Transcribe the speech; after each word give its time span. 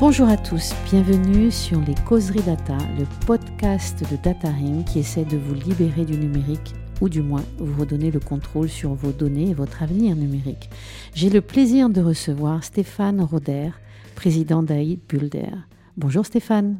Bonjour 0.00 0.28
à 0.28 0.36
tous, 0.36 0.74
bienvenue 0.88 1.50
sur 1.50 1.80
les 1.80 1.96
Causeries 2.06 2.44
Data, 2.44 2.78
le 2.96 3.04
podcast 3.26 4.08
de 4.08 4.16
Data 4.22 4.48
Ring 4.48 4.84
qui 4.84 5.00
essaie 5.00 5.24
de 5.24 5.36
vous 5.36 5.54
libérer 5.54 6.04
du 6.04 6.16
numérique 6.16 6.72
ou 7.00 7.08
du 7.08 7.20
moins 7.20 7.42
vous 7.58 7.80
redonner 7.80 8.12
le 8.12 8.20
contrôle 8.20 8.68
sur 8.68 8.94
vos 8.94 9.10
données 9.10 9.50
et 9.50 9.54
votre 9.54 9.82
avenir 9.82 10.14
numérique. 10.14 10.70
J'ai 11.14 11.30
le 11.30 11.40
plaisir 11.40 11.90
de 11.90 12.00
recevoir 12.00 12.62
Stéphane 12.62 13.20
Roder, 13.20 13.70
président 14.14 14.62
d'AID 14.62 15.00
Bulder. 15.08 15.50
Bonjour 15.96 16.24
Stéphane. 16.24 16.78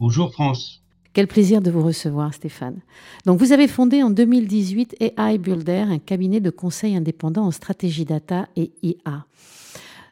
Bonjour 0.00 0.32
France. 0.32 0.82
Quel 1.12 1.28
plaisir 1.28 1.62
de 1.62 1.70
vous 1.70 1.84
recevoir 1.84 2.34
Stéphane. 2.34 2.80
Donc 3.26 3.38
vous 3.38 3.52
avez 3.52 3.68
fondé 3.68 4.02
en 4.02 4.10
2018 4.10 4.96
AI 4.98 5.38
Builder, 5.38 5.84
un 5.88 6.00
cabinet 6.00 6.40
de 6.40 6.50
conseil 6.50 6.96
indépendant 6.96 7.46
en 7.46 7.52
stratégie 7.52 8.04
data 8.04 8.48
et 8.56 8.72
IA 8.82 9.24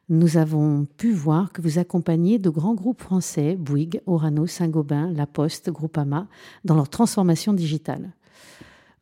nous 0.09 0.37
avons 0.37 0.87
pu 0.97 1.13
voir 1.13 1.53
que 1.53 1.61
vous 1.61 1.79
accompagnez 1.79 2.39
de 2.39 2.51
grands 2.51 2.75
groupes 2.75 3.03
français, 3.03 3.57
Bouygues, 3.57 4.01
Orano, 4.07 4.47
Saint-Gobain, 4.47 5.11
La 5.13 5.27
Poste, 5.27 5.71
Groupama, 5.71 6.29
dans 6.65 6.77
leur 6.77 6.89
transformation 6.89 7.53
digitale. 7.53 8.13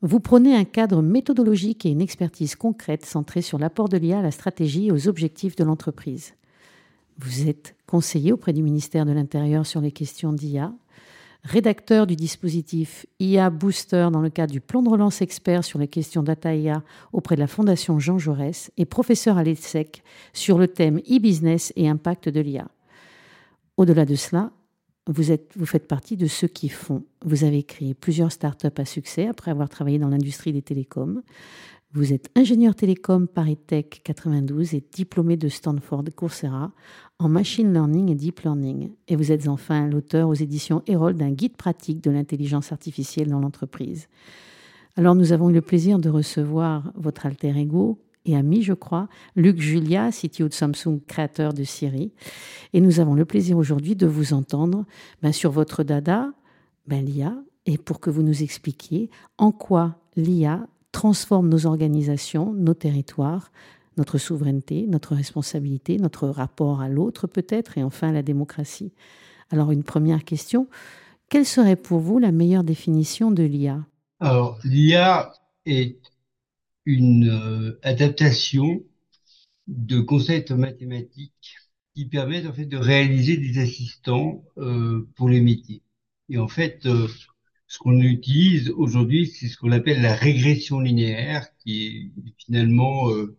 Vous 0.01 0.21
prenez 0.21 0.55
un 0.55 0.65
cadre 0.65 1.03
méthodologique 1.03 1.87
et 1.87 1.91
une 1.91 2.01
expertise 2.01 2.57
concrète 2.57 3.05
centrée 3.05 3.43
sur 3.43 3.59
l'apport 3.59 3.89
de 3.89 3.97
l'IA 3.97 4.19
à 4.19 4.23
la 4.23 4.31
stratégie 4.31 4.87
et 4.87 4.93
aux 4.93 5.09
objectifs 5.09 5.57
de 5.57 5.65
l'entreprise. 5.65 6.35
Vous 7.19 7.49
êtes 7.49 7.75
conseiller 7.87 8.33
auprès 8.33 8.53
du 8.53 8.63
ministère 8.63 9.07
de 9.07 9.13
l'Intérieur 9.13 9.67
sur 9.67 9.81
les 9.81 9.93
questions 9.93 10.33
d'IA, 10.33 10.73
rédacteur 11.45 12.07
du 12.07 12.17
dispositif 12.17 13.07
IA 13.21 13.51
Booster 13.51 14.09
dans 14.11 14.21
le 14.21 14.31
cadre 14.31 14.53
du 14.53 14.61
plan 14.61 14.83
de 14.83 14.89
relance 14.89 15.21
expert 15.21 15.65
sur 15.65 15.79
les 15.79 15.89
questions 15.89 16.23
data 16.23 16.55
IA 16.55 16.83
auprès 17.13 17.37
de 17.37 17.41
la 17.41 17.47
Fondation 17.47 17.99
Jean 17.99 18.19
Jaurès 18.19 18.71
et 18.77 18.87
professeur 18.87 19.37
à 19.37 19.45
l'ESSEC 19.45 20.03
sur 20.33 20.59
le 20.59 20.69
thème 20.69 20.99
e-business 21.11 21.73
et 21.77 21.89
impact 21.89 22.29
de 22.29 22.41
l'IA. 22.41 22.67
Au-delà 23.77 24.05
de 24.05 24.15
cela, 24.15 24.51
vous, 25.07 25.25
vous 25.57 25.67
faites 25.67 25.87
partie 25.87 26.17
de 26.17 26.27
ceux 26.27 26.49
qui 26.49 26.71
font. 26.71 27.05
Vous 27.25 27.45
avez 27.45 27.63
créé 27.63 27.93
plusieurs 27.93 28.33
startups 28.33 28.69
à 28.79 28.85
succès 28.87 29.27
après 29.27 29.51
avoir 29.51 29.69
travaillé 29.69 29.99
dans 29.99 30.09
l'industrie 30.09 30.53
des 30.53 30.63
télécoms. 30.63 31.23
Vous 31.97 32.13
êtes 32.13 32.29
ingénieur 32.35 32.75
télécom 32.75 33.29
Paris 33.29 33.57
Tech 33.57 33.85
92 34.03 34.75
et 34.75 34.83
diplômé 34.93 35.37
de 35.37 35.49
Stanford 35.49 36.03
Coursera 36.17 36.73
en 37.21 37.29
machine 37.29 37.73
learning 37.73 38.11
et 38.11 38.17
deep 38.17 38.41
learning. 38.41 38.91
Et 39.07 39.15
vous 39.15 39.31
êtes 39.31 39.47
enfin 39.47 39.87
l'auteur 39.87 40.29
aux 40.29 40.35
éditions 40.35 40.83
Herald 40.89 41.17
d'un 41.17 41.31
guide 41.31 41.57
pratique 41.57 42.03
de 42.03 42.11
l'intelligence 42.11 42.73
artificielle 42.73 43.29
dans 43.29 43.39
l'entreprise. 43.39 44.09
Alors 44.97 45.15
nous 45.15 45.33
avons 45.33 45.51
eu 45.51 45.53
le 45.53 45.61
plaisir 45.61 46.01
de 46.01 46.09
recevoir 46.09 46.91
votre 46.97 47.27
alter 47.27 47.57
ego 47.57 48.01
et 48.25 48.35
ami, 48.37 48.63
je 48.63 48.73
crois, 48.73 49.09
Luc 49.37 49.61
Julia, 49.61 50.11
CTO 50.11 50.49
de 50.49 50.53
Samsung, 50.53 50.99
créateur 51.07 51.53
de 51.53 51.63
Siri. 51.63 52.11
Et 52.73 52.81
nous 52.81 52.99
avons 52.99 53.15
le 53.15 53.25
plaisir 53.25 53.57
aujourd'hui 53.57 53.95
de 53.95 54.09
vous 54.09 54.33
entendre 54.33 54.85
ben, 55.23 55.31
sur 55.31 55.53
votre 55.53 55.85
dada, 55.85 56.33
ben, 56.89 57.05
l'IA, 57.05 57.37
et 57.67 57.79
pour 57.79 58.01
que 58.01 58.11
vous 58.11 58.25
nous 58.25 58.43
expliquiez 58.43 59.11
en 59.39 59.53
quoi 59.53 59.97
l'IA 60.17 60.67
transforme 60.95 61.49
nos 61.49 61.67
organisations, 61.67 62.55
nos 62.55 62.73
territoires, 62.73 63.51
notre 63.97 64.17
souveraineté, 64.17 64.87
notre 64.87 65.17
responsabilité, 65.17 65.99
notre 65.99 66.29
rapport 66.29 66.81
à 66.81 66.89
l'autre 66.89 67.27
peut-être, 67.27 67.77
et 67.77 67.83
enfin 67.83 68.13
la 68.13 68.23
démocratie. 68.23 68.93
Alors 69.51 69.73
une 69.73 69.83
première 69.83 70.25
question, 70.25 70.69
quelle 71.29 71.47
serait 71.47 71.77
pour 71.77 71.99
vous 71.99 72.21
la 72.21 72.31
meilleure 72.31 72.63
définition 72.63 73.33
de 73.33 73.43
l'IA 73.43 73.85
Alors 74.21 74.59
l'IA 74.63 75.33
est 75.67 75.99
une 76.87 77.29
euh, 77.29 77.79
adaptation 77.83 78.85
de 79.67 80.01
concepts 80.01 80.53
mathématiques 80.53 81.57
qui 81.97 82.07
permettent 82.07 82.47
en 82.47 82.53
fait 82.53 82.67
de 82.67 82.77
réaliser 82.77 83.37
des 83.37 83.59
assistants 83.59 84.45
euh, 84.59 85.09
pour 85.17 85.29
les 85.29 85.41
métiers. 85.41 85.83
Et 86.29 86.39
en 86.39 86.49
fait, 86.49 86.87
euh, 86.87 87.09
ce 87.75 87.81
qu'on 87.81 88.01
utilise 88.01 88.71
aujourd'hui, 88.71 89.27
c'est 89.27 89.49
ce 89.49 89.57
qu'on 89.57 89.73
appelle 89.73 90.01
la 90.01 90.15
régression 90.15 90.79
linéaire, 90.79 91.49
qui 91.59 91.87
est 91.87 92.33
finalement 92.39 93.11
euh, 93.11 93.37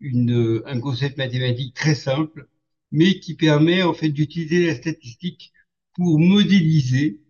une, 0.00 0.62
un 0.64 0.80
concept 0.80 1.18
mathématique 1.18 1.74
très 1.74 1.94
simple, 1.94 2.48
mais 2.92 3.20
qui 3.20 3.34
permet 3.34 3.82
en 3.82 3.92
fait 3.92 4.08
d'utiliser 4.08 4.66
la 4.66 4.74
statistique 4.74 5.52
pour 5.94 6.18
modéliser, 6.18 7.20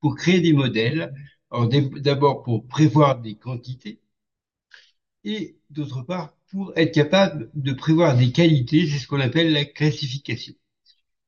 pour 0.00 0.16
créer 0.16 0.40
des 0.40 0.52
modèles. 0.52 1.14
D'abord 2.00 2.42
pour 2.42 2.66
prévoir 2.66 3.20
des 3.20 3.36
quantités 3.36 4.00
et 5.22 5.56
d'autre 5.70 6.02
part 6.02 6.34
pour 6.50 6.72
être 6.76 6.92
capable 6.92 7.50
de 7.54 7.72
prévoir 7.72 8.16
des 8.16 8.32
qualités, 8.32 8.88
c'est 8.88 8.98
ce 8.98 9.06
qu'on 9.06 9.20
appelle 9.20 9.52
la 9.52 9.64
classification. 9.64 10.54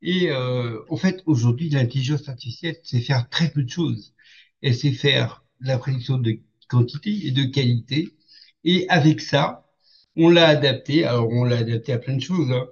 Et 0.03 0.31
euh, 0.31 0.81
en 0.89 0.97
fait, 0.97 1.23
aujourd'hui, 1.27 1.71
l'intelligence 1.71 2.29
artificielle 2.29 2.79
sait 2.83 3.01
faire 3.01 3.29
très 3.29 3.51
peu 3.51 3.63
de 3.63 3.71
choses 3.71 4.15
elle 4.63 4.75
sait 4.75 4.93
faire 4.93 5.45
la 5.61 5.79
prédiction 5.79 6.19
de 6.19 6.39
quantité 6.69 7.27
et 7.27 7.31
de 7.33 7.45
qualité. 7.45 8.17
Et 8.65 8.87
avec 8.89 9.21
ça, 9.21 9.69
on 10.17 10.29
l'a 10.31 10.49
adapté. 10.49 11.05
Alors, 11.05 11.29
on 11.31 11.45
l'a 11.45 11.59
adapté 11.59 11.93
à 11.93 11.99
plein 11.99 12.17
de 12.17 12.23
choses. 12.23 12.51
Hein. 12.53 12.67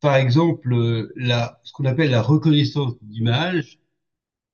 Par 0.00 0.16
exemple, 0.16 0.72
euh, 0.74 1.12
la, 1.16 1.60
ce 1.64 1.72
qu'on 1.72 1.84
appelle 1.84 2.10
la 2.10 2.22
reconnaissance 2.22 2.94
d'image, 3.02 3.78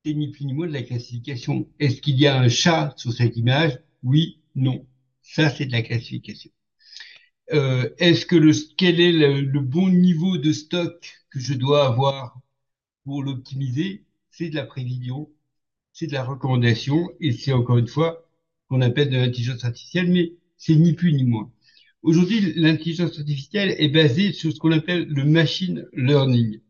c'est 0.04 0.14
ni 0.14 0.30
plus 0.30 0.44
ni 0.46 0.54
moins 0.54 0.66
de 0.66 0.72
la 0.72 0.82
classification. 0.82 1.68
Est-ce 1.80 2.00
qu'il 2.00 2.18
y 2.18 2.26
a 2.26 2.38
un 2.38 2.48
chat 2.48 2.94
sur 2.96 3.12
cette 3.12 3.36
image? 3.36 3.78
Oui, 4.02 4.40
non. 4.54 4.86
Ça, 5.22 5.50
c'est 5.50 5.66
de 5.66 5.72
la 5.72 5.82
classification. 5.82 6.50
Euh, 7.52 7.90
est-ce 7.98 8.26
que 8.26 8.36
le, 8.36 8.52
quel 8.76 9.00
est 9.00 9.12
le, 9.12 9.40
le, 9.42 9.60
bon 9.60 9.88
niveau 9.90 10.38
de 10.38 10.52
stock 10.52 11.24
que 11.30 11.40
je 11.40 11.54
dois 11.54 11.86
avoir 11.86 12.38
pour 13.04 13.22
l'optimiser? 13.22 14.04
C'est 14.30 14.50
de 14.50 14.54
la 14.56 14.64
prévision 14.64 15.30
c'est 15.94 16.08
de 16.08 16.12
la 16.12 16.24
recommandation 16.24 17.10
et 17.20 17.32
c'est 17.32 17.52
encore 17.52 17.78
une 17.78 17.88
fois 17.88 18.28
qu'on 18.68 18.82
appelle 18.82 19.10
de 19.10 19.16
l'intelligence 19.16 19.64
artificielle, 19.64 20.10
mais 20.10 20.34
c'est 20.58 20.74
ni 20.74 20.92
plus 20.92 21.12
ni 21.14 21.24
moins. 21.24 21.50
Aujourd'hui, 22.02 22.52
l'intelligence 22.56 23.18
artificielle 23.18 23.74
est 23.78 23.88
basée 23.88 24.32
sur 24.32 24.52
ce 24.52 24.58
qu'on 24.58 24.72
appelle 24.72 25.06
le 25.08 25.24
machine 25.24 25.86
learning. 25.94 26.60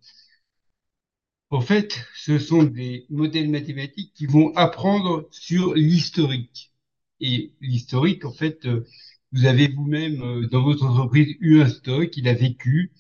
En 1.51 1.61
fait, 1.61 2.05
ce 2.15 2.39
sont 2.39 2.65
des 2.65 3.07
modèles 3.11 3.51
mathématiques 3.51 4.13
qui 4.15 4.27
vont 4.27 4.55
apprendre 4.57 5.27
sur 5.31 5.75
l'historique. 5.75 6.73
Et 7.21 7.53
l'historique, 7.61 8.25
en 8.25 8.33
fait, 8.33 8.67
euh, 8.67 8.85
vous 9.33 9.47
avez 9.47 9.69
vous-même 9.69 10.23
euh, 10.23 10.49
dans 10.49 10.63
votre 10.63 10.85
entreprise 10.85 11.35
eu 11.41 11.61
un 11.61 11.69
stock, 11.69 12.17
il 12.17 12.29
a 12.29 12.35
vécu, 12.35 12.93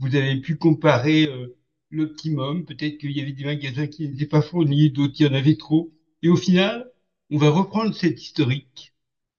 vous 0.00 0.14
avez 0.16 0.40
pu 0.40 0.56
comparer 0.56 1.26
euh, 1.28 1.56
l'optimum. 1.92 2.64
Peut-être 2.64 2.98
qu'il 2.98 3.12
y 3.12 3.20
avait 3.20 3.32
des 3.32 3.44
magasins 3.44 3.86
qui 3.86 4.08
n'étaient 4.08 4.26
pas 4.26 4.42
fournis, 4.42 4.90
d'autres 4.90 5.14
qui 5.14 5.26
en 5.26 5.34
avaient 5.34 5.56
trop. 5.56 5.92
Et 6.22 6.28
au 6.28 6.36
final, 6.36 6.90
on 7.30 7.38
va 7.38 7.50
reprendre 7.50 7.94
cette 7.94 8.22
historique 8.22 8.92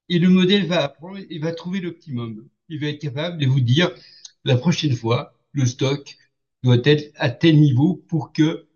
et 0.09 0.19
le 0.19 0.30
modèle 0.30 0.68
va 0.68 0.84
apprendre 0.84 1.19
et 1.30 1.40
va 1.40 1.53
trouver 1.53 1.80
l'optimum. 1.81 2.47
Il 2.69 2.80
va 2.80 2.88
être 2.88 3.02
capable 3.02 3.38
de 3.38 3.47
vous 3.47 3.62
dire 3.62 3.92
la 4.46 4.58
prochaine 4.58 4.96
fois, 4.96 5.40
le 5.53 5.66
stock 5.66 6.18
doit 6.63 6.81
être 6.84 7.12
à 7.16 7.30
tel 7.30 7.59
niveau 7.59 7.96
pour 8.08 8.34
que 8.34 8.68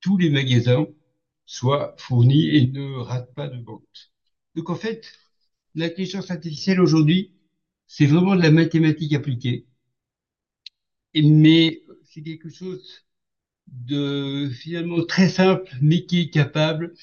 tous 0.00 0.16
les 0.16 0.30
magasins 0.30 0.86
soient 1.46 1.94
fournis 1.98 2.48
et 2.48 2.66
ne 2.68 2.96
ratent 2.98 3.34
pas 3.34 3.48
de 3.48 3.62
vente. 3.62 4.12
Donc 4.54 4.70
en 4.70 4.74
fait, 4.74 5.12
l'intelligence 5.74 6.30
artificielle 6.30 6.80
aujourd'hui, 6.80 7.32
c'est 7.86 8.06
vraiment 8.06 8.36
de 8.36 8.42
la 8.42 8.50
mathématique 8.50 9.12
appliquée. 9.14 9.66
Mais 11.14 11.82
c'est 12.04 12.22
quelque 12.22 12.48
chose 12.50 13.05
de 13.68 14.48
finalement 14.50 15.04
très 15.04 15.28
simple, 15.28 15.70
mais 15.80 16.06
qui 16.06 16.20
est 16.20 16.30
capable 16.30 16.94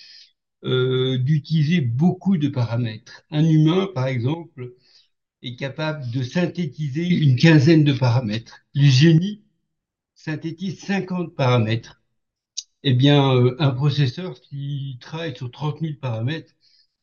euh, 0.66 1.18
d'utiliser 1.20 1.82
beaucoup 1.82 2.38
de 2.38 2.50
paramètres. 2.50 3.24
Un 3.32 3.46
humain, 3.46 3.90
par 3.94 4.08
exemple, 4.08 4.74
est 5.44 5.56
capable 5.58 6.10
de 6.12 6.24
synthétiser 6.24 7.08
une 7.08 7.36
quinzaine 7.38 7.84
de 7.84 7.94
paramètres. 7.94 8.60
Le 8.76 8.88
génie 8.90 9.44
synthétise 10.16 10.80
50 10.80 11.36
paramètres. 11.36 12.02
Eh 12.84 12.94
bien, 12.94 13.34
euh, 13.36 13.56
un 13.60 13.72
processeur 13.72 14.40
qui 14.42 14.98
travaille 15.02 15.36
sur 15.36 15.52
30 15.52 15.82
000 15.82 16.00
paramètres, 16.00 16.54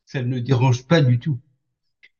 ça 0.06 0.23
ne 0.23 0.38
dérange 0.38 0.87
pas 0.87 1.00
du 1.00 1.19
tout. 1.19 1.40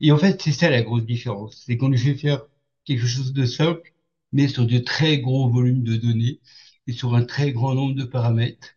Et 0.00 0.12
en 0.12 0.19
fait, 0.19 0.41
c'est 0.43 0.53
ça 0.53 0.70
la 0.70 0.82
grosse 0.82 1.05
différence. 1.06 1.62
C'est 1.67 1.76
qu'on 1.76 1.88
lui 1.88 1.99
fait 1.99 2.14
faire 2.17 2.43
quelque 2.85 3.06
chose 3.06 3.32
de 3.32 3.44
simple, 3.44 3.94
mais 4.32 4.49
sur 4.49 4.67
de 4.67 4.79
très 4.79 5.19
gros 5.20 5.49
volumes 5.50 5.85
de 5.85 5.97
données 5.97 6.41
et 6.87 6.93
sur 6.93 7.15
un 7.15 7.25
très 7.25 7.53
grand 7.53 7.75
nombre 7.75 7.94
de 7.94 8.05
paramètres 8.05 8.77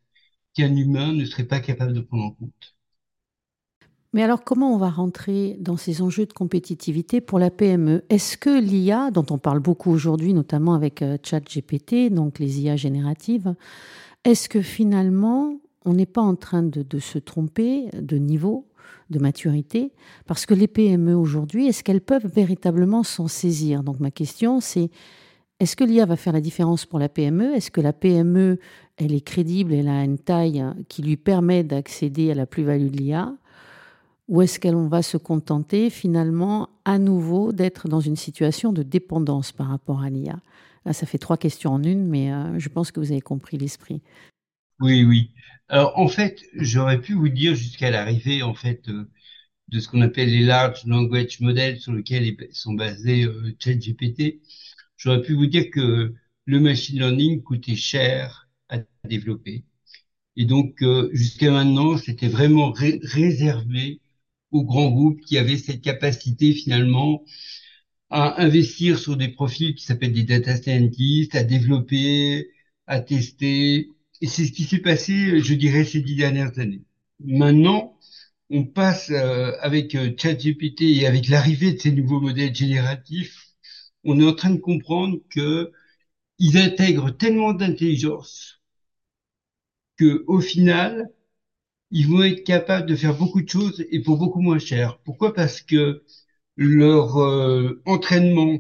qu'un 0.54 0.76
humain 0.76 1.14
ne 1.14 1.26
serait 1.26 1.46
pas 1.46 1.60
capable 1.60 1.94
de 1.94 2.02
prendre 2.02 2.26
en 2.26 2.32
compte. 2.32 2.76
Mais 4.14 4.22
alors, 4.22 4.44
comment 4.44 4.74
on 4.74 4.78
va 4.78 4.92
rentrer 4.92 5.58
dans 5.60 5.76
ces 5.76 6.04
enjeux 6.04 6.28
de 6.28 6.34
compétitivité 6.34 7.20
pour 7.20 7.40
la 7.40 7.50
PME 7.50 8.04
Est-ce 8.10 8.38
que 8.38 8.62
l'IA, 8.62 9.10
dont 9.10 9.26
on 9.32 9.40
parle 9.40 9.60
beaucoup 9.60 9.90
aujourd'hui, 9.90 10.34
notamment 10.36 10.76
avec 10.76 11.02
euh, 11.02 11.18
ChatGPT, 11.24 12.12
donc 12.12 12.38
les 12.38 12.62
IA 12.62 12.76
génératives, 12.76 13.56
est-ce 14.24 14.50
que 14.50 14.62
finalement, 14.62 15.58
on 15.84 15.94
n'est 15.94 16.06
pas 16.06 16.22
en 16.22 16.36
train 16.36 16.62
de, 16.62 16.84
de, 16.84 17.00
se 17.00 17.18
tromper 17.18 17.90
de 17.94 18.18
niveau, 18.18 18.68
de 19.10 19.18
maturité? 19.18 19.94
Parce 20.28 20.46
que 20.46 20.54
les 20.54 20.68
PME 20.68 21.16
aujourd'hui, 21.16 21.68
est-ce 21.68 21.84
qu'elles 21.84 22.02
peuvent 22.02 22.28
véritablement 22.28 23.02
s'en 23.02 23.28
saisir? 23.28 23.82
Donc 23.82 24.00
ma 24.00 24.12
question, 24.12 24.60
c'est 24.60 24.92
Est-ce 25.64 25.78
que 25.78 25.86
l'IA 25.86 26.06
va 26.06 26.18
faire 26.18 26.34
la 26.34 26.42
différence 26.42 26.86
pour 26.86 27.00
la 27.00 27.08
PME 27.08 27.56
Est-ce 27.56 27.72
que 27.72 27.80
la 27.80 27.94
PME, 27.94 28.60
elle 28.98 29.14
est 29.14 29.26
crédible, 29.26 29.74
elle 29.74 29.88
a 29.88 30.04
une 30.04 30.20
taille 30.20 30.62
qui 30.90 31.02
lui 31.02 31.16
permet 31.16 31.64
d'accéder 31.64 32.32
à 32.32 32.36
la 32.36 32.46
plus-value 32.46 32.90
de 32.90 32.98
l'IA 32.98 33.34
Ou 34.28 34.42
est-ce 34.42 34.60
qu'elle 34.60 34.76
va 34.76 35.02
se 35.02 35.16
contenter 35.16 35.90
finalement 35.90 36.68
à 36.84 37.00
nouveau 37.00 37.54
d'être 37.54 37.88
dans 37.88 38.02
une 38.02 38.18
situation 38.18 38.74
de 38.74 38.84
dépendance 38.84 39.54
par 39.54 39.70
rapport 39.70 40.02
à 40.02 40.10
l'IA 40.10 40.38
Là, 40.86 40.92
ça 40.92 41.06
fait 41.06 41.18
trois 41.18 41.38
questions 41.38 41.72
en 41.72 41.82
une, 41.82 42.08
mais 42.08 42.34
euh, 42.34 42.60
je 42.60 42.68
pense 42.68 42.92
que 42.92 43.00
vous 43.00 43.14
avez 43.14 43.22
compris 43.22 43.58
l'esprit. 43.58 44.02
Oui, 44.82 45.06
oui. 45.06 45.32
En 45.70 46.10
fait, 46.10 46.42
j'aurais 46.56 47.00
pu 47.00 47.14
vous 47.14 47.30
dire 47.30 47.56
jusqu'à 47.56 47.90
l'arrivée, 47.90 48.44
en 48.44 48.54
fait, 48.54 48.90
euh, 48.90 49.10
de 49.70 49.80
ce 49.80 49.88
qu'on 49.88 50.02
appelle 50.02 50.30
les 50.30 50.44
large 50.44 50.86
language 50.86 51.40
models 51.40 51.80
sur 51.80 51.94
lesquels 51.94 52.36
sont 52.52 52.74
basés 52.74 53.24
euh, 53.24 53.56
ChatGPT, 53.60 54.42
j'aurais 55.04 55.22
pu 55.22 55.34
vous 55.34 55.48
dire 55.48 55.70
que 55.70 56.14
le 56.46 56.60
machine 56.60 57.00
learning 57.00 57.44
coûtait 57.44 57.76
cher 57.76 58.50
à 58.70 58.80
développer. 59.04 59.66
Et 60.38 60.46
donc, 60.46 60.82
euh, 60.82 61.10
jusqu'à 61.14 61.52
maintenant, 61.52 61.98
c'était 61.98 62.30
vraiment 62.30 62.72
réservé 62.72 64.00
aux 64.52 64.64
grands 64.64 64.90
groupes 64.92 65.20
qui 65.22 65.38
avaient 65.38 65.58
cette 65.58 65.82
capacité 65.82 66.54
finalement 66.54 67.24
à 68.10 68.42
investir 68.42 68.98
sur 68.98 69.18
des 69.18 69.28
profils 69.30 69.76
qui 69.76 69.84
s'appellent 69.84 70.14
des 70.14 70.24
data 70.24 70.56
scientists, 70.56 71.36
à 71.36 71.44
développer, 71.44 72.50
à 72.88 73.02
tester. 73.02 73.90
Et 74.22 74.28
c'est 74.28 74.46
ce 74.46 74.52
qui 74.54 74.64
s'est 74.64 74.80
passé, 74.80 75.42
je 75.42 75.54
dirais, 75.54 75.84
ces 75.84 76.02
dix 76.02 76.16
dernières 76.16 76.58
années. 76.60 76.84
Maintenant, 77.20 77.98
on 78.50 78.66
passe 78.66 79.10
euh, 79.10 79.52
avec 79.62 79.96
euh, 79.96 80.14
ChatGPT 80.18 80.82
et 80.84 81.08
avec 81.08 81.28
l'arrivée 81.28 81.74
de 81.74 81.80
ces 81.80 81.92
nouveaux 81.92 82.22
modèles 82.22 82.56
génératifs, 82.56 83.53
on 84.06 84.20
est 84.20 84.26
en 84.26 84.34
train 84.34 84.52
de 84.52 84.60
comprendre 84.60 85.18
que 85.30 85.72
ils 86.40 86.58
intègrent 86.58 87.12
tellement 87.12 87.54
d'intelligence 87.54 88.62
que 89.98 90.24
au 90.28 90.40
final, 90.42 91.10
ils 91.92 92.08
vont 92.08 92.24
être 92.24 92.44
capables 92.46 92.88
de 92.88 92.96
faire 92.96 93.18
beaucoup 93.18 93.42
de 93.42 93.50
choses 93.50 93.86
et 93.92 94.02
pour 94.02 94.18
beaucoup 94.18 94.42
moins 94.42 94.60
cher. 94.60 95.00
Pourquoi? 95.06 95.34
Parce 95.34 95.62
que 95.62 96.04
leur 96.58 97.18
euh, 97.20 97.82
entraînement 97.86 98.60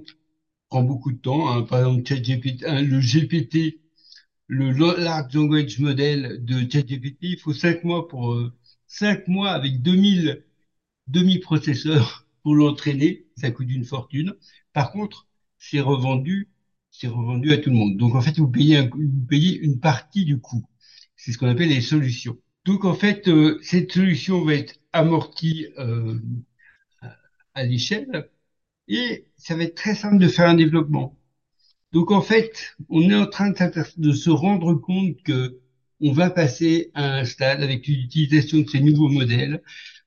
prend 0.69 0.83
beaucoup 0.83 1.11
de 1.11 1.17
temps. 1.19 1.49
Hein. 1.51 1.63
Par 1.63 1.79
exemple, 1.79 2.03
hein, 2.67 2.81
le 2.83 3.01
GPT, 3.01 3.81
le 4.47 4.71
Large 4.71 5.33
Language 5.35 5.79
Model 5.79 6.43
de 6.45 6.59
ChatGPT, 6.71 7.17
il 7.23 7.39
faut 7.39 7.53
cinq 7.53 7.83
mois 7.83 8.07
pour 8.07 8.33
euh, 8.33 8.53
cinq 8.87 9.27
mois 9.27 9.51
avec 9.51 9.81
2000 9.81 10.43
demi-processeurs 11.07 12.27
pour 12.43 12.55
l'entraîner. 12.55 13.27
Ça 13.37 13.51
coûte 13.51 13.69
une 13.71 13.85
fortune. 13.85 14.33
Par 14.73 14.91
contre, 14.91 15.27
c'est 15.63 15.79
revendu, 15.79 16.49
c'est 16.91 17.07
revendu 17.07 17.53
à 17.53 17.57
tout 17.57 17.69
le 17.69 17.77
monde. 17.77 17.95
Donc 17.97 18.15
en 18.15 18.21
fait, 18.21 18.37
vous 18.37 18.49
payez, 18.49 18.77
un, 18.77 18.89
vous 18.89 19.25
payez 19.29 19.57
une 19.57 19.79
partie 19.79 20.25
du 20.25 20.39
coût. 20.39 20.65
C'est 21.15 21.31
ce 21.31 21.37
qu'on 21.37 21.47
appelle 21.47 21.69
les 21.69 21.81
solutions. 21.81 22.37
Donc 22.65 22.83
en 22.83 22.93
fait, 22.93 23.29
euh, 23.29 23.59
cette 23.61 23.93
solution 23.93 24.43
va 24.43 24.55
être 24.55 24.75
amortie 24.91 25.67
euh, 25.79 26.19
à 27.53 27.63
l'échelle 27.63 28.29
et 28.89 29.25
ça 29.37 29.55
va 29.55 29.63
être 29.63 29.75
très 29.75 29.95
simple 29.95 30.17
de 30.17 30.27
faire 30.27 30.49
un 30.49 30.55
développement. 30.55 31.17
Donc 31.93 32.11
en 32.11 32.21
fait, 32.21 32.75
on 32.89 33.09
est 33.09 33.15
en 33.15 33.27
train 33.27 33.51
de, 33.51 34.11
se 34.11 34.29
rendre 34.29 34.73
compte 34.73 35.21
que 35.23 35.59
on 36.01 36.11
va 36.11 36.29
passer 36.29 36.91
à 36.93 37.19
un 37.19 37.25
stade 37.25 37.61
avec 37.61 37.87
l'utilisation 37.87 38.59
de 38.59 38.69
ces 38.69 38.81
nouveaux 38.81 39.07
modèles, 39.07 39.61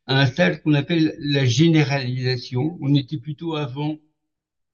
à 0.06 0.20
un 0.20 0.26
stade 0.26 0.60
qu'on 0.62 0.74
appelle 0.74 1.16
la 1.18 1.46
généralisation. 1.46 2.76
On 2.82 2.94
était 2.94 3.16
plutôt 3.16 3.54
avant, 3.54 3.96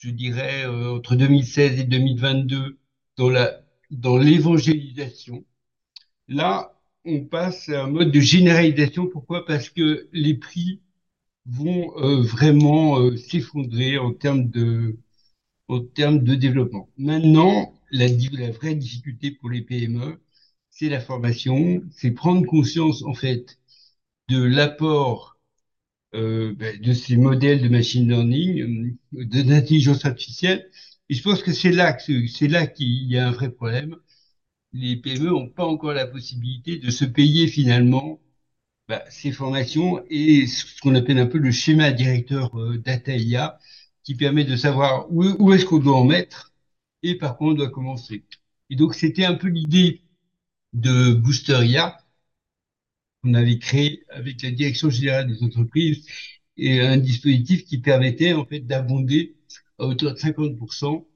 je 0.02 0.10
dirais, 0.10 0.64
euh, 0.66 0.96
entre 0.96 1.14
2016 1.16 1.78
et 1.80 1.84
2022 1.84 2.78
dans 3.16 3.30
la 3.30 3.60
dans 3.90 4.16
l'évangélisation. 4.18 5.44
Là, 6.28 6.74
on 7.04 7.24
passe 7.26 7.68
à 7.70 7.84
un 7.84 7.88
mode 7.88 8.10
de 8.12 8.20
généralisation. 8.20 9.06
Pourquoi? 9.08 9.46
Parce 9.46 9.70
que 9.70 10.08
les 10.12 10.34
prix 10.34 10.80
vont 11.46 11.92
euh, 11.98 12.22
vraiment 12.22 12.98
euh, 13.00 13.16
s'effondrer 13.16 13.98
en 13.98 14.12
termes 14.14 14.48
de 14.50 14.98
en 15.68 15.80
termes 15.80 16.20
de 16.24 16.34
développement. 16.36 16.88
Maintenant, 16.98 17.74
la, 17.90 18.08
la 18.32 18.50
vraie 18.52 18.74
difficulté 18.76 19.30
pour 19.32 19.50
les 19.50 19.62
PME, 19.62 20.20
c'est 20.70 20.88
la 20.88 21.00
formation, 21.00 21.82
c'est 21.92 22.12
prendre 22.12 22.46
conscience 22.46 23.02
en 23.04 23.14
fait 23.14 23.58
de 24.28 24.42
l'apport 24.42 25.31
euh, 26.14 26.54
ben, 26.56 26.80
de 26.80 26.92
ces 26.92 27.16
modèles 27.16 27.62
de 27.62 27.68
machine 27.68 28.08
learning, 28.08 28.96
euh, 29.14 29.24
de 29.24 29.42
l'intelligence 29.50 30.04
artificielle. 30.04 30.70
Et 31.08 31.14
je 31.14 31.22
pense 31.22 31.42
que 31.42 31.52
c'est 31.52 31.72
là 31.72 31.92
que 31.94 32.26
c'est 32.26 32.48
là 32.48 32.66
qu'il 32.66 32.88
y 33.10 33.18
a 33.18 33.28
un 33.28 33.32
vrai 33.32 33.50
problème. 33.50 33.96
Les 34.72 34.96
PME 34.96 35.30
n'ont 35.30 35.48
pas 35.50 35.66
encore 35.66 35.92
la 35.94 36.06
possibilité 36.06 36.78
de 36.78 36.90
se 36.90 37.04
payer 37.06 37.46
finalement 37.48 38.20
bah, 38.88 39.04
ces 39.10 39.32
formations 39.32 40.02
et 40.10 40.46
ce 40.46 40.80
qu'on 40.80 40.94
appelle 40.94 41.18
un 41.18 41.26
peu 41.26 41.38
le 41.38 41.50
schéma 41.52 41.92
directeur 41.92 42.58
euh, 42.60 42.78
data 42.78 43.14
IA 43.16 43.58
qui 44.04 44.14
permet 44.16 44.44
de 44.44 44.56
savoir 44.56 45.10
où, 45.12 45.24
où 45.38 45.52
est-ce 45.52 45.64
qu'on 45.66 45.78
doit 45.78 45.96
en 45.96 46.04
mettre 46.04 46.52
et 47.02 47.16
par 47.16 47.36
quoi 47.36 47.48
on 47.48 47.54
doit 47.54 47.70
commencer. 47.70 48.24
Et 48.70 48.76
donc 48.76 48.94
c'était 48.94 49.24
un 49.24 49.34
peu 49.34 49.48
l'idée 49.48 50.02
de 50.74 51.12
Booster 51.14 51.64
IA 51.66 51.98
qu'on 53.22 53.34
avait 53.34 53.58
créé 53.58 54.04
avec 54.10 54.42
la 54.42 54.50
direction 54.50 54.90
générale 54.90 55.28
des 55.28 55.42
entreprises 55.42 56.06
et 56.56 56.80
un 56.80 56.96
dispositif 56.96 57.64
qui 57.64 57.78
permettait 57.78 58.32
en 58.32 58.44
fait 58.44 58.60
d'abonder 58.60 59.36
à 59.78 59.86
hauteur 59.86 60.14
de 60.14 60.18
50% 60.18 61.06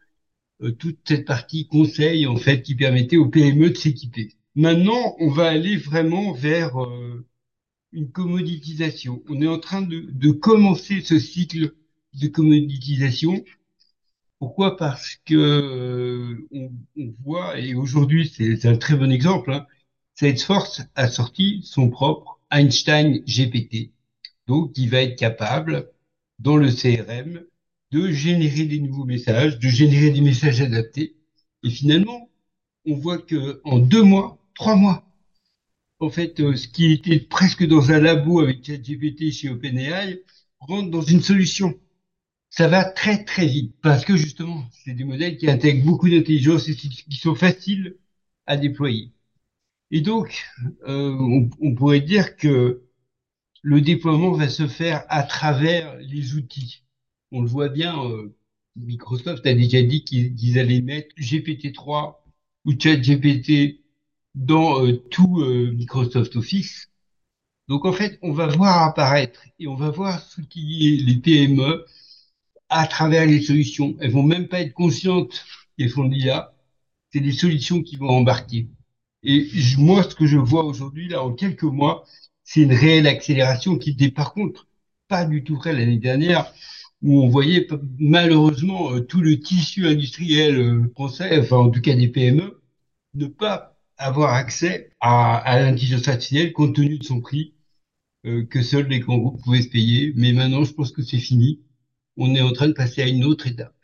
euh, 0.62 0.72
toute 0.72 0.98
cette 1.06 1.26
partie 1.26 1.66
conseil 1.66 2.26
en 2.26 2.36
fait 2.36 2.62
qui 2.62 2.74
permettait 2.74 3.16
aux 3.16 3.28
PME 3.28 3.70
de 3.70 3.76
s'équiper. 3.76 4.32
Maintenant, 4.54 5.16
on 5.18 5.30
va 5.30 5.48
aller 5.48 5.76
vraiment 5.76 6.32
vers 6.32 6.82
euh, 6.82 7.26
une 7.92 8.10
commoditisation. 8.10 9.22
On 9.28 9.42
est 9.42 9.46
en 9.46 9.58
train 9.58 9.82
de, 9.82 10.30
commencer 10.30 11.00
ce 11.02 11.18
cycle 11.18 11.74
de 12.14 12.28
commoditisation. 12.28 13.44
Pourquoi? 14.38 14.76
Parce 14.76 15.16
que 15.24 15.34
euh, 15.34 16.48
on, 16.52 16.70
on, 16.96 17.14
voit, 17.24 17.58
et 17.58 17.74
aujourd'hui 17.74 18.28
c'est 18.28 18.64
un 18.66 18.76
très 18.76 18.96
bon 18.96 19.10
exemple, 19.10 19.52
hein, 19.52 19.66
Salesforce 20.18 20.80
a 20.94 21.08
sorti 21.08 21.60
son 21.62 21.90
propre 21.90 22.40
Einstein 22.50 23.22
GPT, 23.26 23.92
donc 24.46 24.72
qui 24.72 24.88
va 24.88 25.02
être 25.02 25.18
capable, 25.18 25.90
dans 26.38 26.56
le 26.56 26.70
CRM, 26.70 27.42
de 27.90 28.10
générer 28.10 28.64
des 28.64 28.80
nouveaux 28.80 29.04
messages, 29.04 29.58
de 29.58 29.68
générer 29.68 30.10
des 30.10 30.22
messages 30.22 30.62
adaptés. 30.62 31.16
Et 31.62 31.68
finalement, 31.68 32.30
on 32.86 32.94
voit 32.94 33.18
que 33.18 33.60
en 33.64 33.78
deux 33.78 34.02
mois, 34.02 34.38
trois 34.54 34.74
mois, 34.74 35.04
en 36.00 36.08
fait, 36.08 36.40
euh, 36.40 36.56
ce 36.56 36.66
qui 36.66 36.92
était 36.92 37.20
presque 37.20 37.66
dans 37.66 37.90
un 37.90 38.00
labo 38.00 38.40
avec 38.40 38.64
ChatGPT 38.64 39.32
chez 39.32 39.50
OpenAI 39.50 40.22
rentre 40.60 40.90
dans 40.90 41.02
une 41.02 41.20
solution. 41.20 41.78
Ça 42.48 42.68
va 42.68 42.84
très 42.84 43.24
très 43.24 43.46
vite 43.46 43.74
parce 43.82 44.06
que 44.06 44.16
justement, 44.16 44.64
c'est 44.72 44.94
des 44.94 45.04
modèles 45.04 45.36
qui 45.36 45.50
intègrent 45.50 45.84
beaucoup 45.84 46.08
d'intelligence 46.08 46.68
et 46.68 46.74
qui 46.74 47.16
sont 47.16 47.34
faciles 47.34 47.96
à 48.46 48.56
déployer. 48.56 49.12
Et 49.90 50.00
donc, 50.00 50.44
euh, 50.88 51.16
on, 51.18 51.50
on, 51.60 51.74
pourrait 51.74 52.00
dire 52.00 52.36
que 52.36 52.82
le 53.62 53.80
déploiement 53.80 54.32
va 54.32 54.48
se 54.48 54.66
faire 54.66 55.04
à 55.08 55.22
travers 55.22 55.96
les 55.98 56.34
outils. 56.34 56.84
On 57.32 57.42
le 57.42 57.48
voit 57.48 57.68
bien, 57.68 58.04
euh, 58.04 58.36
Microsoft 58.76 59.46
a 59.46 59.54
déjà 59.54 59.82
dit 59.82 60.04
qu'ils 60.04 60.58
allaient 60.58 60.82
mettre 60.82 61.14
GPT-3 61.16 62.16
ou 62.64 62.72
ChatGPT 62.78 63.80
dans 64.34 64.84
euh, 64.84 64.96
tout 65.10 65.40
euh, 65.40 65.72
Microsoft 65.72 66.36
Office. 66.36 66.90
Donc 67.68 67.84
en 67.84 67.92
fait, 67.92 68.18
on 68.22 68.32
va 68.32 68.46
voir 68.46 68.82
apparaître 68.84 69.40
et 69.58 69.66
on 69.66 69.74
va 69.74 69.90
voir 69.90 70.22
est 70.38 71.02
les 71.04 71.16
PME 71.16 71.84
à 72.68 72.86
travers 72.86 73.26
les 73.26 73.42
solutions. 73.42 73.96
Elles 74.00 74.12
vont 74.12 74.22
même 74.22 74.48
pas 74.48 74.60
être 74.60 74.74
conscientes 74.74 75.44
qu'elles 75.76 75.90
font 75.90 76.04
l'IA. 76.04 76.54
C'est 77.12 77.20
des 77.20 77.32
solutions 77.32 77.82
qui 77.82 77.96
vont 77.96 78.10
embarquer. 78.10 78.68
Et 79.26 79.48
moi, 79.78 80.02
ce 80.04 80.14
que 80.14 80.26
je 80.26 80.38
vois 80.38 80.64
aujourd'hui, 80.64 81.08
là, 81.08 81.22
en 81.22 81.32
quelques 81.32 81.64
mois, 81.64 82.04
c'est 82.44 82.62
une 82.62 82.72
réelle 82.72 83.06
accélération 83.06 83.76
qui 83.78 83.90
était 83.90 84.10
par 84.10 84.32
contre 84.34 84.68
pas 85.08 85.24
du 85.26 85.44
tout 85.44 85.56
vrai 85.56 85.72
l'année 85.74 85.98
dernière, 85.98 86.52
où 87.02 87.22
on 87.22 87.28
voyait 87.28 87.66
malheureusement 87.98 88.92
euh, 88.94 89.00
tout 89.00 89.20
le 89.20 89.38
tissu 89.40 89.86
industriel 89.86 90.88
français, 90.94 91.38
enfin 91.40 91.56
en 91.58 91.70
tout 91.70 91.80
cas 91.82 91.94
des 91.94 92.08
PME, 92.08 92.62
ne 93.14 93.26
pas 93.26 93.76
avoir 93.98 94.34
accès 94.34 94.90
à, 95.00 95.36
à 95.38 95.60
l'intelligence 95.60 96.08
artificielle 96.08 96.52
compte 96.52 96.74
tenu 96.76 96.98
de 96.98 97.04
son 97.04 97.20
prix 97.20 97.54
euh, 98.26 98.44
que 98.46 98.62
seuls 98.62 98.88
les 98.88 99.00
grands 99.00 99.18
groupes 99.18 99.42
pouvaient 99.42 99.62
se 99.62 99.68
payer. 99.70 100.12
Mais 100.16 100.32
maintenant, 100.34 100.64
je 100.64 100.72
pense 100.74 100.92
que 100.92 101.02
c'est 101.02 101.18
fini. 101.20 101.60
On 102.18 102.34
est 102.36 102.42
en 102.42 102.52
train 102.52 102.68
de 102.68 102.74
passer 102.74 103.02
à 103.02 103.08
une 103.08 103.24
autre 103.26 103.48
étape. 103.48 103.75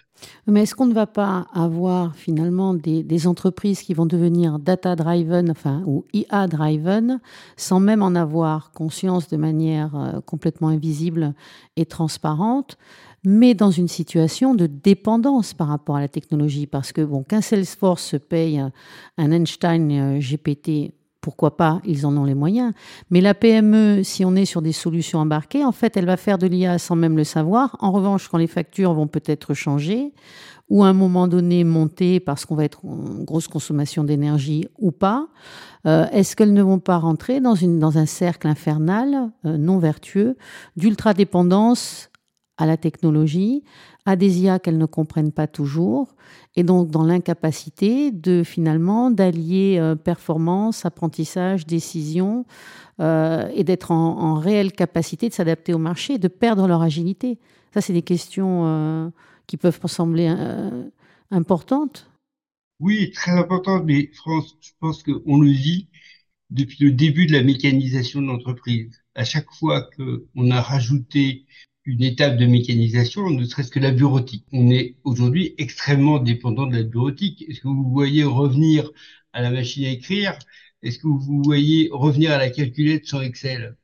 Mais 0.46 0.62
est-ce 0.62 0.74
qu'on 0.74 0.86
ne 0.86 0.94
va 0.94 1.06
pas 1.06 1.46
avoir 1.52 2.14
finalement 2.16 2.74
des, 2.74 3.26
entreprises 3.26 3.82
qui 3.82 3.94
vont 3.94 4.06
devenir 4.06 4.58
data-driven, 4.58 5.50
enfin, 5.50 5.82
ou 5.86 6.04
IA-driven, 6.12 7.20
sans 7.56 7.80
même 7.80 8.02
en 8.02 8.14
avoir 8.14 8.72
conscience 8.72 9.28
de 9.28 9.36
manière 9.36 9.94
euh, 9.94 10.20
complètement 10.20 10.68
invisible 10.68 11.34
et 11.76 11.86
transparente, 11.86 12.76
mais 13.24 13.54
dans 13.54 13.70
une 13.70 13.88
situation 13.88 14.54
de 14.54 14.66
dépendance 14.66 15.54
par 15.54 15.68
rapport 15.68 15.96
à 15.96 16.00
la 16.00 16.08
technologie? 16.08 16.66
Parce 16.66 16.92
que 16.92 17.02
bon, 17.02 17.22
qu'un 17.22 17.40
Salesforce 17.40 18.02
se 18.02 18.16
paye 18.16 18.62
un 19.18 19.30
Einstein 19.30 19.90
euh, 19.92 20.18
GPT 20.18 20.92
pourquoi 21.22 21.56
pas, 21.56 21.80
ils 21.86 22.04
en 22.04 22.14
ont 22.16 22.24
les 22.24 22.34
moyens. 22.34 22.74
Mais 23.10 23.22
la 23.22 23.32
PME, 23.32 24.02
si 24.02 24.24
on 24.24 24.34
est 24.34 24.44
sur 24.44 24.60
des 24.60 24.72
solutions 24.72 25.20
embarquées, 25.20 25.64
en 25.64 25.72
fait, 25.72 25.96
elle 25.96 26.04
va 26.04 26.18
faire 26.18 26.36
de 26.36 26.46
l'IA 26.46 26.78
sans 26.78 26.96
même 26.96 27.16
le 27.16 27.24
savoir. 27.24 27.76
En 27.80 27.92
revanche, 27.92 28.28
quand 28.28 28.38
les 28.38 28.48
factures 28.48 28.92
vont 28.92 29.06
peut-être 29.06 29.54
changer, 29.54 30.12
ou 30.68 30.82
à 30.82 30.88
un 30.88 30.92
moment 30.92 31.28
donné 31.28 31.64
monter 31.64 32.18
parce 32.18 32.44
qu'on 32.44 32.54
va 32.54 32.64
être 32.64 32.84
en 32.84 33.22
grosse 33.24 33.46
consommation 33.46 34.04
d'énergie 34.04 34.66
ou 34.78 34.90
pas, 34.90 35.28
euh, 35.86 36.06
est-ce 36.12 36.34
qu'elles 36.34 36.52
ne 36.52 36.62
vont 36.62 36.78
pas 36.78 36.96
rentrer 36.96 37.40
dans, 37.40 37.98
un 37.98 38.06
cercle 38.06 38.48
infernal, 38.48 39.30
euh, 39.44 39.56
non 39.56 39.78
vertueux, 39.78 40.36
d'ultra-dépendance 40.76 42.08
à 42.58 42.66
la 42.66 42.76
technologie, 42.76 43.62
à 44.04 44.16
des 44.16 44.42
IA 44.42 44.58
qu'elles 44.58 44.78
ne 44.78 44.86
comprennent 44.86 45.32
pas 45.32 45.46
toujours, 45.46 46.14
et 46.54 46.62
donc 46.62 46.90
dans 46.90 47.04
l'incapacité 47.04 48.10
de 48.10 48.42
finalement 48.44 49.10
d'allier 49.10 49.78
euh, 49.78 49.94
performance, 49.94 50.84
apprentissage, 50.84 51.66
décision, 51.66 52.44
euh, 53.00 53.48
et 53.54 53.64
d'être 53.64 53.90
en, 53.90 54.34
réelle 54.34 54.72
capacité 54.72 55.28
de 55.28 55.34
s'adapter 55.34 55.72
au 55.72 55.78
marché 55.78 56.18
de 56.18 56.28
perdre 56.28 56.66
leur 56.68 56.82
agilité. 56.82 57.38
Ça, 57.72 57.80
c'est 57.80 57.94
des 57.94 58.02
questions 58.02 58.66
euh, 58.66 59.08
qui 59.46 59.56
peuvent 59.56 59.80
sembler 59.86 60.32
importantes. 61.30 62.10
Oui, 62.80 63.12
très 63.12 63.32
importantes, 63.32 63.84
mais 63.86 64.10
France, 64.12 64.56
je 64.60 64.70
pense 64.80 65.02
qu'on 65.02 65.40
le 65.40 65.50
vit 65.50 65.88
depuis 66.50 66.84
le 66.84 66.92
début 66.92 67.26
de 67.26 67.32
la 67.32 67.42
mécanisation 67.42 68.20
de 68.20 68.26
l'entreprise. 68.26 69.02
À 69.14 69.24
chaque 69.24 69.50
fois 69.52 69.88
qu'on 69.96 70.50
a 70.50 70.60
rajouté 70.60 71.46
une 71.84 72.02
étape 72.02 72.36
de 72.36 72.46
mécanisation, 72.46 73.30
ne 73.30 73.44
serait-ce 73.44 73.70
que 73.70 73.80
la 73.80 73.90
bureautique. 73.90 74.46
On 74.52 74.70
est 74.70 74.96
aujourd'hui 75.04 75.54
extrêmement 75.58 76.18
dépendant 76.18 76.66
de 76.66 76.76
la 76.76 76.82
bureautique. 76.84 77.44
Est-ce 77.48 77.60
que 77.60 77.68
vous 77.68 77.90
voyez 77.90 78.24
revenir 78.24 78.90
à 79.32 79.42
la 79.42 79.50
machine 79.50 79.84
à 79.84 79.90
écrire? 79.90 80.38
Est-ce 80.82 80.98
que 80.98 81.08
vous 81.08 81.42
voyez 81.42 81.88
revenir 81.92 82.32
à 82.32 82.38
la 82.38 82.50
calculette 82.50 83.06
sur 83.06 83.22
Excel? 83.22 83.76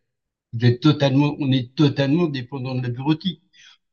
Vous 0.52 0.64
êtes 0.66 0.80
totalement, 0.80 1.36
on 1.40 1.52
est 1.52 1.74
totalement 1.74 2.26
dépendant 2.26 2.74
de 2.74 2.82
la 2.82 2.88
bureautique. 2.90 3.42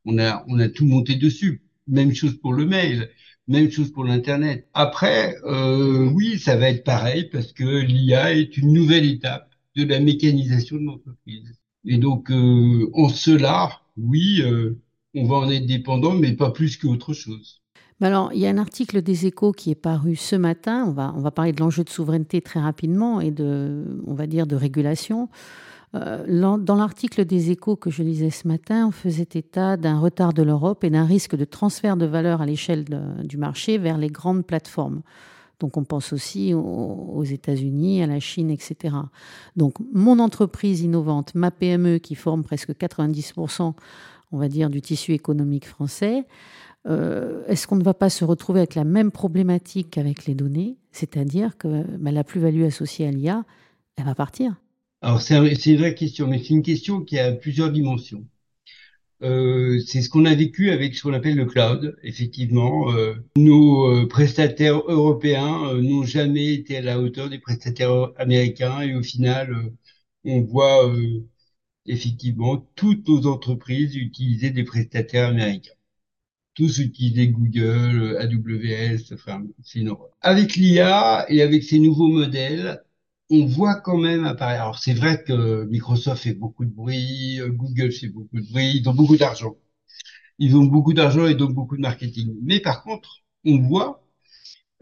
On 0.06 0.20
a, 0.20 0.46
on 0.48 0.60
a 0.60 0.70
tout 0.70 0.86
monté 0.86 1.16
dessus. 1.16 1.64
Même 1.88 2.14
chose 2.14 2.38
pour 2.40 2.54
le 2.54 2.66
mail, 2.66 3.10
même 3.48 3.72
chose 3.72 3.92
pour 3.92 4.04
l'internet. 4.06 4.68
Après, 4.74 5.36
euh, 5.46 6.10
oui, 6.14 6.40
ça 6.40 6.56
va 6.56 6.70
être 6.70 6.84
pareil 6.84 7.30
parce 7.32 7.52
que 7.54 7.64
l'IA 7.64 8.34
est 8.34 8.58
une 8.58 8.74
nouvelle 8.74 9.06
étape 9.06 9.50
de 9.76 9.84
la 9.84 10.00
mécanisation 10.00 10.78
de 10.78 10.84
l'entreprise. 10.86 11.54
Et 11.86 11.98
donc, 11.98 12.32
euh, 12.32 12.90
en 12.94 13.10
cela, 13.10 13.82
oui, 13.98 14.42
euh, 14.42 14.82
on 15.14 15.26
va 15.26 15.38
en 15.38 15.50
être 15.50 15.66
dépendant, 15.66 16.14
mais 16.14 16.34
pas 16.34 16.52
plus 16.52 16.78
qu'autre 16.78 17.14
chose. 17.14 17.62
alors, 18.02 18.32
il 18.34 18.40
y 18.40 18.48
a 18.48 18.50
un 18.50 18.58
article 18.58 19.02
des 19.02 19.26
Échos 19.26 19.54
qui 19.54 19.72
est 19.72 19.76
paru 19.76 20.16
ce 20.16 20.36
matin. 20.36 20.86
On 20.86 21.22
va, 21.22 21.32
parler 21.32 21.54
de 21.54 21.60
l'enjeu 21.60 21.84
de 21.84 21.90
souveraineté 21.90 22.42
très 22.42 22.60
rapidement 22.60 23.22
et 23.22 23.32
de 23.32 24.56
régulation. 24.56 25.30
Euh, 25.96 26.58
dans 26.58 26.76
l'article 26.76 27.26
des 27.26 27.52
Échos 27.52 27.78
que 27.78 27.90
je 27.90 28.04
lisais 28.04 28.30
ce 28.30 28.48
matin, 28.48 28.88
on 28.88 28.92
faisait 28.92 29.28
état 29.34 29.78
d'un 29.78 30.00
retard 30.00 30.34
de 30.34 30.44
l'Europe 30.44 30.84
et 30.84 30.90
d'un 30.90 31.06
risque 31.06 31.36
de 31.36 31.46
transfert 31.46 31.96
de 31.96 32.06
valeur 32.06 32.42
à 32.42 32.46
l'échelle 32.46 32.86
du 33.24 33.38
marché 33.38 33.78
vers 33.78 33.98
les 33.98 34.10
grandes 34.10 34.46
plateformes. 34.46 35.02
Donc 35.60 35.78
on 35.78 35.84
pense 35.84 36.14
aussi 36.14 36.54
aux, 36.54 37.24
États-Unis, 37.24 38.04
à 38.04 38.08
la 38.08 38.20
Chine, 38.20 38.50
etc. 38.50 38.96
Donc 39.56 39.76
mon 39.94 40.20
entreprise 40.20 40.82
innovante, 40.82 41.34
ma 41.36 41.52
PME 41.52 42.00
qui 42.00 42.16
forme 42.16 42.44
presque 42.44 42.72
90%, 42.72 43.74
on 44.32 44.38
va 44.38 44.48
dire, 44.48 44.70
du 44.70 44.82
tissu 44.82 45.14
économique 45.14 45.68
français, 45.68 46.26
euh, 46.88 47.44
est-ce 47.48 47.68
qu'on 47.68 47.78
ne 47.78 47.84
va 47.84 47.94
pas 47.94 48.10
se 48.10 48.26
retrouver 48.26 48.60
avec 48.60 48.76
la 48.76 48.84
même 48.84 49.12
problématique 49.12 49.92
qu'avec 49.92 50.26
les 50.26 50.36
données? 50.36 50.78
C'est-à-dire 50.92 51.58
que 51.58 51.84
bah, 51.98 52.12
la 52.12 52.24
plus-value 52.24 52.64
associée 52.64 53.08
à 53.08 53.12
l'IA, 53.12 53.44
elle 53.98 54.06
va 54.06 54.16
partir. 54.16 54.56
Alors 55.02 55.22
c'est 55.22 55.36
une 55.38 55.78
vraie 55.78 55.96
question, 55.96 56.28
mais 56.28 56.40
c'est 56.40 56.50
une 56.50 56.64
question 56.64 57.02
qui 57.02 57.20
a 57.20 57.32
plusieurs 57.32 57.72
dimensions. 57.72 58.26
Euh, 59.26 59.80
c'est 59.88 60.02
ce 60.04 60.10
qu'on 60.10 60.26
a 60.26 60.36
vécu 60.36 60.70
avec 60.72 60.96
ce 60.96 61.02
qu'on 61.04 61.14
appelle 61.14 61.36
le 61.36 61.46
cloud. 61.46 61.98
Effectivement, 62.04 62.92
euh, 62.92 63.16
nos 63.38 63.90
euh, 63.90 64.08
prestataires 64.08 64.78
européens 64.88 65.74
n'ont 65.82 66.04
jamais 66.04 66.54
été 66.54 66.78
à 66.78 66.82
la 66.82 67.00
hauteur 67.00 67.30
des 67.30 67.40
prestataires 67.40 68.12
américains 68.18 68.82
et 68.82 68.94
au 68.96 69.02
final, 69.02 69.72
on 70.26 70.42
voit 70.42 70.92
effectivement 71.88 72.58
toutes 72.76 73.08
nos 73.08 73.28
entreprises 73.28 73.96
utiliser 73.96 74.52
des 74.52 74.64
prestataires 74.64 75.30
américains. 75.30 75.72
Tous 76.56 76.80
utiliser 76.80 77.28
Google, 77.30 78.18
AWS, 78.20 79.14
enfin, 79.14 79.44
c'est 79.64 79.80
une 79.80 79.96
Avec 80.22 80.56
l'IA 80.56 81.26
et 81.30 81.42
avec 81.42 81.64
ces 81.64 81.80
nouveaux 81.80 82.08
modèles, 82.08 82.85
on 83.30 83.46
voit 83.46 83.76
quand 83.82 83.98
même 83.98 84.26
apparaître. 84.26 84.62
Alors 84.62 84.80
c'est 84.80 84.94
vrai 84.94 85.24
que 85.24 85.66
Microsoft 85.66 86.24
fait 86.24 86.34
beaucoup 86.34 86.66
de 86.66 86.72
bruit, 86.72 87.40
euh, 87.42 87.50
Google 87.50 87.92
fait 87.92 88.08
beaucoup 88.08 88.40
de 88.40 88.48
bruit, 88.50 88.78
ils 88.78 88.90
ont 88.90 88.94
beaucoup 88.94 89.18
d'argent. 89.18 89.56
Ils 90.40 90.56
ont 90.56 90.66
beaucoup 90.66 90.94
d'argent 90.94 91.28
et 91.28 91.36
donc 91.36 91.54
beaucoup 91.54 91.76
de 91.78 91.82
marketing. 91.82 92.36
Mais 92.44 92.60
par 92.60 92.84
contre, 92.84 93.24
on 93.46 93.60
voit 93.60 94.04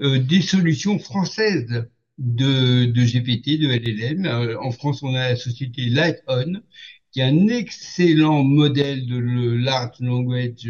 euh, 0.02 0.20
des 0.20 0.42
solutions 0.42 1.00
françaises 1.00 1.88
de, 2.18 2.86
GPT, 2.86 3.60
de 3.60 3.68
LLM. 3.70 4.26
Euh, 4.26 4.60
en 4.62 4.72
France, 4.72 5.04
on 5.04 5.14
a 5.16 5.30
la 5.30 5.36
société 5.36 5.86
LightOn, 5.86 6.64
qui 7.12 7.20
est 7.22 7.24
un 7.24 7.48
excellent 7.48 8.44
modèle 8.44 9.06
de 9.08 9.18
large 9.18 10.00
language 10.00 10.70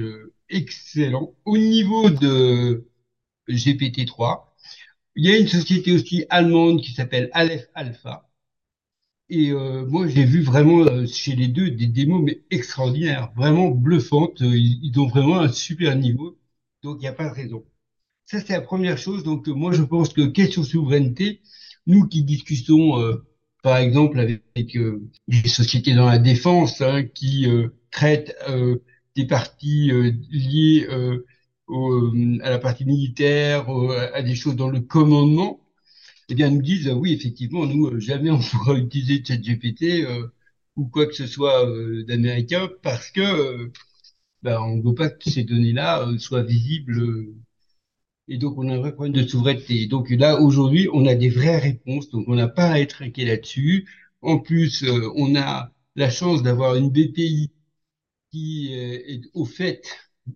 excellent 0.50 1.34
au 1.46 1.58
niveau 1.58 2.10
de 2.10 2.88
GPT-3 3.50 4.53
il 5.16 5.26
y 5.26 5.32
a 5.32 5.38
une 5.38 5.48
société 5.48 5.92
aussi 5.92 6.26
allemande 6.30 6.82
qui 6.82 6.94
s'appelle 6.94 7.30
Aleph 7.34 7.68
Alpha. 7.76 8.30
Et 9.30 9.52
euh, 9.52 9.86
moi, 9.88 10.08
j'ai 10.08 10.26
vu 10.26 10.42
vraiment 10.42 10.82
euh, 10.82 11.06
chez 11.08 11.36
les 11.36 11.48
deux 11.48 11.72
des 11.72 11.88
démos 11.88 12.22
mais 12.24 12.42
extraordinaires, 12.52 13.32
vraiment 13.36 13.70
bluffantes. 13.70 14.42
Euh, 14.42 14.56
ils, 14.56 15.00
ont 15.00 15.08
vraiment 15.08 15.40
un 15.40 15.48
super 15.52 15.96
niveau, 15.96 16.38
donc 16.84 16.98
il 17.00 17.02
n'y 17.02 17.08
a 17.08 17.14
pas 17.14 17.30
de 17.30 17.34
raison. 17.34 17.64
Ça, 18.26 18.40
c'est 18.42 18.54
la 18.54 18.62
première 18.62 18.98
chose. 18.98 19.24
Donc 19.24 19.48
moi, 19.48 19.72
je 19.74 19.84
pense 19.84 20.14
que 20.14 20.22
question 20.28 20.64
souveraineté, 20.64 21.42
nous 21.88 22.08
qui 22.08 22.24
discutons, 22.24 23.20
par 23.64 23.78
exemple, 23.78 24.20
avec 24.20 24.78
des 25.28 25.50
sociétés 25.50 25.94
dans 25.96 26.08
la 26.08 26.20
défense 26.20 26.82
hein, 26.82 27.04
qui 27.04 27.48
traitent 27.92 28.36
des 29.16 29.28
parties 29.28 29.92
liées 30.32 30.88
euh, 31.70 32.40
à 32.44 32.50
la 32.50 32.60
partie 32.60 32.86
militaire, 32.86 33.68
à 34.14 34.22
des 34.22 34.36
choses 34.36 34.56
dans 34.56 34.70
le 34.70 34.82
commandement, 34.82 35.64
eh 36.30 36.36
bien, 36.36 36.50
nous 36.50 36.62
disent, 36.62 36.90
oui, 36.90 37.14
effectivement, 37.14 37.66
nous, 37.66 37.88
euh, 37.88 38.00
jamais 38.00 38.32
on 38.32 38.40
pourra 38.52 38.76
utiliser 38.76 39.24
ChatGPT 39.24 40.04
euh, 40.06 40.28
ou 40.76 40.88
quoi 40.88 41.06
que 41.06 41.14
ce 41.14 41.28
soit 41.28 41.68
euh, 41.68 42.04
d'américain 42.06 42.70
parce 42.82 43.12
que 43.12 43.72
ben, 44.44 44.60
on 44.62 44.78
ne 44.78 44.84
veut 44.84 44.96
pas 44.96 45.10
que 45.10 45.30
ces 45.30 45.44
données-là 45.44 46.08
soient 46.20 46.44
visibles. 46.44 47.34
et 48.28 48.38
donc, 48.38 48.58
on 48.58 48.70
a 48.70 48.74
un 48.76 48.80
vrai 48.80 48.94
problème 48.94 49.14
de 49.14 49.28
souveraineté. 49.28 49.88
donc 49.88 50.10
là, 50.10 50.40
aujourd'hui, 50.42 50.88
on 50.94 51.06
a 51.06 51.16
des 51.16 51.30
vraies 51.30 51.60
réponses, 51.60 52.10
donc 52.10 52.26
on 52.28 52.36
n'a 52.36 52.48
pas 52.48 52.72
à 52.72 52.80
être 52.80 53.02
inquiet 53.02 53.26
là-dessus. 53.26 53.88
En 54.22 54.40
plus, 54.40 54.86
on 55.16 55.36
a 55.36 55.72
la 55.96 56.10
chance 56.10 56.44
d'avoir 56.44 56.76
une 56.76 56.90
BPI 56.90 57.52
qui 58.32 58.74
est 58.74 59.22
au 59.34 59.46
fait 59.46 59.84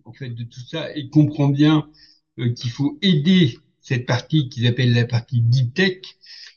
en 0.04 0.12
fait 0.12 0.30
de 0.30 0.44
tout 0.44 0.60
ça 0.60 0.94
et 0.96 1.08
comprend 1.10 1.48
bien 1.48 1.88
euh, 2.38 2.52
qu'il 2.52 2.70
faut 2.70 2.98
aider 3.02 3.58
cette 3.80 4.06
partie 4.06 4.48
qu'ils 4.48 4.66
appellent 4.66 4.94
la 4.94 5.06
partie 5.06 5.40
deep 5.40 5.74
tech. 5.74 5.98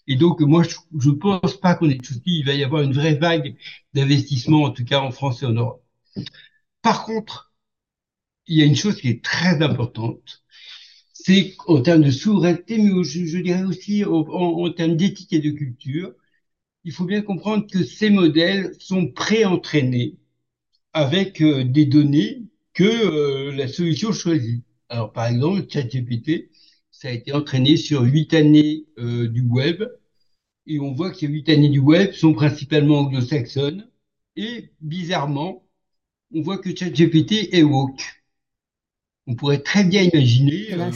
Et 0.08 0.16
donc 0.16 0.42
moi 0.42 0.64
je, 0.64 0.76
je 1.00 1.10
pense 1.12 1.60
pas 1.60 1.76
qu'on 1.76 1.88
de 1.88 1.98
soucis. 2.04 2.22
Il 2.26 2.46
va 2.46 2.54
y 2.54 2.64
avoir 2.64 2.82
une 2.84 2.94
vraie 2.94 3.16
vague 3.16 3.56
d'investissement 3.94 4.64
en 4.64 4.72
tout 4.72 4.86
cas 4.86 5.00
en 5.02 5.12
France 5.12 5.44
et 5.44 5.46
en 5.46 5.54
Europe. 5.54 5.84
Par 6.82 7.06
contre, 7.06 7.54
il 8.48 8.58
y 8.58 8.62
a 8.62 8.66
une 8.66 8.76
chose 8.76 8.98
qui 9.00 9.10
est 9.10 9.24
très 9.24 9.62
importante, 9.62 10.44
c'est 11.14 11.56
en 11.68 11.82
termes 11.82 12.04
de 12.04 12.12
souveraineté, 12.12 12.78
mais 12.80 13.04
je, 13.04 13.38
dirais 13.40 13.64
aussi 13.64 14.04
en, 14.06 14.12
en 14.12 14.72
termes 14.74 14.98
d'éthique 14.98 15.34
et 15.34 15.40
de 15.40 15.52
culture, 15.52 16.14
il 16.84 16.92
faut 16.92 17.06
bien 17.06 17.22
comprendre 17.22 17.68
que 17.68 17.84
ces 17.84 18.10
modèles 18.10 18.74
sont 18.80 19.08
pré-entraînés 19.08 20.18
avec 20.94 21.42
euh, 21.42 21.64
des 21.64 21.86
données 21.86 22.44
que 22.82 22.88
euh, 22.88 23.52
la 23.52 23.68
solution 23.68 24.12
choisie. 24.12 24.64
Alors, 24.90 25.14
par 25.14 25.28
exemple, 25.28 25.68
ChatGPT, 25.70 26.50
ça 26.90 27.10
a 27.10 27.12
été 27.12 27.32
entraîné 27.32 27.78
sur 27.78 28.02
huit 28.02 28.34
années 28.34 28.86
euh, 28.98 29.28
du 29.28 29.44
web, 29.44 29.84
et 30.66 30.80
on 30.80 30.92
voit 30.92 31.12
que 31.12 31.18
ces 31.18 31.28
huit 31.28 31.48
années 31.50 31.70
du 31.70 31.78
web 31.78 32.14
sont 32.14 32.34
principalement 32.34 33.02
anglo-saxonnes, 33.02 33.88
et 34.36 34.72
bizarrement, 34.82 35.64
on 36.34 36.42
voit 36.42 36.58
que 36.58 36.76
ChatGPT 36.76 37.54
est 37.54 37.62
woke. 37.62 38.02
On 39.28 39.36
pourrait 39.36 39.62
très 39.62 39.84
bien 39.84 40.02
imaginer, 40.02 40.74
euh, 40.74 40.92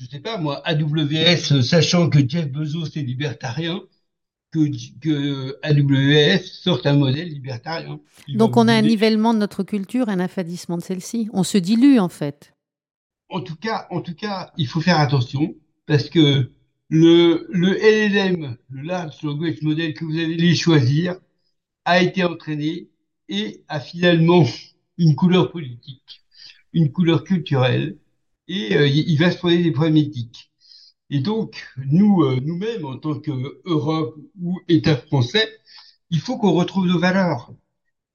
je 0.00 0.06
sais 0.06 0.18
pas 0.18 0.38
moi, 0.38 0.60
AWS, 0.66 1.62
sachant 1.62 2.10
que 2.10 2.18
Jeff 2.28 2.50
Bezos 2.50 2.86
est 2.96 3.02
libertarien, 3.02 3.80
que, 4.54 4.98
que 5.00 5.58
AWS 5.62 6.42
sorte 6.44 6.86
un 6.86 6.94
modèle 6.94 7.28
libertarien. 7.28 8.00
Donc 8.28 8.56
on 8.56 8.68
a 8.68 8.74
un 8.74 8.82
nivellement 8.82 9.34
de 9.34 9.38
notre 9.38 9.62
culture, 9.62 10.08
un 10.08 10.20
affadissement 10.20 10.76
de 10.76 10.82
celle-ci. 10.82 11.28
On 11.32 11.42
se 11.42 11.58
dilue 11.58 11.98
en 11.98 12.08
fait. 12.08 12.54
En 13.30 13.40
tout 13.40 13.56
cas, 13.56 13.86
en 13.90 14.00
tout 14.00 14.14
cas, 14.14 14.52
il 14.56 14.68
faut 14.68 14.80
faire 14.80 15.00
attention 15.00 15.54
parce 15.86 16.08
que 16.08 16.52
le, 16.88 17.46
le 17.50 17.74
LLM, 17.74 18.56
le 18.70 18.82
Large 18.82 19.22
Language 19.22 19.62
Model 19.62 19.94
que 19.94 20.04
vous 20.04 20.18
allez 20.18 20.54
choisir, 20.54 21.16
a 21.84 22.02
été 22.02 22.22
entraîné 22.22 22.88
et 23.28 23.62
a 23.68 23.80
finalement 23.80 24.44
une 24.98 25.16
couleur 25.16 25.50
politique, 25.50 26.22
une 26.72 26.92
couleur 26.92 27.24
culturelle, 27.24 27.96
et 28.46 28.76
euh, 28.76 28.86
il 28.86 29.16
va 29.16 29.30
se 29.30 29.38
poser 29.38 29.62
des 29.62 29.72
problèmes 29.72 29.96
éthiques. 29.96 30.50
Et 31.14 31.20
donc, 31.20 31.64
nous, 31.76 32.24
euh, 32.24 32.40
nous-mêmes, 32.42 32.84
en 32.84 32.98
tant 32.98 33.20
qu'Europe 33.20 34.16
ou 34.42 34.58
État 34.66 34.96
français, 34.96 35.48
il 36.10 36.18
faut 36.18 36.38
qu'on 36.38 36.50
retrouve 36.50 36.88
nos 36.88 36.98
valeurs, 36.98 37.54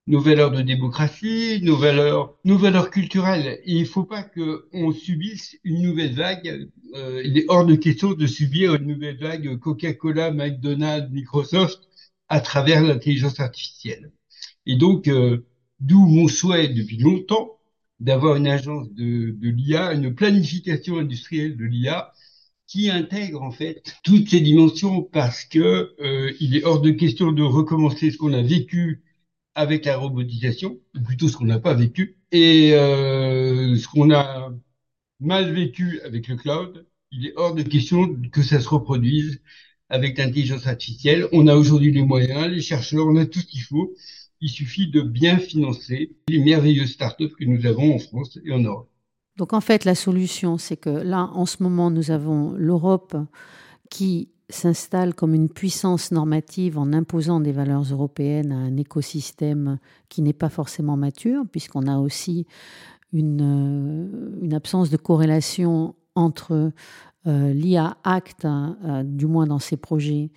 nos 0.05 0.19
valeurs 0.19 0.51
de 0.51 0.61
démocratie, 0.61 1.61
nos 1.63 1.77
valeurs, 1.77 2.35
nos 2.43 2.57
valeurs 2.57 2.89
culturelles. 2.89 3.61
Et 3.63 3.75
il 3.75 3.83
ne 3.83 3.87
faut 3.87 4.03
pas 4.03 4.23
qu'on 4.23 4.91
subisse 4.91 5.55
une 5.63 5.81
nouvelle 5.81 6.13
vague. 6.13 6.69
Euh, 6.93 7.21
il 7.23 7.37
est 7.37 7.45
hors 7.47 7.65
de 7.65 7.75
question 7.75 8.11
de 8.11 8.27
subir 8.27 8.75
une 8.75 8.87
nouvelle 8.87 9.17
vague 9.17 9.57
Coca-Cola, 9.59 10.31
McDonald's, 10.31 11.09
Microsoft 11.09 11.79
à 12.27 12.41
travers 12.41 12.83
l'intelligence 12.83 13.39
artificielle. 13.39 14.11
Et 14.65 14.75
donc, 14.75 15.07
euh, 15.07 15.45
d'où 15.79 16.05
mon 16.05 16.27
souhait 16.27 16.67
depuis 16.67 16.97
longtemps 16.97 17.59
d'avoir 18.01 18.35
une 18.35 18.47
agence 18.47 18.91
de, 18.91 19.31
de 19.31 19.49
l'IA, 19.49 19.93
une 19.93 20.13
planification 20.13 20.97
industrielle 20.97 21.55
de 21.55 21.63
l'IA 21.63 22.11
qui 22.69 22.89
intègre 22.91 23.41
en 23.41 23.51
fait 23.51 23.95
toutes 24.03 24.29
ces 24.29 24.41
dimensions 24.41 25.01
parce 25.01 25.43
que 25.43 25.95
euh, 25.99 26.31
il 26.39 26.55
est 26.55 26.63
hors 26.63 26.81
de 26.81 26.91
question 26.91 27.31
de 27.31 27.41
recommencer 27.41 28.11
ce 28.11 28.17
qu'on 28.17 28.31
a 28.31 28.43
vécu 28.43 29.03
avec 29.55 29.85
la 29.85 29.97
robotisation, 29.97 30.79
ou 30.95 31.01
plutôt 31.01 31.27
ce 31.27 31.35
qu'on 31.35 31.45
n'a 31.45 31.59
pas 31.59 31.73
vécu, 31.73 32.17
et 32.31 32.73
euh, 32.73 33.75
ce 33.75 33.87
qu'on 33.87 34.11
a 34.11 34.53
mal 35.19 35.51
vécu 35.51 35.99
avec 36.01 36.27
le 36.27 36.35
cloud, 36.35 36.85
il 37.11 37.25
est 37.25 37.33
hors 37.35 37.55
de 37.55 37.63
question 37.63 38.15
que 38.31 38.43
ça 38.43 38.61
se 38.61 38.69
reproduise 38.69 39.41
avec 39.89 40.19
l'intelligence 40.19 40.67
artificielle. 40.67 41.27
On 41.31 41.47
a 41.47 41.55
aujourd'hui 41.55 41.91
les 41.91 42.03
moyens, 42.03 42.51
les 42.51 42.61
chercheurs, 42.61 43.07
on 43.07 43.15
a 43.15 43.25
tout 43.25 43.39
ce 43.39 43.47
qu'il 43.47 43.63
faut. 43.63 43.95
Il 44.41 44.49
suffit 44.49 44.91
de 44.91 45.01
bien 45.01 45.39
financer 45.39 46.11
les 46.29 46.39
merveilleuses 46.39 46.91
startups 46.91 47.35
que 47.37 47.45
nous 47.45 47.65
avons 47.65 47.95
en 47.95 47.99
France 47.99 48.37
et 48.45 48.51
en 48.51 48.59
Europe. 48.59 48.88
Donc 49.39 49.53
en 49.53 49.61
fait, 49.61 49.85
la 49.85 49.95
solution, 49.95 50.57
c'est 50.57 50.75
que 50.75 50.89
là, 50.89 51.29
en 51.33 51.45
ce 51.45 51.63
moment, 51.63 51.89
nous 51.89 52.11
avons 52.11 52.51
l'Europe 52.57 53.15
qui 53.89 54.27
s'installe 54.49 55.13
comme 55.13 55.33
une 55.33 55.47
puissance 55.47 56.11
normative 56.11 56.77
en 56.77 56.91
imposant 56.91 57.39
des 57.39 57.53
valeurs 57.53 57.83
européennes 57.83 58.51
à 58.51 58.57
un 58.57 58.75
écosystème 58.75 59.79
qui 60.09 60.21
n'est 60.21 60.33
pas 60.33 60.49
forcément 60.49 60.97
mature, 60.97 61.45
puisqu'on 61.49 61.87
a 61.87 61.99
aussi 61.99 62.47
une, 63.13 64.49
euh, 64.51 64.55
absence 64.57 64.89
de 64.89 64.97
corrélation 64.97 65.95
entre 66.15 66.73
euh, 67.25 67.53
l'IA 67.53 67.95
Act, 68.03 68.43
euh, 68.43 69.03
du 69.05 69.25
moins 69.25 69.47
dans 69.47 69.59
ses 69.59 69.77
projets, 69.77 70.31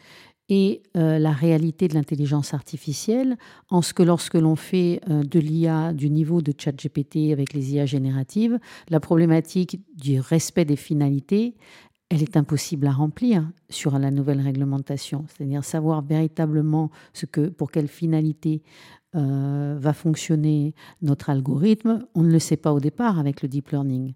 et 0.49 0.83
euh, 0.97 1.19
la 1.19 1.33
réalité 1.33 1.89
de 1.89 1.95
l'intelligence 1.95 2.53
artificielle, 2.55 3.37
en 3.71 3.83
ce 3.83 3.95
que 3.95 4.03
lorsque 4.03 4.35
l'on 4.35 4.57
fait 4.57 5.01
de 5.09 5.39
l'IA 5.39 5.93
du 5.93 6.11
niveau 6.11 6.43
de 6.43 6.53
ChatGPT 6.57 7.33
avec 7.33 7.53
les 7.53 7.75
IA 7.75 7.87
génératives, 7.87 8.59
la 8.89 9.01
problématique 9.01 9.81
du 9.97 10.21
respect 10.21 10.65
des 10.65 10.77
finalités, 10.77 11.55
elle 12.11 12.23
est 12.23 12.37
impossible 12.37 12.87
à 12.87 12.93
remplir 12.93 13.51
sur 13.71 13.99
la 13.99 14.11
nouvelle 14.11 14.41
réglementation, 14.41 15.25
c'est-à-dire 15.29 15.65
savoir 15.65 16.03
véritablement 16.03 16.91
ce 17.15 17.25
que, 17.25 17.49
pour 17.49 17.71
quelle 17.71 17.89
finalité 17.89 18.63
va 19.15 19.93
fonctionner 19.93 20.75
notre 21.03 21.29
algorithme, 21.29 22.07
on 22.15 22.23
ne 22.23 22.31
le 22.31 22.39
sait 22.39 22.57
pas 22.57 22.73
au 22.73 22.81
départ 22.81 23.19
avec 23.19 23.43
le 23.43 23.49
deep 23.49 23.69
learning. 23.71 24.15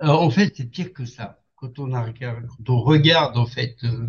En 0.00 0.30
fait, 0.30 0.54
c'est 0.56 0.64
pire 0.64 0.92
que 0.92 1.04
ça. 1.04 1.40
Quand 1.56 1.78
on, 1.78 1.92
a, 1.94 2.12
quand 2.12 2.68
on 2.68 2.80
regarde 2.80 3.36
en 3.38 3.46
fait 3.46 3.76
euh, 3.84 4.08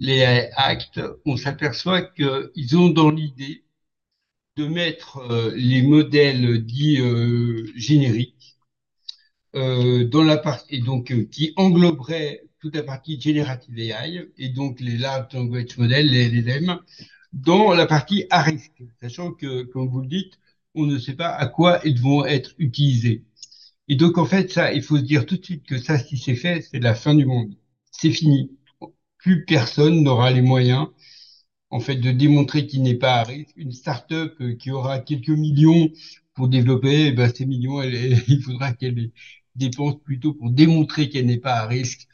les 0.00 0.22
actes, 0.56 1.00
on 1.26 1.36
s'aperçoit 1.36 2.02
qu'ils 2.02 2.76
ont 2.76 2.88
dans 2.90 3.10
l'idée 3.10 3.64
de 4.56 4.66
mettre 4.66 5.18
euh, 5.18 5.52
les 5.56 5.82
modèles 5.82 6.64
dits 6.64 7.00
euh, 7.00 7.66
génériques 7.76 8.56
dans 9.52 10.22
la 10.22 10.36
partie 10.36 10.76
et 10.76 10.80
donc 10.80 11.12
qui 11.30 11.52
engloberait 11.56 12.42
toute 12.60 12.76
la 12.76 12.82
partie 12.82 13.20
générative 13.20 13.78
AI 13.78 14.28
et 14.38 14.48
donc 14.50 14.80
les 14.80 14.96
large 14.98 15.32
language 15.32 15.76
models, 15.78 16.06
les 16.06 16.28
LLM, 16.28 16.78
dans 17.32 17.72
la 17.72 17.86
partie 17.86 18.26
à 18.30 18.42
risque, 18.42 18.82
sachant 19.02 19.32
que, 19.32 19.62
comme 19.64 19.88
vous 19.88 20.00
le 20.02 20.06
dites, 20.08 20.34
on 20.74 20.86
ne 20.86 20.98
sait 20.98 21.14
pas 21.14 21.30
à 21.30 21.46
quoi 21.46 21.80
ils 21.84 22.00
vont 22.00 22.24
être 22.24 22.52
utilisés. 22.58 23.24
Et 23.88 23.96
donc, 23.96 24.18
en 24.18 24.26
fait, 24.26 24.50
ça, 24.52 24.72
il 24.72 24.82
faut 24.82 24.98
se 24.98 25.02
dire 25.02 25.26
tout 25.26 25.36
de 25.36 25.44
suite 25.44 25.64
que 25.66 25.78
ça, 25.78 25.98
si 25.98 26.18
c'est 26.18 26.36
fait, 26.36 26.62
c'est 26.62 26.80
la 26.80 26.94
fin 26.94 27.14
du 27.14 27.26
monde. 27.26 27.54
C'est 27.92 28.12
fini. 28.12 28.50
Plus 29.22 29.44
personne 29.44 30.02
n'aura 30.02 30.30
les 30.30 30.42
moyens, 30.42 30.88
en 31.70 31.80
fait, 31.80 31.96
de 31.96 32.10
démontrer 32.10 32.66
qu'il 32.66 32.82
n'est 32.82 32.94
pas 32.96 33.16
à 33.16 33.24
risque. 33.24 33.54
Une 33.56 33.72
start-up 33.72 34.34
euh, 34.40 34.54
qui 34.56 34.70
aura 34.70 34.98
quelques 35.00 35.28
millions 35.30 35.90
pour 36.34 36.48
développer, 36.48 37.08
eh 37.08 37.12
ben, 37.12 37.32
ces 37.34 37.46
millions, 37.46 37.82
il 37.82 38.42
faudra 38.42 38.72
qu'elle 38.72 39.12
dépense 39.56 39.96
plutôt 40.04 40.34
pour 40.34 40.50
démontrer 40.50 41.08
qu'elle 41.08 41.26
n'est 41.26 41.38
pas 41.38 41.56
à 41.60 41.66
risque. 41.66 42.08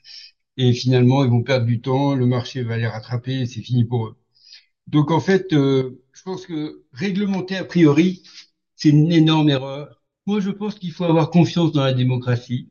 Et 0.56 0.72
finalement, 0.72 1.24
ils 1.24 1.30
vont 1.30 1.42
perdre 1.42 1.66
du 1.66 1.80
temps, 1.80 2.14
le 2.14 2.26
marché 2.26 2.62
va 2.62 2.78
les 2.78 2.86
rattraper 2.86 3.46
c'est 3.46 3.62
fini 3.62 3.84
pour 3.84 4.06
eux. 4.06 4.16
Donc, 4.88 5.10
en 5.10 5.20
fait, 5.20 5.52
euh, 5.52 6.02
je 6.14 6.22
pense 6.22 6.46
que 6.46 6.84
réglementer 6.92 7.56
a 7.56 7.64
priori, 7.64 8.22
c'est 8.76 8.90
une 8.90 9.12
énorme 9.12 9.50
erreur 9.50 9.96
moi, 10.26 10.40
je 10.40 10.50
pense 10.50 10.74
qu'il 10.74 10.92
faut 10.92 11.04
avoir 11.04 11.30
confiance 11.30 11.70
dans 11.72 11.84
la 11.84 11.92
démocratie. 11.92 12.68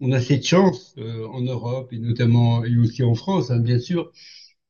On 0.00 0.12
a 0.12 0.20
cette 0.20 0.46
chance 0.46 0.94
euh, 0.98 1.26
en 1.28 1.40
Europe 1.40 1.92
et 1.92 1.98
notamment 1.98 2.64
et 2.64 2.76
aussi 2.78 3.02
en 3.02 3.14
France, 3.14 3.50
hein, 3.50 3.58
bien 3.60 3.78
sûr, 3.78 4.12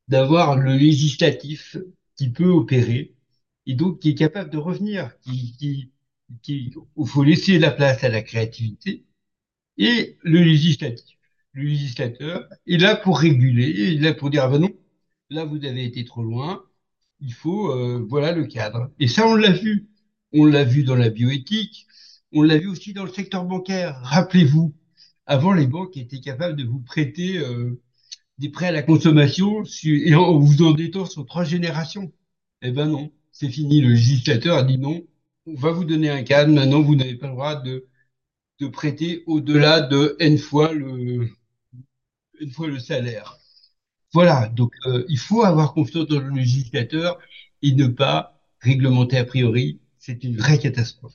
d'avoir 0.08 0.56
le 0.58 0.76
législatif 0.76 1.76
qui 2.16 2.30
peut 2.30 2.48
opérer 2.50 3.14
et 3.66 3.74
donc 3.74 4.00
qui 4.00 4.10
est 4.10 4.14
capable 4.14 4.50
de 4.50 4.58
revenir, 4.58 5.18
qui, 5.20 5.92
qui, 6.42 6.72
il 6.96 7.06
faut 7.06 7.24
laisser 7.24 7.58
la 7.58 7.70
place 7.70 8.04
à 8.04 8.08
la 8.08 8.22
créativité 8.22 9.04
et 9.78 10.18
le 10.22 10.42
législatif. 10.42 11.16
Le 11.52 11.64
législateur 11.64 12.48
est 12.66 12.78
là 12.78 12.96
pour 12.96 13.18
réguler, 13.20 13.70
il 13.70 13.98
est 13.98 14.08
là 14.10 14.14
pour 14.14 14.30
dire 14.30 14.44
ah 14.44 14.48
ben 14.48 14.60
non, 14.60 14.70
là 15.30 15.44
vous 15.44 15.64
avez 15.64 15.84
été 15.84 16.04
trop 16.04 16.22
loin, 16.22 16.64
il 17.20 17.32
faut 17.32 17.70
euh, 17.72 18.04
voilà 18.08 18.32
le 18.32 18.46
cadre. 18.46 18.90
Et 19.00 19.08
ça 19.08 19.26
on 19.26 19.34
l'a 19.34 19.52
vu, 19.52 19.88
on 20.32 20.44
l'a 20.46 20.64
vu 20.64 20.84
dans 20.84 20.96
la 20.96 21.10
bioéthique, 21.10 21.86
on 22.32 22.42
l'a 22.42 22.58
vu 22.58 22.68
aussi 22.68 22.92
dans 22.92 23.04
le 23.04 23.12
secteur 23.12 23.44
bancaire. 23.44 24.00
Rappelez-vous, 24.02 24.74
avant, 25.28 25.52
les 25.52 25.66
banques 25.66 25.96
étaient 25.96 26.20
capables 26.20 26.56
de 26.56 26.64
vous 26.64 26.80
prêter 26.80 27.38
euh, 27.38 27.80
des 28.38 28.48
prêts 28.48 28.68
à 28.68 28.72
la 28.72 28.82
consommation 28.82 29.62
et 29.84 30.14
en 30.14 30.38
vous 30.38 30.62
endettant 30.62 31.06
sur 31.06 31.26
trois 31.26 31.44
générations. 31.44 32.12
Eh 32.62 32.72
ben 32.72 32.86
non, 32.88 33.12
c'est 33.32 33.50
fini. 33.50 33.80
Le 33.82 33.90
législateur 33.90 34.56
a 34.56 34.64
dit 34.64 34.78
non, 34.78 35.04
on 35.46 35.54
va 35.54 35.70
vous 35.72 35.84
donner 35.84 36.10
un 36.10 36.22
cadre. 36.22 36.52
Maintenant, 36.52 36.80
vous 36.82 36.96
n'avez 36.96 37.16
pas 37.16 37.26
le 37.28 37.32
droit 37.34 37.56
de, 37.56 37.86
de 38.60 38.66
prêter 38.68 39.22
au-delà 39.26 39.82
de 39.82 40.16
n 40.20 40.38
fois 40.38 40.72
le, 40.72 41.28
n 42.40 42.50
fois 42.50 42.68
le 42.68 42.78
salaire. 42.78 43.38
Voilà, 44.12 44.48
donc 44.48 44.72
euh, 44.86 45.04
il 45.08 45.18
faut 45.18 45.42
avoir 45.44 45.74
confiance 45.74 46.06
dans 46.08 46.20
le 46.20 46.30
législateur 46.30 47.18
et 47.62 47.72
ne 47.74 47.86
pas 47.86 48.40
réglementer 48.60 49.18
a 49.18 49.24
priori. 49.24 49.80
C'est 49.98 50.24
une 50.24 50.36
vraie 50.36 50.58
catastrophe. 50.58 51.14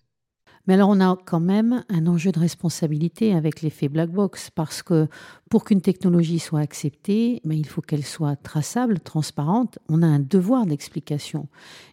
Mais 0.67 0.75
alors 0.75 0.89
on 0.89 0.99
a 1.01 1.17
quand 1.25 1.39
même 1.41 1.83
un 1.89 2.07
enjeu 2.07 2.31
de 2.31 2.39
responsabilité 2.39 3.33
avec 3.33 3.61
l'effet 3.61 3.89
black 3.89 4.11
box, 4.11 4.49
parce 4.49 4.81
que 4.81 5.07
pour 5.49 5.65
qu'une 5.65 5.81
technologie 5.81 6.39
soit 6.39 6.61
acceptée, 6.61 7.41
mais 7.43 7.57
il 7.57 7.65
faut 7.65 7.81
qu'elle 7.81 8.05
soit 8.05 8.35
traçable, 8.37 8.99
transparente. 8.99 9.79
On 9.89 10.01
a 10.01 10.07
un 10.07 10.19
devoir 10.19 10.65
d'explication. 10.65 11.47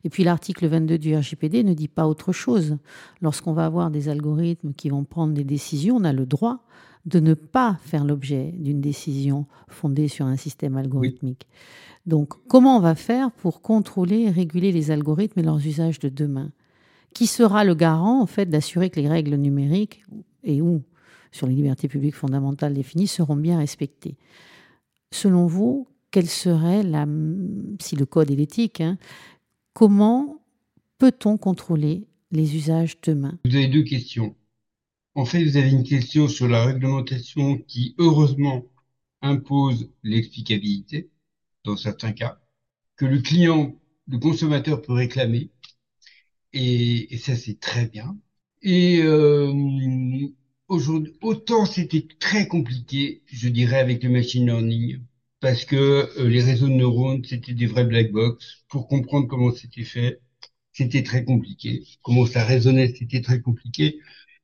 Et 0.05 0.11
puis 0.11 0.25
l'article 0.25 0.69
22 0.69 0.99
du 0.99 1.17
RGPD 1.17 1.65
ne 1.65 1.75
dit 1.75 1.89
pas 1.89 2.07
autre 2.07 2.33
chose. 2.33 2.77
Lorsqu'on 3.21 3.53
va 3.53 3.67
avoir 3.67 3.91
des 3.91 4.09
algorithmes 4.09 4.73
qui 4.73 4.89
vont 4.89 5.05
prendre 5.05 5.35
des 5.35 5.45
décisions, 5.45 5.97
on 5.97 6.05
a 6.05 6.13
le 6.13 6.27
droit 6.27 6.61
de 7.07 7.19
ne 7.19 7.35
pas 7.35 7.79
faire 7.83 8.05
l'objet 8.05 8.53
d'une 8.59 8.81
décision 8.81 9.47
fondée 9.69 10.09
sur 10.09 10.27
un 10.27 10.37
système 10.37 10.77
algorithmique. 10.77 11.47
Donc, 12.07 12.35
comment 12.47 12.77
on 12.77 12.81
va 12.81 12.95
faire 12.95 13.31
pour 13.31 13.63
contrôler 13.63 14.21
et 14.21 14.31
réguler 14.31 14.73
les 14.73 14.91
algorithmes 14.91 15.41
et 15.41 15.43
leurs 15.43 15.67
usages 15.67 15.99
de 15.99 16.09
demain? 16.09 16.51
Qui 17.15 17.27
sera 17.27 17.65
le 17.65 17.75
garant 17.75 18.21
en 18.21 18.27
fait 18.27 18.47
d'assurer 18.47 18.91
que 18.91 19.01
les 19.01 19.09
règles 19.09 19.35
numériques 19.37 20.05
et 20.43 20.63
ou 20.63 20.83
sur 21.33 21.47
les 21.47 21.55
libertés 21.55 21.89
publiques 21.89 22.15
fondamentales 22.15 22.75
définies 22.75 23.07
seront 23.07 23.37
bien 23.37 23.59
respectées? 23.59 24.17
Selon 25.13 25.47
vous, 25.47 25.89
quelle 26.11 26.29
serait 26.29 26.83
la, 26.83 27.07
si 27.81 27.97
le 27.97 28.07
code 28.07 28.31
est 28.31 28.37
l'éthique, 28.37 28.81
hein, 28.81 28.99
comment 29.73 30.41
peut-on 30.99 31.37
contrôler 31.37 32.07
les 32.31 32.57
usages 32.57 33.01
demain 33.01 33.39
Vous 33.45 33.55
avez 33.55 33.69
deux 33.69 33.83
questions. 33.83 34.35
En 35.15 35.25
fait, 35.25 35.43
vous 35.45 35.57
avez 35.57 35.71
une 35.71 35.83
question 35.83 36.29
sur 36.29 36.49
la 36.49 36.65
réglementation 36.65 37.59
qui, 37.59 37.95
heureusement, 37.99 38.65
impose 39.23 39.91
l'explicabilité 40.03 41.11
dans 41.65 41.77
certains 41.77 42.13
cas, 42.13 42.41
que 42.97 43.07
le 43.07 43.19
client, 43.19 43.75
le 44.07 44.19
consommateur 44.19 44.81
peut 44.83 44.93
réclamer, 44.93 45.51
et, 46.53 47.15
et 47.15 47.19
ça 47.19 47.37
c'est 47.37 47.59
très 47.61 47.87
bien. 47.87 48.17
Et 48.63 49.01
euh, 49.03 49.53
aujourd'hui, 50.69 51.13
autant 51.23 51.67
c'était 51.67 52.07
très 52.19 52.47
compliqué, 52.49 53.23
je 53.27 53.49
dirais, 53.49 53.79
avec 53.79 54.03
le 54.03 54.11
machine 54.11 54.47
learning, 54.47 55.01
parce 55.41 55.65
que 55.65 55.77
euh, 56.19 56.29
les 56.29 56.43
réseaux 56.43 56.69
de 56.69 56.73
neurones, 56.75 57.25
c'était 57.25 57.55
des 57.55 57.67
vrais 57.67 57.85
black 57.85 58.11
box. 58.13 58.65
Pour 58.69 58.89
comprendre 58.89 59.27
comment 59.29 59.53
c'était 59.53 59.85
fait, 59.85 60.21
c'était 60.73 61.03
très 61.03 61.25
compliqué. 61.25 61.85
Comment 62.03 62.27
ça 62.27 62.45
résonnait, 62.45 62.95
c'était 62.95 63.21
très 63.23 63.41
compliqué. 63.41 63.99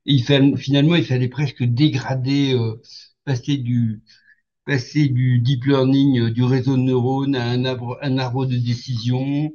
Et 0.07 0.14
il 0.14 0.25
fallait, 0.25 0.57
finalement, 0.57 0.95
il 0.97 1.05
fallait 1.07 1.29
presque 1.29 1.62
dégrader, 1.64 2.55
euh, 2.55 2.81
passer 3.25 3.57
du 3.59 4.03
passer 4.66 5.09
du 5.09 5.38
deep 5.40 5.64
learning, 5.66 6.21
euh, 6.21 6.31
du 6.31 6.45
réseau 6.45 6.77
de 6.77 6.83
neurones 6.83 7.37
à 7.37 7.45
un 7.51 7.64
arbre, 7.64 7.99
un 8.03 8.19
arbre 8.19 8.47
de 8.47 8.57
décision. 8.57 9.53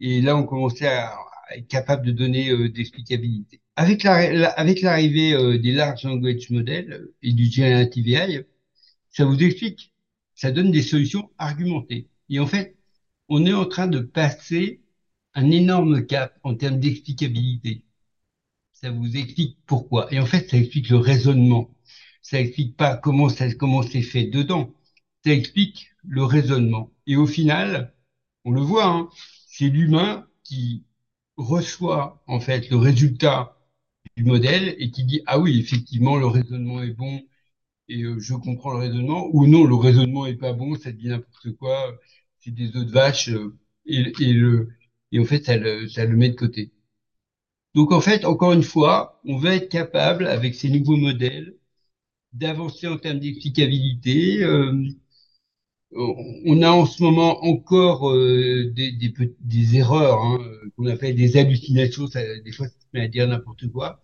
Et 0.00 0.20
là, 0.20 0.36
on 0.36 0.44
commençait 0.44 0.88
à, 0.88 1.14
être 1.50 1.68
capable 1.68 2.06
de 2.06 2.12
donner 2.12 2.50
euh, 2.50 2.68
d'explicabilité. 2.68 3.60
Avec 3.76 4.02
la, 4.04 4.50
avec 4.50 4.82
l'arrivée 4.82 5.34
euh, 5.34 5.58
des 5.58 5.72
large 5.72 6.04
language 6.04 6.50
models 6.50 7.08
et 7.22 7.32
du 7.32 7.50
generative 7.50 8.08
AI, 8.08 8.46
ça 9.10 9.24
vous 9.24 9.42
explique. 9.42 9.92
Ça 10.34 10.50
donne 10.50 10.70
des 10.70 10.82
solutions 10.82 11.30
argumentées. 11.38 12.08
Et 12.28 12.40
en 12.40 12.46
fait, 12.46 12.76
on 13.28 13.46
est 13.46 13.52
en 13.52 13.66
train 13.66 13.86
de 13.86 14.00
passer 14.00 14.80
un 15.34 15.50
énorme 15.50 16.06
cap 16.06 16.38
en 16.42 16.54
termes 16.54 16.80
d'explicabilité. 16.80 17.84
Ça 18.72 18.90
vous 18.90 19.16
explique 19.16 19.58
pourquoi. 19.66 20.12
Et 20.12 20.18
en 20.20 20.26
fait, 20.26 20.50
ça 20.50 20.56
explique 20.58 20.88
le 20.90 20.96
raisonnement. 20.98 21.70
Ça 22.22 22.40
explique 22.40 22.76
pas 22.76 22.96
comment 22.96 23.28
ça, 23.28 23.52
comment 23.54 23.82
c'est 23.82 24.02
fait 24.02 24.24
dedans. 24.24 24.74
Ça 25.24 25.32
explique 25.32 25.88
le 26.04 26.24
raisonnement. 26.24 26.90
Et 27.06 27.16
au 27.16 27.26
final, 27.26 27.94
on 28.44 28.50
le 28.50 28.60
voit, 28.60 28.86
hein, 28.86 29.08
c'est 29.48 29.68
l'humain 29.68 30.26
qui 30.44 30.84
reçoit 31.36 32.22
en 32.26 32.40
fait 32.40 32.70
le 32.70 32.76
résultat 32.76 33.58
du 34.16 34.24
modèle 34.24 34.74
et 34.78 34.90
qui 34.90 35.04
dit 35.04 35.22
ah 35.26 35.38
oui 35.40 35.60
effectivement 35.60 36.16
le 36.16 36.26
raisonnement 36.26 36.82
est 36.82 36.92
bon 36.94 37.22
et 37.88 38.02
euh, 38.04 38.18
je 38.20 38.34
comprends 38.34 38.72
le 38.72 38.78
raisonnement 38.80 39.28
ou 39.32 39.46
non 39.46 39.64
le 39.64 39.74
raisonnement 39.76 40.26
est 40.26 40.36
pas 40.36 40.52
bon 40.54 40.76
ça 40.76 40.92
dit 40.92 41.08
n'importe 41.08 41.52
quoi 41.56 41.98
c'est 42.40 42.52
des 42.52 42.76
œufs 42.76 42.86
de 42.86 42.92
vache 42.92 43.28
euh, 43.30 43.56
et, 43.86 44.12
et, 44.20 44.32
le 44.34 44.70
et 45.12 45.20
en 45.20 45.24
fait 45.24 45.44
ça 45.44 45.56
le, 45.58 45.88
ça 45.88 46.04
le 46.06 46.16
met 46.16 46.30
de 46.30 46.36
côté. 46.36 46.72
Donc 47.74 47.92
en 47.92 48.00
fait 48.00 48.24
encore 48.24 48.52
une 48.52 48.62
fois 48.62 49.20
on 49.24 49.36
va 49.38 49.54
être 49.56 49.68
capable 49.70 50.26
avec 50.26 50.54
ces 50.54 50.68
nouveaux 50.70 50.96
modèles 50.96 51.56
d'avancer 52.34 52.88
en 52.88 52.98
termes 52.98 53.20
d'explicabilité 53.20 54.42
euh, 54.44 54.74
on 55.94 56.62
a 56.62 56.70
en 56.70 56.86
ce 56.86 57.02
moment 57.02 57.44
encore 57.44 58.10
euh, 58.10 58.70
des, 58.74 58.92
des, 58.92 59.12
des, 59.40 59.76
erreurs 59.76 60.22
hein, 60.22 60.38
qu'on 60.76 60.86
appelle 60.86 61.14
des 61.14 61.36
hallucinations, 61.36 62.06
ça, 62.06 62.20
des 62.38 62.52
fois 62.52 62.66
ça 62.66 62.72
se 62.72 62.86
met 62.94 63.00
à 63.02 63.08
dire 63.08 63.28
n'importe 63.28 63.68
quoi, 63.68 64.00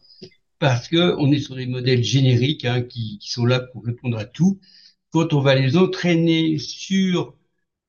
parce 0.58 0.88
que 0.88 1.16
on 1.18 1.32
est 1.32 1.40
sur 1.40 1.56
des 1.56 1.66
modèles 1.66 2.04
génériques 2.04 2.64
hein, 2.64 2.82
qui, 2.82 3.18
qui, 3.18 3.30
sont 3.30 3.46
là 3.46 3.60
pour 3.60 3.84
répondre 3.84 4.18
à 4.18 4.24
tout. 4.24 4.58
Quand 5.10 5.32
on 5.32 5.40
va 5.40 5.54
les 5.54 5.76
entraîner 5.76 6.58
sur 6.58 7.34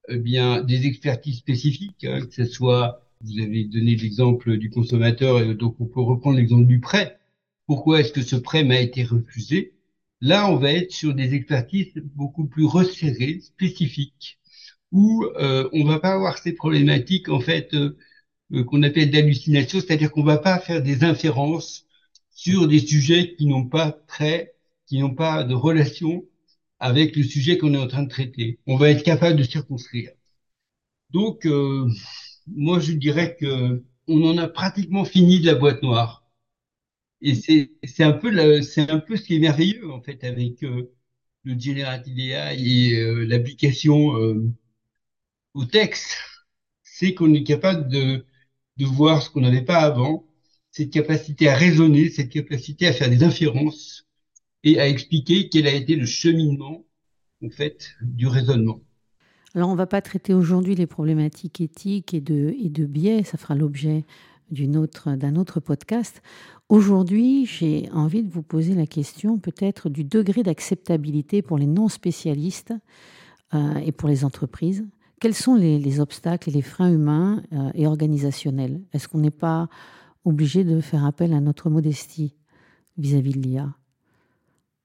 eh 0.10 0.18
bien 0.18 0.62
des 0.64 0.86
expertises 0.86 1.38
spécifiques, 1.38 2.06
hein, 2.06 2.22
que 2.26 2.34
ce 2.34 2.46
soit, 2.46 3.06
vous 3.22 3.40
avez 3.42 3.66
donné 3.66 3.96
l'exemple 3.96 4.58
du 4.58 4.70
consommateur, 4.70 5.42
et 5.42 5.56
donc 5.56 5.76
on 5.80 5.86
peut 5.86 6.02
reprendre 6.02 6.38
l'exemple 6.38 6.68
du 6.68 6.80
prêt. 6.80 7.20
Pourquoi 7.68 8.00
est-ce 8.00 8.14
que 8.14 8.22
ce 8.22 8.36
prêt 8.36 8.64
m'a 8.64 8.80
été 8.80 9.04
refusé? 9.04 9.74
Là, 10.22 10.50
on 10.52 10.58
va 10.58 10.74
être 10.74 10.92
sur 10.92 11.14
des 11.14 11.34
expertises 11.34 11.94
beaucoup 12.16 12.46
plus 12.48 12.66
resserrées, 12.66 13.40
spécifiques, 13.42 14.40
où 14.92 15.26
euh, 15.38 15.70
on 15.74 15.86
va 15.86 16.00
pas 16.00 16.14
avoir 16.14 16.38
ces 16.38 16.54
problématiques 16.54 17.30
en 17.30 17.40
fait 17.40 17.74
euh, 17.74 17.98
euh, 18.54 18.64
qu'on 18.64 18.84
appelle 18.84 19.12
d'hallucination, 19.12 19.80
c'est-à-dire 19.80 20.12
qu'on 20.12 20.24
va 20.24 20.38
pas 20.38 20.60
faire 20.60 20.82
des 20.82 21.04
inférences 21.04 21.86
sur 22.32 22.68
des 22.68 22.80
sujets 22.80 23.36
qui 23.36 23.46
n'ont 23.48 23.68
pas 23.68 23.92
très, 24.08 24.56
qui 24.88 25.00
n'ont 25.00 25.16
pas 25.16 25.44
de 25.44 25.54
relation 25.54 26.26
avec 26.80 27.16
le 27.16 27.24
sujet 27.24 27.58
qu'on 27.58 27.74
est 27.74 27.78
en 27.78 27.88
train 27.88 28.04
de 28.04 28.10
traiter. 28.10 28.60
On 28.68 28.78
va 28.78 28.90
être 28.90 29.04
capable 29.04 29.38
de 29.38 29.44
circonscrire. 29.44 30.12
Donc, 31.12 31.46
euh, 31.46 31.88
moi, 32.48 32.80
je 32.80 32.94
dirais 32.94 33.36
que 33.40 33.84
on 34.08 34.24
en 34.24 34.38
a 34.38 34.48
pratiquement 34.48 35.06
fini 35.06 35.40
de 35.40 35.46
la 35.48 35.56
boîte 35.56 35.84
noire. 35.84 36.19
Et 37.22 37.36
c'est 37.36 38.04
un 38.04 38.14
peu 38.14 38.30
un 38.40 39.00
peu 39.00 39.18
ce 39.18 39.24
qui 39.24 39.36
est 39.36 39.40
merveilleux 39.40 39.92
en 39.92 40.02
fait 40.02 40.24
avec 40.24 40.64
euh, 40.64 40.94
le 41.44 41.60
generative 41.60 42.18
AI 42.20 42.92
et 42.92 42.98
euh, 42.98 43.26
l'application 43.26 44.16
euh, 44.18 44.42
au 45.54 45.66
texte, 45.66 46.18
c'est 46.84 47.14
qu'on 47.14 47.34
est 47.34 47.44
capable 47.44 47.90
de 47.90 48.26
de 48.78 48.86
voir 48.86 49.22
ce 49.22 49.30
qu'on 49.30 49.42
n'avait 49.42 49.66
pas 49.66 49.80
avant, 49.80 50.26
cette 50.72 50.92
capacité 50.92 51.50
à 51.50 51.56
raisonner, 51.56 52.10
cette 52.10 52.30
capacité 52.30 52.88
à 52.88 52.94
faire 52.94 53.10
des 53.10 53.24
inférences 53.24 54.08
et 54.64 54.80
à 54.80 54.88
expliquer 54.88 55.50
quel 55.50 55.68
a 55.68 55.74
été 55.74 55.96
le 55.96 56.06
cheminement 56.06 56.86
en 57.44 57.50
fait 57.50 57.90
du 58.02 58.28
raisonnement. 58.28 58.82
Alors 59.56 59.70
on 59.70 59.74
ne 59.74 59.78
va 59.78 59.88
pas 59.88 60.02
traiter 60.02 60.34
aujourd'hui 60.34 60.76
les 60.76 60.88
problématiques 60.88 61.60
éthiques 61.60 62.14
et 62.14 62.22
de, 62.22 62.56
et 62.64 62.70
de 62.70 62.86
biais, 62.86 63.24
ça 63.24 63.38
fera 63.38 63.56
l'objet 63.56 64.06
d'un 64.52 65.36
autre, 65.36 65.60
podcast. 65.60 66.22
Aujourd'hui, 66.70 67.46
j'ai 67.46 67.90
envie 67.92 68.24
de 68.24 68.30
vous 68.30 68.42
poser 68.44 68.76
la 68.76 68.86
question 68.86 69.38
peut-être 69.38 69.90
du 69.90 70.04
degré 70.04 70.44
d'acceptabilité 70.44 71.42
pour 71.42 71.58
les 71.58 71.68
non-spécialistes 71.68 72.74
euh, 73.54 73.76
et 73.76 73.92
pour 73.92 74.10
les 74.10 74.26
entreprises. 74.26 74.86
Quels 75.20 75.36
sont 75.36 75.56
les, 75.56 76.00
obstacles 76.00 76.50
et 76.50 76.54
les 76.54 76.62
freins 76.62 76.92
humains 76.92 77.44
euh, 77.54 77.72
et 77.74 77.88
organisationnels? 77.88 78.82
Est-ce 78.94 79.08
qu'on 79.08 79.20
n'est 79.20 79.32
pas 79.32 79.68
obligé 80.26 80.64
de 80.64 80.80
faire 80.82 81.06
appel 81.06 81.34
à 81.34 81.42
notre 81.42 81.70
modestie 81.70 82.36
vis-à-vis 82.98 83.34
de 83.34 83.40
l'IA 83.40 83.74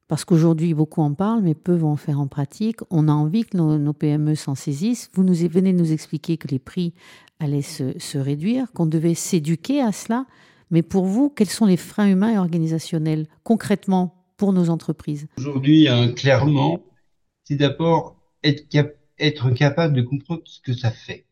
parce 0.08 0.24
qu'aujourd'hui, 0.24 0.74
beaucoup 0.74 1.00
en 1.00 1.14
parlent, 1.14 1.42
mais 1.42 1.54
peu 1.54 1.74
vont 1.74 1.92
en 1.92 1.96
faire 1.96 2.20
en 2.20 2.26
pratique. 2.26 2.80
On 2.90 3.08
a 3.08 3.12
envie 3.12 3.44
que 3.44 3.56
nos, 3.56 3.92
PME 3.92 4.34
s'en 4.34 4.54
saisissent. 4.54 5.10
Vous 5.14 5.24
nous 5.24 5.34
venez 5.34 5.72
nous 5.72 5.92
expliquer 5.92 6.36
que 6.36 6.48
les 6.48 6.58
prix 6.58 6.94
allaient 7.40 7.62
se, 7.62 8.18
réduire, 8.18 8.70
qu'on 8.72 8.86
devait 8.86 9.14
s'éduquer 9.14 9.80
à 9.80 9.92
cela. 9.92 10.26
Mais 10.70 10.82
pour 10.82 11.06
vous, 11.06 11.30
quels 11.30 11.48
sont 11.48 11.66
les 11.66 11.76
freins 11.76 12.08
humains 12.08 12.34
et 12.34 12.38
organisationnels 12.38 13.26
concrètement 13.44 14.26
pour 14.36 14.52
nos 14.52 14.68
entreprises? 14.68 15.26
Aujourd'hui, 15.38 15.88
clairement, 16.16 16.82
c'est 17.44 17.56
d'abord 17.56 18.20
être 18.42 19.50
capable 19.54 19.94
de 19.94 20.02
comprendre 20.02 20.42
ce 20.44 20.60
que 20.60 20.74
ça 20.74 20.90
fait. 20.90 21.26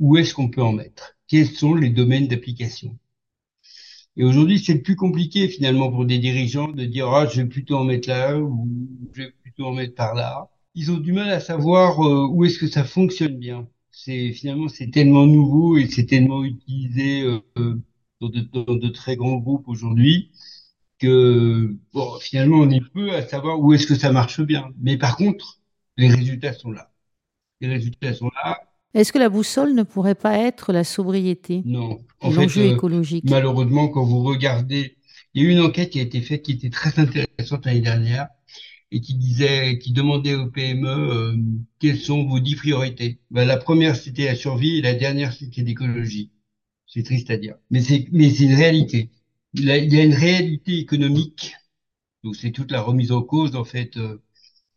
Où 0.00 0.16
est-ce 0.16 0.34
qu'on 0.34 0.48
peut 0.48 0.62
en 0.62 0.72
mettre? 0.72 1.16
Quels 1.28 1.46
sont 1.46 1.74
les 1.74 1.90
domaines 1.90 2.26
d'application? 2.26 2.98
Et 4.16 4.24
aujourd'hui, 4.24 4.58
c'est 4.58 4.74
le 4.74 4.82
plus 4.82 4.96
compliqué 4.96 5.48
finalement 5.48 5.90
pour 5.90 6.04
des 6.04 6.18
dirigeants 6.18 6.68
de 6.68 6.84
dire 6.84 7.08
ah 7.08 7.26
je 7.26 7.42
vais 7.42 7.48
plutôt 7.48 7.76
en 7.76 7.84
mettre 7.84 8.08
là 8.08 8.38
ou 8.38 8.68
je 9.12 9.22
vais 9.22 9.30
plutôt 9.42 9.66
en 9.66 9.72
mettre 9.72 9.94
par 9.94 10.14
là. 10.14 10.50
Ils 10.74 10.90
ont 10.90 10.98
du 10.98 11.12
mal 11.12 11.30
à 11.30 11.40
savoir 11.40 12.00
euh, 12.06 12.26
où 12.28 12.44
est-ce 12.44 12.58
que 12.58 12.66
ça 12.66 12.84
fonctionne 12.84 13.38
bien. 13.38 13.68
C'est 13.90 14.32
finalement 14.32 14.68
c'est 14.68 14.90
tellement 14.90 15.26
nouveau 15.26 15.76
et 15.78 15.86
c'est 15.86 16.06
tellement 16.06 16.44
utilisé 16.44 17.22
euh, 17.22 17.40
dans 18.20 18.28
de, 18.28 18.88
très 18.88 19.16
grands 19.16 19.36
groupes 19.38 19.68
aujourd'hui 19.68 20.30
que 20.98 21.76
bon, 21.92 22.18
finalement 22.20 22.58
on 22.58 22.70
est 22.70 22.80
peu 22.92 23.12
à 23.14 23.26
savoir 23.26 23.60
où 23.60 23.72
est-ce 23.74 23.86
que 23.86 23.94
ça 23.94 24.12
marche 24.12 24.40
bien. 24.42 24.70
Mais 24.78 24.98
par 24.98 25.16
contre, 25.16 25.60
les 25.96 26.08
résultats 26.08 26.52
sont 26.52 26.70
là. 26.72 26.92
Les 27.60 27.68
résultats 27.68 28.14
sont 28.14 28.30
là. 28.44 28.71
Est-ce 28.94 29.12
que 29.12 29.18
la 29.18 29.30
boussole 29.30 29.74
ne 29.74 29.84
pourrait 29.84 30.14
pas 30.14 30.38
être 30.38 30.72
la 30.72 30.84
sobriété 30.84 31.62
Non. 31.64 31.98
L'enjeu 32.22 32.62
euh, 32.62 32.74
écologique? 32.74 33.24
Malheureusement, 33.28 33.88
quand 33.88 34.04
vous 34.04 34.22
regardez, 34.22 34.98
il 35.32 35.42
y 35.42 35.46
a 35.46 35.48
eu 35.48 35.52
une 35.52 35.60
enquête 35.60 35.90
qui 35.90 35.98
a 35.98 36.02
été 36.02 36.20
faite 36.20 36.42
qui 36.42 36.52
était 36.52 36.70
très 36.70 36.98
intéressante 36.98 37.64
l'année 37.64 37.80
dernière 37.80 38.28
et 38.90 39.00
qui 39.00 39.14
disait, 39.14 39.78
qui 39.78 39.92
demandait 39.92 40.34
aux 40.34 40.48
PME 40.48 40.88
euh, 40.88 41.36
quelles 41.78 41.98
sont 41.98 42.26
vos 42.26 42.38
dix 42.38 42.56
priorités? 42.56 43.18
Ben, 43.30 43.46
la 43.46 43.56
première 43.56 43.96
c'était 43.96 44.26
la 44.26 44.34
survie 44.34 44.78
et 44.78 44.82
la 44.82 44.92
dernière 44.92 45.32
c'était 45.32 45.62
l'écologie. 45.62 46.30
C'est 46.86 47.02
triste 47.02 47.30
à 47.30 47.38
dire. 47.38 47.54
Mais 47.70 47.80
c'est, 47.80 48.06
mais 48.12 48.28
c'est 48.28 48.44
une 48.44 48.54
réalité. 48.54 49.10
Il, 49.54 49.64
y 49.64 49.70
a 49.70 50.04
une 50.04 50.14
réalité 50.14 50.78
économique. 50.78 51.54
Donc 52.22 52.36
c'est 52.36 52.50
toute 52.50 52.70
la 52.70 52.82
remise 52.82 53.12
en 53.12 53.22
cause, 53.22 53.56
en 53.56 53.64
fait, 53.64 53.96
euh, 53.96 54.22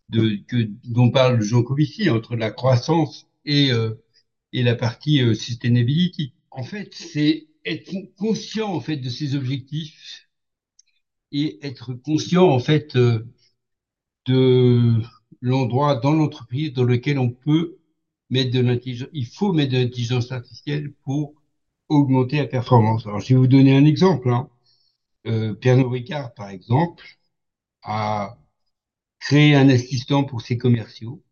de, 0.09 0.37
que, 0.47 0.69
dont 0.85 1.11
parle 1.11 1.41
Jean 1.41 1.63
Covici, 1.63 2.09
entre 2.09 2.37
la 2.37 2.51
croissance 2.51 3.27
et, 3.43 3.71
euh, 3.71 3.93
et 4.55 4.63
la 4.63 4.75
partie 4.75 5.21
euh, 5.21 5.33
sustainability. 5.33 6.33
En 6.49 6.63
fait, 6.63 6.93
c'est 6.93 7.47
être 7.65 7.93
conscient, 8.17 8.73
en 8.73 8.79
fait, 8.79 8.97
de 8.97 9.09
ces 9.09 9.35
objectifs 9.35 10.29
et 11.31 11.59
être 11.65 11.93
conscient, 11.93 12.47
en 12.49 12.59
fait, 12.59 12.95
de 14.25 15.01
l'endroit 15.41 15.95
dans 15.95 16.13
l'entreprise 16.13 16.73
dans 16.73 16.83
lequel 16.83 17.19
on 17.19 17.29
peut 17.29 17.77
mettre 18.29 18.51
de 18.51 18.59
l'intelligence, 18.59 19.09
il 19.13 19.25
faut 19.27 19.53
mettre 19.53 19.73
de 19.73 19.77
l'intelligence 19.77 20.31
artificielle 20.31 20.93
pour 21.03 21.35
augmenter 21.89 22.37
la 22.37 22.47
performance. 22.47 23.05
Alors, 23.05 23.19
je 23.19 23.29
vais 23.29 23.39
vous 23.39 23.47
donner 23.47 23.75
un 23.75 23.85
exemple. 23.85 24.29
Hein. 24.29 24.49
euh, 25.27 25.55
Ricard, 25.63 26.33
par 26.33 26.49
exemple, 26.49 27.05
a 27.83 28.37
créé 29.19 29.55
un 29.55 29.69
assistant 29.69 30.23
pour 30.23 30.41
ses 30.41 30.57
commerciaux. 30.57 31.23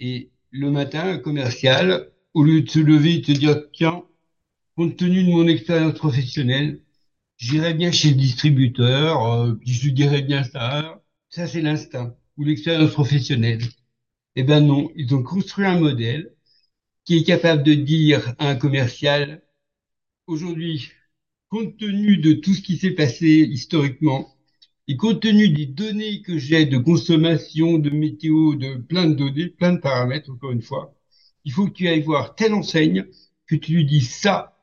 Et 0.00 0.30
le 0.50 0.70
matin, 0.70 1.10
un 1.10 1.18
commercial, 1.18 2.10
au 2.34 2.44
lieu 2.44 2.62
de 2.62 2.70
se 2.70 2.78
lever 2.78 3.14
et 3.14 3.20
de 3.20 3.26
se 3.26 3.32
dire, 3.32 3.62
tiens, 3.72 4.04
compte 4.76 4.96
tenu 4.96 5.24
de 5.24 5.30
mon 5.30 5.48
expérience 5.48 5.94
professionnelle, 5.94 6.82
j'irai 7.38 7.74
bien 7.74 7.92
chez 7.92 8.10
le 8.10 8.16
distributeur, 8.16 9.24
euh, 9.24 9.54
puis 9.54 9.72
je 9.72 9.84
lui 9.84 9.92
bien 10.22 10.44
ça. 10.44 11.02
Ça, 11.30 11.46
c'est 11.46 11.62
l'instinct 11.62 12.14
ou 12.36 12.44
l'expérience 12.44 12.92
professionnelle. 12.92 13.62
Eh 14.36 14.42
ben 14.44 14.60
non, 14.60 14.90
ils 14.96 15.14
ont 15.14 15.22
construit 15.22 15.66
un 15.66 15.80
modèle 15.80 16.34
qui 17.04 17.16
est 17.18 17.24
capable 17.24 17.62
de 17.62 17.74
dire 17.74 18.34
à 18.38 18.50
un 18.50 18.56
commercial, 18.56 19.42
aujourd'hui, 20.26 20.90
compte 21.48 21.76
tenu 21.78 22.18
de 22.18 22.34
tout 22.34 22.54
ce 22.54 22.60
qui 22.62 22.76
s'est 22.76 22.90
passé 22.92 23.26
historiquement, 23.50 24.35
et 24.88 24.96
compte 24.96 25.20
tenu 25.20 25.48
des 25.48 25.66
données 25.66 26.22
que 26.22 26.38
j'ai 26.38 26.66
de 26.66 26.78
consommation, 26.78 27.78
de 27.78 27.90
météo, 27.90 28.54
de 28.54 28.76
plein 28.76 29.06
de 29.06 29.14
données, 29.14 29.48
plein 29.48 29.72
de 29.72 29.80
paramètres, 29.80 30.30
encore 30.30 30.52
une 30.52 30.62
fois, 30.62 30.94
il 31.44 31.52
faut 31.52 31.66
que 31.66 31.72
tu 31.72 31.88
ailles 31.88 32.02
voir 32.02 32.34
telle 32.34 32.54
enseigne, 32.54 33.06
que 33.46 33.56
tu 33.56 33.72
lui 33.72 33.84
dises 33.84 34.10
ça, 34.10 34.58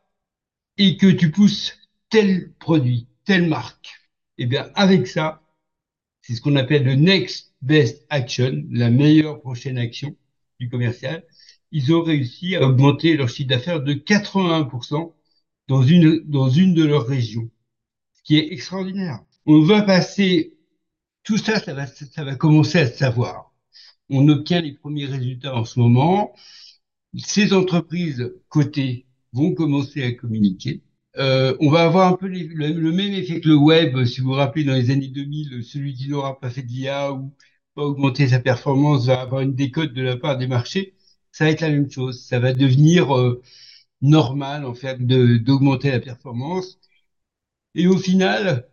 et 0.77 0.97
que 0.97 1.07
tu 1.07 1.31
pousses 1.31 1.73
tel 2.09 2.53
produit, 2.59 3.07
telle 3.25 3.47
marque. 3.47 3.89
Eh 4.37 4.45
bien, 4.45 4.69
avec 4.75 5.07
ça, 5.07 5.41
c'est 6.21 6.35
ce 6.35 6.41
qu'on 6.41 6.55
appelle 6.55 6.83
le 6.83 6.95
next 6.95 7.53
best 7.61 8.05
action, 8.09 8.63
la 8.71 8.89
meilleure 8.89 9.41
prochaine 9.41 9.77
action 9.77 10.15
du 10.59 10.69
commercial. 10.69 11.25
Ils 11.71 11.93
ont 11.93 12.03
réussi 12.03 12.55
à 12.55 12.65
augmenter 12.67 13.15
leur 13.17 13.29
chiffre 13.29 13.49
d'affaires 13.49 13.81
de 13.81 13.93
81% 13.93 15.13
dans 15.67 15.83
une, 15.83 16.19
dans 16.25 16.49
une 16.49 16.73
de 16.73 16.83
leurs 16.83 17.07
régions. 17.07 17.49
Ce 18.13 18.23
qui 18.23 18.37
est 18.37 18.51
extraordinaire. 18.53 19.23
On 19.45 19.61
va 19.61 19.81
passer, 19.81 20.57
tout 21.23 21.37
ça, 21.37 21.59
ça 21.59 21.73
va, 21.73 21.87
ça 21.87 22.23
va 22.23 22.35
commencer 22.35 22.79
à 22.79 22.87
se 22.87 22.97
savoir. 22.97 23.53
On 24.09 24.27
obtient 24.29 24.61
les 24.61 24.73
premiers 24.73 25.05
résultats 25.05 25.55
en 25.55 25.65
ce 25.65 25.79
moment. 25.79 26.33
Ces 27.17 27.53
entreprises 27.53 28.33
cotées 28.49 29.07
vont 29.33 29.53
commencer 29.53 30.03
à 30.03 30.13
communiquer. 30.13 30.83
Euh, 31.17 31.55
on 31.59 31.69
va 31.69 31.83
avoir 31.83 32.11
un 32.11 32.17
peu 32.17 32.27
le, 32.27 32.91
même 32.91 33.13
effet 33.13 33.39
que 33.41 33.49
le 33.49 33.55
web, 33.55 34.05
si 34.05 34.21
vous 34.21 34.29
vous 34.29 34.33
rappelez, 34.33 34.63
dans 34.63 34.73
les 34.73 34.91
années 34.91 35.07
2000, 35.09 35.63
celui 35.63 35.93
qui 35.93 36.09
n'aura 36.09 36.39
pas 36.39 36.49
fait 36.49 36.63
de 36.63 36.67
l'IA 36.69 37.13
ou 37.13 37.33
pas 37.75 37.83
augmenter 37.83 38.29
sa 38.29 38.39
performance 38.39 39.05
va 39.07 39.21
avoir 39.21 39.41
une 39.41 39.55
décote 39.55 39.93
de 39.93 40.01
la 40.01 40.17
part 40.17 40.37
des 40.37 40.47
marchés. 40.47 40.95
Ça 41.31 41.45
va 41.45 41.51
être 41.51 41.61
la 41.61 41.69
même 41.69 41.89
chose. 41.89 42.21
Ça 42.25 42.39
va 42.39 42.53
devenir 42.53 43.15
euh, 43.17 43.41
normal, 44.01 44.65
en 44.65 44.73
fait, 44.75 45.05
d'augmenter 45.05 45.91
la 45.91 45.99
performance. 45.99 46.79
Et 47.75 47.87
au 47.87 47.97
final, 47.97 48.67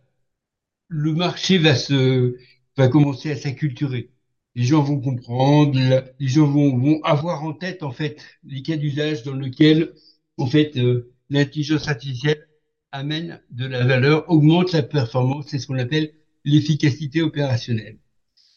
le 0.91 1.13
marché 1.13 1.57
va 1.57 1.73
se, 1.73 2.35
va 2.75 2.89
commencer 2.89 3.31
à 3.31 3.37
s'acculturer. 3.37 4.11
Les 4.55 4.63
gens 4.63 4.83
vont 4.83 4.99
comprendre, 4.99 5.79
les 6.19 6.27
gens 6.27 6.45
vont, 6.45 6.77
vont 6.77 7.01
avoir 7.03 7.43
en 7.45 7.53
tête, 7.53 7.81
en 7.81 7.91
fait, 7.91 8.21
les 8.43 8.61
cas 8.61 8.75
d'usage 8.75 9.23
dans 9.23 9.33
lesquels, 9.33 9.93
en 10.37 10.47
fait, 10.47 10.75
euh, 10.75 11.13
l'intelligence 11.29 11.87
artificielle 11.87 12.45
amène 12.91 13.41
de 13.51 13.65
la 13.65 13.85
valeur, 13.85 14.29
augmente 14.29 14.73
la 14.73 14.83
performance, 14.83 15.45
c'est 15.47 15.59
ce 15.59 15.67
qu'on 15.67 15.79
appelle 15.79 16.13
l'efficacité 16.43 17.21
opérationnelle. 17.21 17.97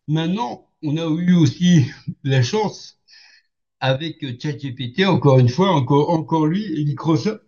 Maintenant, 0.08 0.68
on 0.82 0.96
a 0.96 1.08
eu 1.22 1.34
aussi 1.36 1.86
la 2.24 2.42
chance 2.42 2.98
avec 3.78 4.24
ChatGPT, 4.42 5.06
encore 5.06 5.38
une 5.38 5.48
fois, 5.48 5.70
encore, 5.70 6.10
encore 6.10 6.46
lui, 6.46 6.84
Microsoft. 6.84 7.43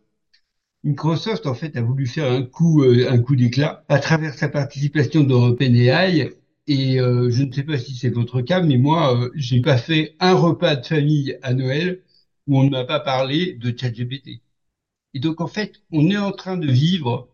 Microsoft, 0.87 1.47
en 1.47 1.55
fait, 1.55 1.77
a 1.77 1.83
voulu 1.83 2.07
faire 2.07 2.31
un 2.31 2.43
coup, 2.45 2.85
euh, 2.85 3.11
un 3.11 3.19
coup 3.19 3.35
d'éclat 3.35 3.85
à 3.89 3.99
travers 3.99 4.35
sa 4.35 4.49
participation 4.49 5.25
dans 5.25 5.49
OpenAI. 5.49 6.31
Et 6.69 7.01
euh, 7.01 7.29
je 7.29 7.43
ne 7.43 7.53
sais 7.53 7.65
pas 7.65 7.77
si 7.77 7.97
c'est 7.97 8.09
votre 8.09 8.41
cas, 8.41 8.63
mais 8.63 8.79
moi, 8.79 9.21
euh, 9.21 9.31
j'ai 9.35 9.61
pas 9.61 9.79
fait 9.79 10.15
un 10.21 10.35
repas 10.35 10.77
de 10.77 10.87
famille 10.87 11.39
à 11.43 11.55
Noël 11.55 12.03
où 12.47 12.59
on 12.61 12.63
ne 12.65 12.71
m'a 12.71 12.85
pas 12.85 13.01
parlé 13.01 13.55
de 13.55 13.77
ChatGPT. 13.77 14.43
Et 15.15 15.19
donc, 15.19 15.41
en 15.41 15.49
fait, 15.49 15.83
on 15.91 16.09
est 16.09 16.17
en 16.17 16.31
train 16.31 16.57
de 16.57 16.71
vivre 16.71 17.29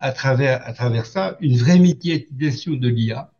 à 0.00 0.10
travers, 0.10 0.66
à 0.66 0.72
travers 0.72 1.06
ça 1.06 1.36
une 1.40 1.56
vraie 1.56 1.78
médiatisation 1.78 2.72
de 2.74 2.88
l'IA, 2.88 3.32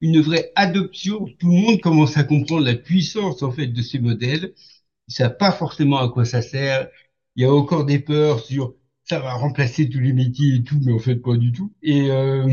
une 0.00 0.20
vraie 0.20 0.50
adoption. 0.56 1.26
Tout 1.38 1.48
le 1.48 1.60
monde 1.60 1.80
commence 1.80 2.16
à 2.16 2.24
comprendre 2.24 2.64
la 2.64 2.74
puissance, 2.74 3.44
en 3.44 3.52
fait, 3.52 3.68
de 3.68 3.82
ces 3.82 4.00
modèles. 4.00 4.52
Ils 5.08 5.14
savent 5.14 5.36
pas 5.36 5.52
forcément 5.52 5.98
à 5.98 6.08
quoi 6.08 6.24
ça 6.24 6.42
sert. 6.42 6.88
Il 7.36 7.42
y 7.42 7.46
a 7.46 7.52
encore 7.54 7.84
des 7.84 8.00
peurs 8.00 8.40
sur 8.40 8.74
ça 9.06 9.20
va 9.20 9.34
remplacer 9.34 9.88
tous 9.88 10.00
les 10.00 10.12
métiers 10.12 10.56
et 10.56 10.64
tout, 10.64 10.78
mais 10.82 10.92
en 10.92 10.98
fait 10.98 11.16
pas 11.16 11.36
du 11.36 11.52
tout. 11.52 11.74
Et 11.82 12.10
euh, 12.10 12.48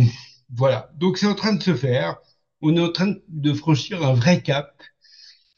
voilà. 0.50 0.92
Donc 0.96 1.18
c'est 1.18 1.28
en 1.28 1.36
train 1.36 1.54
de 1.54 1.64
se 1.64 1.76
faire. 1.76 2.18
On 2.62 2.76
est 2.78 2.80
en 2.82 2.92
train 2.92 3.16
de 3.30 3.54
franchir 3.54 4.04
un 4.06 4.14
vrai 4.14 4.42
cap. 4.42 4.82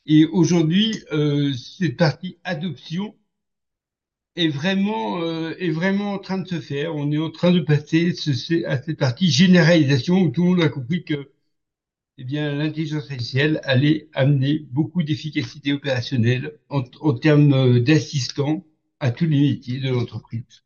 Et 0.07 0.25
aujourd'hui, 0.25 1.03
euh, 1.13 1.53
cette 1.53 1.97
partie 1.97 2.39
adoption 2.43 3.15
est 4.37 4.47
vraiment 4.49 5.21
euh, 5.21 5.55
est 5.59 5.69
vraiment 5.71 6.13
en 6.13 6.19
train 6.19 6.37
de 6.37 6.47
se 6.47 6.59
faire. 6.61 6.95
On 6.95 7.11
est 7.11 7.17
en 7.17 7.31
train 7.31 7.51
de 7.51 7.59
passer 7.61 8.13
à 8.65 8.81
cette 8.81 8.97
partie 8.97 9.29
généralisation 9.31 10.19
où 10.21 10.29
tout 10.29 10.43
le 10.43 10.49
monde 10.51 10.61
a 10.61 10.69
compris 10.69 11.03
que 11.03 11.31
eh 12.17 12.25
bien 12.25 12.53
l'intelligence 12.55 13.03
artificielle 13.11 13.61
allait 13.63 14.09
amener 14.13 14.59
beaucoup 14.71 15.03
d'efficacité 15.03 15.73
opérationnelle 15.73 16.59
en, 16.69 16.83
en 17.01 17.13
termes 17.15 17.53
euh, 17.53 17.81
d'assistants 17.81 18.65
à 18.99 19.11
tous 19.11 19.27
les 19.27 19.41
métiers 19.41 19.79
de 19.81 19.89
l'entreprise. 19.91 20.64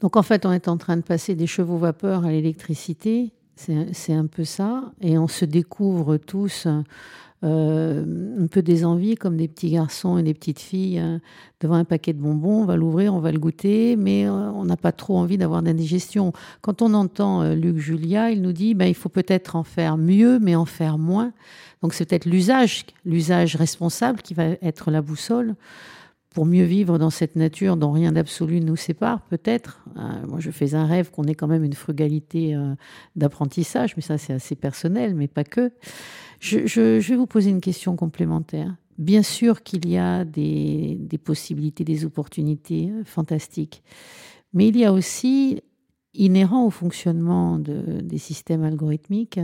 Donc 0.00 0.16
en 0.16 0.22
fait, 0.22 0.44
on 0.46 0.52
est 0.52 0.68
en 0.68 0.76
train 0.76 0.96
de 0.96 1.02
passer 1.02 1.34
des 1.34 1.46
chevaux 1.46 1.78
vapeur 1.78 2.24
à 2.24 2.30
l'électricité. 2.30 3.32
C'est 3.56 4.12
un 4.12 4.26
peu 4.26 4.44
ça. 4.44 4.92
Et 5.00 5.16
on 5.16 5.28
se 5.28 5.46
découvre 5.46 6.18
tous 6.18 6.66
euh, 7.44 8.04
un 8.42 8.46
peu 8.46 8.60
des 8.60 8.84
envies, 8.84 9.14
comme 9.14 9.36
des 9.36 9.48
petits 9.48 9.70
garçons 9.70 10.18
et 10.18 10.22
des 10.22 10.34
petites 10.34 10.58
filles, 10.58 10.98
euh, 10.98 11.18
devant 11.60 11.76
un 11.76 11.84
paquet 11.84 12.12
de 12.12 12.20
bonbons. 12.20 12.62
On 12.62 12.64
va 12.64 12.76
l'ouvrir, 12.76 13.14
on 13.14 13.20
va 13.20 13.30
le 13.30 13.38
goûter, 13.38 13.96
mais 13.96 14.26
euh, 14.26 14.50
on 14.52 14.64
n'a 14.64 14.76
pas 14.76 14.92
trop 14.92 15.16
envie 15.16 15.38
d'avoir 15.38 15.62
d'indigestion. 15.62 16.32
Quand 16.60 16.82
on 16.82 16.92
entend 16.92 17.54
Luc 17.54 17.78
Julia, 17.78 18.30
il 18.30 18.42
nous 18.42 18.52
dit 18.52 18.74
ben, 18.74 18.86
il 18.86 18.94
faut 18.94 19.08
peut-être 19.08 19.56
en 19.56 19.64
faire 19.64 19.96
mieux, 19.96 20.38
mais 20.38 20.54
en 20.54 20.66
faire 20.66 20.98
moins. 20.98 21.32
Donc 21.82 21.94
c'est 21.94 22.06
peut-être 22.06 22.26
l'usage, 22.26 22.86
l'usage 23.04 23.56
responsable 23.56 24.22
qui 24.22 24.34
va 24.34 24.44
être 24.62 24.90
la 24.90 25.02
boussole 25.02 25.54
pour 26.36 26.44
mieux 26.44 26.64
vivre 26.64 26.98
dans 26.98 27.08
cette 27.08 27.34
nature 27.34 27.78
dont 27.78 27.92
rien 27.92 28.12
d'absolu 28.12 28.60
nous 28.60 28.76
sépare, 28.76 29.22
peut-être. 29.22 29.82
moi, 30.28 30.38
je 30.38 30.50
fais 30.50 30.74
un 30.74 30.84
rêve 30.84 31.10
qu'on 31.10 31.24
ait 31.24 31.34
quand 31.34 31.46
même 31.46 31.64
une 31.64 31.72
frugalité 31.72 32.54
d'apprentissage, 33.14 33.96
mais 33.96 34.02
ça, 34.02 34.18
c'est 34.18 34.34
assez 34.34 34.54
personnel, 34.54 35.14
mais 35.14 35.28
pas 35.28 35.44
que. 35.44 35.72
Je, 36.38 36.98
vais 36.98 37.16
vous 37.16 37.26
poser 37.26 37.48
une 37.48 37.62
question 37.62 37.96
complémentaire. 37.96 38.76
Bien 38.98 39.22
sûr 39.22 39.62
qu'il 39.62 39.88
y 39.88 39.96
a 39.96 40.26
des, 40.26 40.98
possibilités, 41.24 41.84
des 41.84 42.04
opportunités 42.04 42.90
euh, 42.90 43.02
fantastiques, 43.04 43.82
mais 44.52 44.68
il 44.68 44.76
y 44.76 44.84
a 44.84 44.92
aussi, 44.92 45.62
inhérent 46.12 46.66
au 46.66 46.70
fonctionnement 46.70 47.58
des 47.58 48.18
systèmes 48.18 48.62
algorithmiques, 48.62 49.40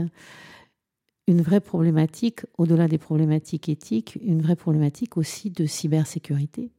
une 1.27 1.41
vraie 1.41 1.59
problématique, 1.59 2.41
au-delà 2.59 2.87
des 2.87 2.99
problématiques 2.99 3.67
éthiques, 3.67 4.19
une 4.23 4.43
vraie 4.43 4.55
problématique 4.55 5.17
aussi 5.17 5.49
de 5.49 5.65
cybersécurité. 5.65 6.69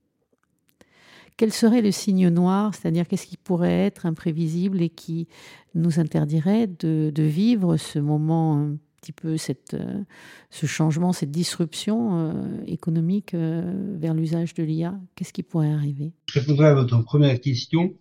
Quel 1.37 1.53
serait 1.53 1.83
le 1.83 1.91
signe 1.91 2.29
noir, 2.29 2.75
c'est-à-dire 2.75 3.09
qu'est-ce 3.09 3.27
qui 3.27 3.37
pourrait 3.37 3.87
être 3.87 4.07
imprévisible 4.07 4.81
et 4.81 4.89
qui 4.89 5.27
nous 5.75 5.99
interdirait 5.99 6.69
de, 6.69 7.13
vivre 7.17 7.77
ce 7.77 7.99
moment 7.99 8.77
petit 9.05 9.13
peu 9.13 9.37
euh, 9.75 10.05
ce 10.51 10.67
changement, 10.67 11.13
cette 11.13 11.31
disruption 11.31 12.19
euh, 12.19 12.65
économique 12.67 13.35
euh, 13.35 13.97
vers 13.99 14.15
l'usage 14.15 14.55
de 14.55 14.63
l'IA 14.63 14.99
Qu'est-ce 15.15 15.33
qui 15.33 15.43
pourrait 15.43 15.73
arriver? 15.73 16.13
Je 16.27 16.41
répondrai 16.41 16.69
à 16.69 16.75
votre 16.75 17.03
première 17.03 17.39
question 17.41 17.95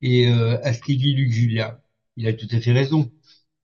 et 0.00 0.26
à 0.26 0.72
dit 0.72 1.14
Luc 1.14 1.30
Julia. 1.30 1.80
Il 2.16 2.26
a 2.26 2.32
tout 2.32 2.48
à 2.50 2.60
fait 2.60 2.72
raison. 2.72 3.12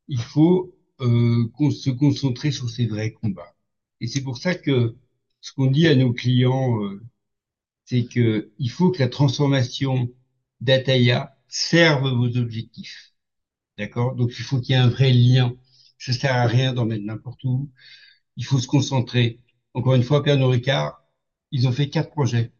Il 0.06 0.20
faut 0.20 0.72
se 1.00 1.90
concentrer 1.90 2.52
sur 2.52 2.70
ces 2.70 2.87
vrais 2.87 3.11
combats. 3.11 3.56
Et 4.00 4.06
c'est 4.06 4.20
pour 4.20 4.38
ça 4.38 4.54
que 4.54 4.94
ce 5.40 5.52
qu'on 5.52 5.66
dit 5.66 5.88
à 5.88 5.96
nos 5.96 6.12
clients, 6.12 6.78
c'est 7.88 8.05
que 8.05 8.51
il 8.59 8.70
faut 8.70 8.90
que 8.90 8.98
la 9.01 9.09
transformation 9.09 10.11
d'Ataya 10.61 11.37
serve 11.48 12.11
vos 12.11 12.37
objectifs. 12.37 13.14
D'accord? 13.79 14.14
Donc 14.14 14.33
il 14.38 14.44
faut 14.44 14.61
qu'il 14.61 14.74
y 14.74 14.79
ait 14.79 14.83
un 14.83 14.88
vrai 14.88 15.12
lien 15.12 15.55
ça 15.98 16.12
sert 16.12 16.35
à 16.35 16.46
rien 16.46 16.72
d'en 16.72 16.87
mettre 16.87 17.05
n'importe 17.05 17.42
où. 17.44 17.70
Il 18.37 18.44
faut 18.44 18.59
se 18.59 18.66
concentrer. 18.66 19.40
Encore 19.74 19.94
une 19.94 20.03
fois, 20.03 20.22
Pernod 20.22 20.51
Ricard, 20.51 21.03
ils 21.51 21.66
ont 21.66 21.72
fait 21.72 21.90
quatre 21.90 22.11
projets. 22.11 22.53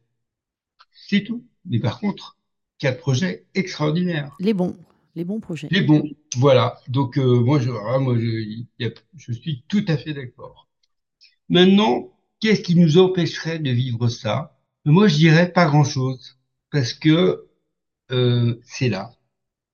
C'est 0.93 1.23
tout. 1.23 1.47
Mais 1.65 1.79
par 1.79 2.01
contre, 2.01 2.37
quatre 2.79 2.99
projets 2.99 3.47
extraordinaires. 3.55 4.35
Les 4.41 4.55
bons, 4.55 4.77
les 5.15 5.25
bons 5.25 5.41
projets. 5.41 5.69
Les 5.71 5.83
bons, 5.83 6.03
voilà. 6.37 6.81
Donc 6.89 7.19
euh, 7.19 7.41
moi, 7.41 7.61
je, 7.61 7.71
ah, 7.71 7.99
moi, 7.99 8.19
je, 8.19 8.91
je 9.17 9.33
suis 9.33 9.65
tout 9.69 9.85
à 9.89 9.97
fait 9.97 10.15
d'accord. 10.15 10.69
Maintenant, 11.49 12.13
qu'est-ce 12.41 12.61
qui 12.61 12.75
nous 12.75 12.99
empêcherait 12.99 13.59
de 13.59 13.71
vivre 13.71 14.09
ça? 14.09 14.58
Moi, 14.89 15.07
je 15.09 15.17
dirais 15.17 15.53
pas 15.53 15.67
grand-chose, 15.67 16.39
parce 16.71 16.95
que 16.95 17.47
euh, 18.11 18.57
c'est 18.65 18.89
là. 18.89 19.13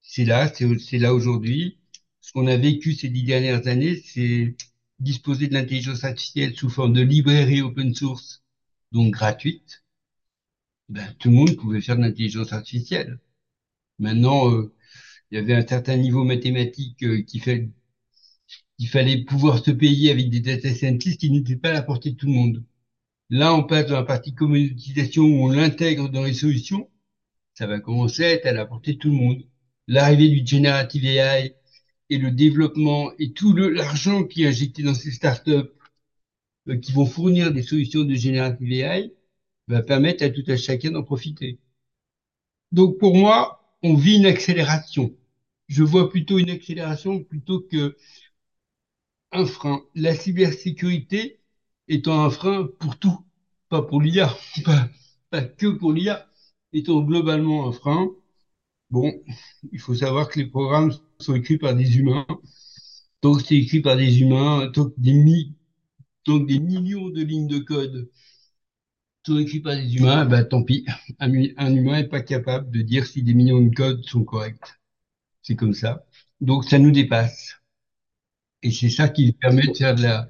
c'est 0.03 0.25
là, 0.25 0.53
c'est 0.53 0.99
là 0.99 1.15
aujourd'hui. 1.15 1.79
Ce 2.21 2.33
qu'on 2.33 2.47
a 2.49 2.57
vécu 2.57 2.95
ces 2.95 3.09
dix 3.11 3.23
dernières 3.25 3.69
années, 3.69 3.97
c'est 4.05 4.57
disposer 5.01 5.49
de 5.49 5.55
l'intelligence 5.55 6.05
artificielle 6.05 6.57
sous 6.57 6.69
forme 6.71 6.95
de 6.95 7.03
librairie 7.03 7.63
open 7.63 7.95
source, 7.95 8.43
donc 8.93 9.13
gratuite. 9.15 9.85
Ben, 10.89 11.15
tout 11.19 11.31
le 11.31 11.37
monde 11.37 11.57
pouvait 11.57 11.81
faire 11.81 11.97
de 11.97 12.03
l'intelligence 12.03 12.53
artificielle. 12.53 13.21
Maintenant, 14.01 14.51
euh, 14.51 14.75
il 15.31 15.37
y 15.37 15.39
avait 15.39 15.55
un 15.55 15.67
certain 15.67 15.97
niveau 15.97 16.25
mathématique 16.25 17.03
euh, 17.05 17.23
qui 17.23 17.41
fait 17.41 17.71
il 18.79 18.89
fallait 18.89 19.25
pouvoir 19.25 19.65
se 19.65 19.71
payer 19.71 20.11
avec 20.11 20.31
des 20.31 20.41
data 20.41 20.73
scientists 20.75 21.21
qui 21.21 21.31
n'étaient 21.31 21.57
pas 21.57 21.71
à 21.71 21.73
la 21.75 21.83
portée 21.83 22.11
de 22.13 22.17
tout 22.17 22.27
le 22.27 22.33
monde. 22.33 22.65
Là, 23.31 23.55
on 23.55 23.65
passe 23.65 23.87
dans 23.87 23.97
la 23.97 24.03
partie 24.05 24.35
commoditisation 24.35 25.25
où 25.25 25.45
on 25.45 25.49
l'intègre 25.49 26.09
dans 26.09 26.25
les 26.25 26.35
solutions. 26.35 26.89
Ça 27.55 27.67
va 27.67 27.81
commencer 27.81 28.25
à 28.25 28.31
être 28.33 28.47
à 28.47 28.53
la 28.53 28.67
portée 28.67 28.95
de 28.95 28.99
tout 28.99 29.11
le 29.11 29.17
monde. 29.17 29.43
L'arrivée 29.89 30.29
du 30.29 30.47
generative 30.47 31.07
AI 31.07 31.57
et 32.11 32.19
le 32.19 32.31
développement 32.31 33.13
et 33.19 33.33
tout 33.33 33.55
l'argent 33.55 34.25
qui 34.25 34.45
est 34.45 34.49
injecté 34.49 34.83
dans 34.83 34.95
ces 34.95 35.11
startups 35.11 35.71
euh, 36.69 36.77
qui 36.79 36.93
vont 36.93 37.07
fournir 37.07 37.53
des 37.53 37.63
solutions 37.63 38.05
de 38.05 38.15
generative 38.15 38.73
AI 38.73 39.13
va 39.69 39.83
permettre 39.83 40.25
à 40.25 40.31
tout 40.31 40.45
à 40.49 40.57
chacun 40.57 40.91
d'en 40.91 41.03
profiter. 41.03 41.59
Donc 42.73 42.99
pour 42.99 43.17
moi, 43.17 43.63
on 43.83 43.95
vit 43.95 44.17
une 44.17 44.27
accélération. 44.27 45.15
Je 45.69 45.83
vois 45.83 46.11
plutôt 46.11 46.39
une 46.39 46.51
accélération 46.51 47.23
plutôt 47.25 47.61
que 47.61 47.97
un 49.33 49.45
frein. 49.47 49.83
La 49.95 50.15
cybersécurité 50.15 51.41
étant 51.89 52.25
un 52.25 52.31
frein 52.31 52.69
pour 52.79 52.99
tout, 52.99 53.19
pas 53.69 53.83
pour 53.83 54.01
l'IA, 54.03 54.35
pas, 55.31 55.43
que 55.43 55.69
pour 55.69 55.93
l'IA, 55.93 56.29
étant 56.73 57.03
globalement 57.03 57.69
un 57.69 57.73
frein. 57.73 58.11
Bon, 58.91 59.13
il 59.73 59.81
faut 59.81 59.95
savoir 59.95 60.29
que 60.29 60.41
les 60.41 60.47
programmes 60.47 60.93
sont 61.21 61.35
écrits 61.35 61.59
par 61.59 61.75
des 61.75 61.99
humains. 61.99 62.27
Donc 63.23 63.41
c'est 63.43 63.57
écrit 63.57 63.81
par 63.81 63.97
des 63.97 64.21
humains, 64.21 64.67
donc 64.69 64.95
des, 64.99 65.53
donc 66.27 66.47
des 66.49 66.59
millions 66.61 67.09
de 67.11 67.23
lignes 67.23 67.49
de 67.49 67.59
code 67.59 68.11
sont 69.27 69.39
écrits 69.39 69.61
par 69.61 69.75
des 69.75 69.97
humains, 69.97 70.25
bah 70.27 70.45
tant 70.45 70.63
pis. 70.63 70.85
Un, 71.19 71.33
un 71.57 71.75
humain 71.75 72.01
n'est 72.03 72.09
pas 72.09 72.21
capable 72.21 72.71
de 72.71 72.83
dire 72.83 73.07
si 73.07 73.23
des 73.23 73.35
millions 73.35 73.61
de 73.61 73.75
codes 73.75 74.05
sont 74.05 74.25
corrects. 74.25 74.79
C'est 75.43 75.57
comme 75.57 75.75
ça. 75.75 76.07
Donc 76.41 76.65
ça 76.65 76.79
nous 76.79 76.91
dépasse. 76.93 77.57
Et 78.63 78.71
c'est 78.73 78.91
ça 78.91 79.09
qui 79.09 79.33
permet 79.33 79.67
de 79.69 79.75
faire, 79.75 79.95
de, 79.95 80.03
la, 80.03 80.29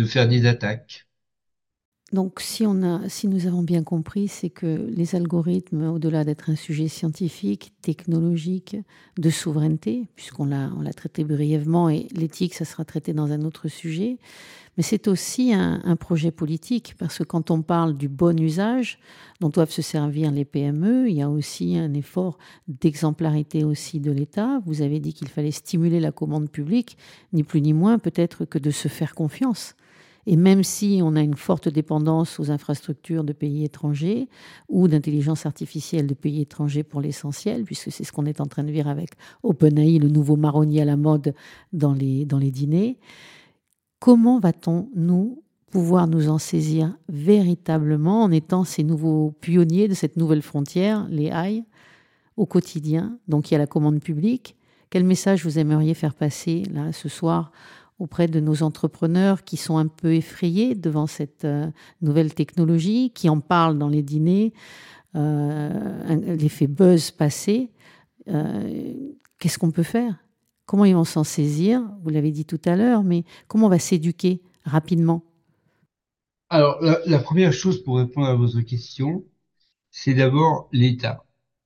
de 0.00 0.06
faire 0.06 0.28
des 0.28 0.46
attaques. 0.46 1.06
Donc, 2.12 2.40
si, 2.40 2.66
on 2.66 2.82
a, 2.82 3.08
si 3.08 3.28
nous 3.28 3.46
avons 3.46 3.62
bien 3.62 3.84
compris, 3.84 4.26
c'est 4.26 4.50
que 4.50 4.88
les 4.90 5.14
algorithmes, 5.14 5.90
au-delà 5.90 6.24
d'être 6.24 6.50
un 6.50 6.56
sujet 6.56 6.88
scientifique, 6.88 7.72
technologique, 7.82 8.76
de 9.16 9.30
souveraineté, 9.30 10.08
puisqu'on 10.16 10.46
l'a, 10.46 10.72
on 10.76 10.80
l'a 10.80 10.92
traité 10.92 11.22
brièvement, 11.22 11.88
et 11.88 12.08
l'éthique, 12.12 12.54
ça 12.54 12.64
sera 12.64 12.84
traité 12.84 13.12
dans 13.12 13.30
un 13.30 13.42
autre 13.42 13.68
sujet, 13.68 14.18
mais 14.76 14.82
c'est 14.82 15.06
aussi 15.06 15.52
un, 15.52 15.80
un, 15.84 15.94
projet 15.94 16.32
politique, 16.32 16.96
parce 16.98 17.18
que 17.18 17.22
quand 17.22 17.52
on 17.52 17.62
parle 17.62 17.96
du 17.96 18.08
bon 18.08 18.36
usage 18.40 18.98
dont 19.40 19.48
doivent 19.48 19.70
se 19.70 19.82
servir 19.82 20.32
les 20.32 20.44
PME, 20.44 21.08
il 21.08 21.14
y 21.14 21.22
a 21.22 21.30
aussi 21.30 21.76
un 21.76 21.94
effort 21.94 22.38
d'exemplarité 22.66 23.62
aussi 23.62 24.00
de 24.00 24.10
l'État. 24.10 24.60
Vous 24.66 24.82
avez 24.82 24.98
dit 24.98 25.14
qu'il 25.14 25.28
fallait 25.28 25.52
stimuler 25.52 26.00
la 26.00 26.10
commande 26.10 26.50
publique, 26.50 26.98
ni 27.32 27.44
plus 27.44 27.60
ni 27.60 27.72
moins 27.72 28.00
peut-être 28.00 28.46
que 28.46 28.58
de 28.58 28.72
se 28.72 28.88
faire 28.88 29.14
confiance. 29.14 29.76
Et 30.32 30.36
même 30.36 30.62
si 30.62 31.00
on 31.02 31.16
a 31.16 31.22
une 31.22 31.34
forte 31.34 31.68
dépendance 31.68 32.38
aux 32.38 32.52
infrastructures 32.52 33.24
de 33.24 33.32
pays 33.32 33.64
étrangers 33.64 34.28
ou 34.68 34.86
d'intelligence 34.86 35.44
artificielle 35.44 36.06
de 36.06 36.14
pays 36.14 36.40
étrangers 36.40 36.84
pour 36.84 37.00
l'essentiel, 37.00 37.64
puisque 37.64 37.90
c'est 37.90 38.04
ce 38.04 38.12
qu'on 38.12 38.26
est 38.26 38.40
en 38.40 38.46
train 38.46 38.62
de 38.62 38.70
vivre 38.70 38.88
avec 38.88 39.10
OpenAI, 39.42 39.98
le 39.98 40.06
nouveau 40.06 40.36
marronnier 40.36 40.82
à 40.82 40.84
la 40.84 40.96
mode 40.96 41.34
dans 41.72 41.92
les, 41.92 42.26
dans 42.26 42.38
les 42.38 42.52
dîners, 42.52 42.96
comment 43.98 44.38
va-t-on, 44.38 44.88
nous, 44.94 45.42
pouvoir 45.72 46.06
nous 46.06 46.28
en 46.28 46.38
saisir 46.38 46.96
véritablement 47.08 48.22
en 48.22 48.30
étant 48.30 48.62
ces 48.62 48.84
nouveaux 48.84 49.34
pionniers 49.40 49.88
de 49.88 49.94
cette 49.94 50.16
nouvelle 50.16 50.42
frontière, 50.42 51.08
les 51.10 51.26
AI, 51.26 51.64
au 52.36 52.46
quotidien? 52.46 53.18
Donc 53.26 53.50
il 53.50 53.54
y 53.54 53.56
a 53.56 53.58
la 53.58 53.66
commande 53.66 53.98
publique. 53.98 54.54
Quel 54.90 55.02
message 55.02 55.42
vous 55.42 55.58
aimeriez 55.58 55.94
faire 55.94 56.14
passer 56.14 56.62
là 56.70 56.92
ce 56.92 57.08
soir 57.08 57.50
auprès 58.00 58.26
de 58.26 58.40
nos 58.40 58.62
entrepreneurs 58.62 59.44
qui 59.44 59.56
sont 59.56 59.76
un 59.76 59.86
peu 59.86 60.14
effrayés 60.14 60.74
devant 60.74 61.06
cette 61.06 61.44
euh, 61.44 61.70
nouvelle 62.00 62.34
technologie, 62.34 63.12
qui 63.14 63.28
en 63.28 63.40
parlent 63.40 63.78
dans 63.78 63.88
les 63.88 64.02
dîners, 64.02 64.52
euh, 65.14 66.36
l'effet 66.36 66.66
buzz 66.66 67.10
passé. 67.10 67.70
Euh, 68.28 69.12
qu'est-ce 69.38 69.58
qu'on 69.58 69.70
peut 69.70 69.82
faire? 69.82 70.16
Comment 70.64 70.86
ils 70.86 70.94
vont 70.94 71.04
s'en 71.04 71.24
saisir? 71.24 71.82
Vous 72.02 72.10
l'avez 72.10 72.30
dit 72.30 72.46
tout 72.46 72.60
à 72.64 72.74
l'heure, 72.74 73.04
mais 73.04 73.24
comment 73.48 73.66
on 73.66 73.70
va 73.70 73.78
s'éduquer 73.78 74.40
rapidement? 74.64 75.22
Alors, 76.48 76.80
la, 76.80 76.98
la, 77.06 77.18
première 77.18 77.52
chose 77.52 77.82
pour 77.84 77.98
répondre 77.98 78.26
à 78.26 78.34
votre 78.34 78.60
question, 78.62 79.24
c'est 79.90 80.14
d'abord 80.14 80.68
l'État. 80.72 81.24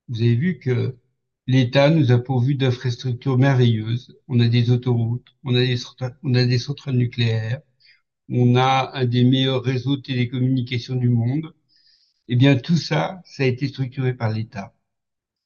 Vous 0.09 0.21
avez 0.21 0.35
vu 0.35 0.59
que 0.59 0.97
L'État 1.47 1.89
nous 1.91 2.13
a 2.13 2.19
pourvu 2.19 2.55
d'infrastructures 2.55 3.39
merveilleuses. 3.39 4.15
On 4.29 4.41
a 4.41 4.49
des 4.49 4.71
autoroutes, 4.71 5.29
on 5.43 5.55
a 5.55 5.61
des, 5.61 5.77
on 6.23 6.35
a 6.35 6.45
des 6.45 6.59
centrales 6.59 6.97
nucléaires, 6.97 7.61
on 8.31 8.57
a 8.57 8.93
un 8.95 9.07
des 9.07 9.25
meilleurs 9.25 9.63
réseaux 9.65 9.97
de 9.97 10.03
télécommunications 10.03 10.97
du 10.97 11.09
monde. 11.11 11.55
Eh 12.29 12.37
bien, 12.37 12.57
tout 12.57 12.77
ça, 12.79 13.23
ça 13.27 13.45
a 13.45 13.47
été 13.47 13.69
structuré 13.69 14.15
par 14.15 14.31
l'État. 14.33 14.75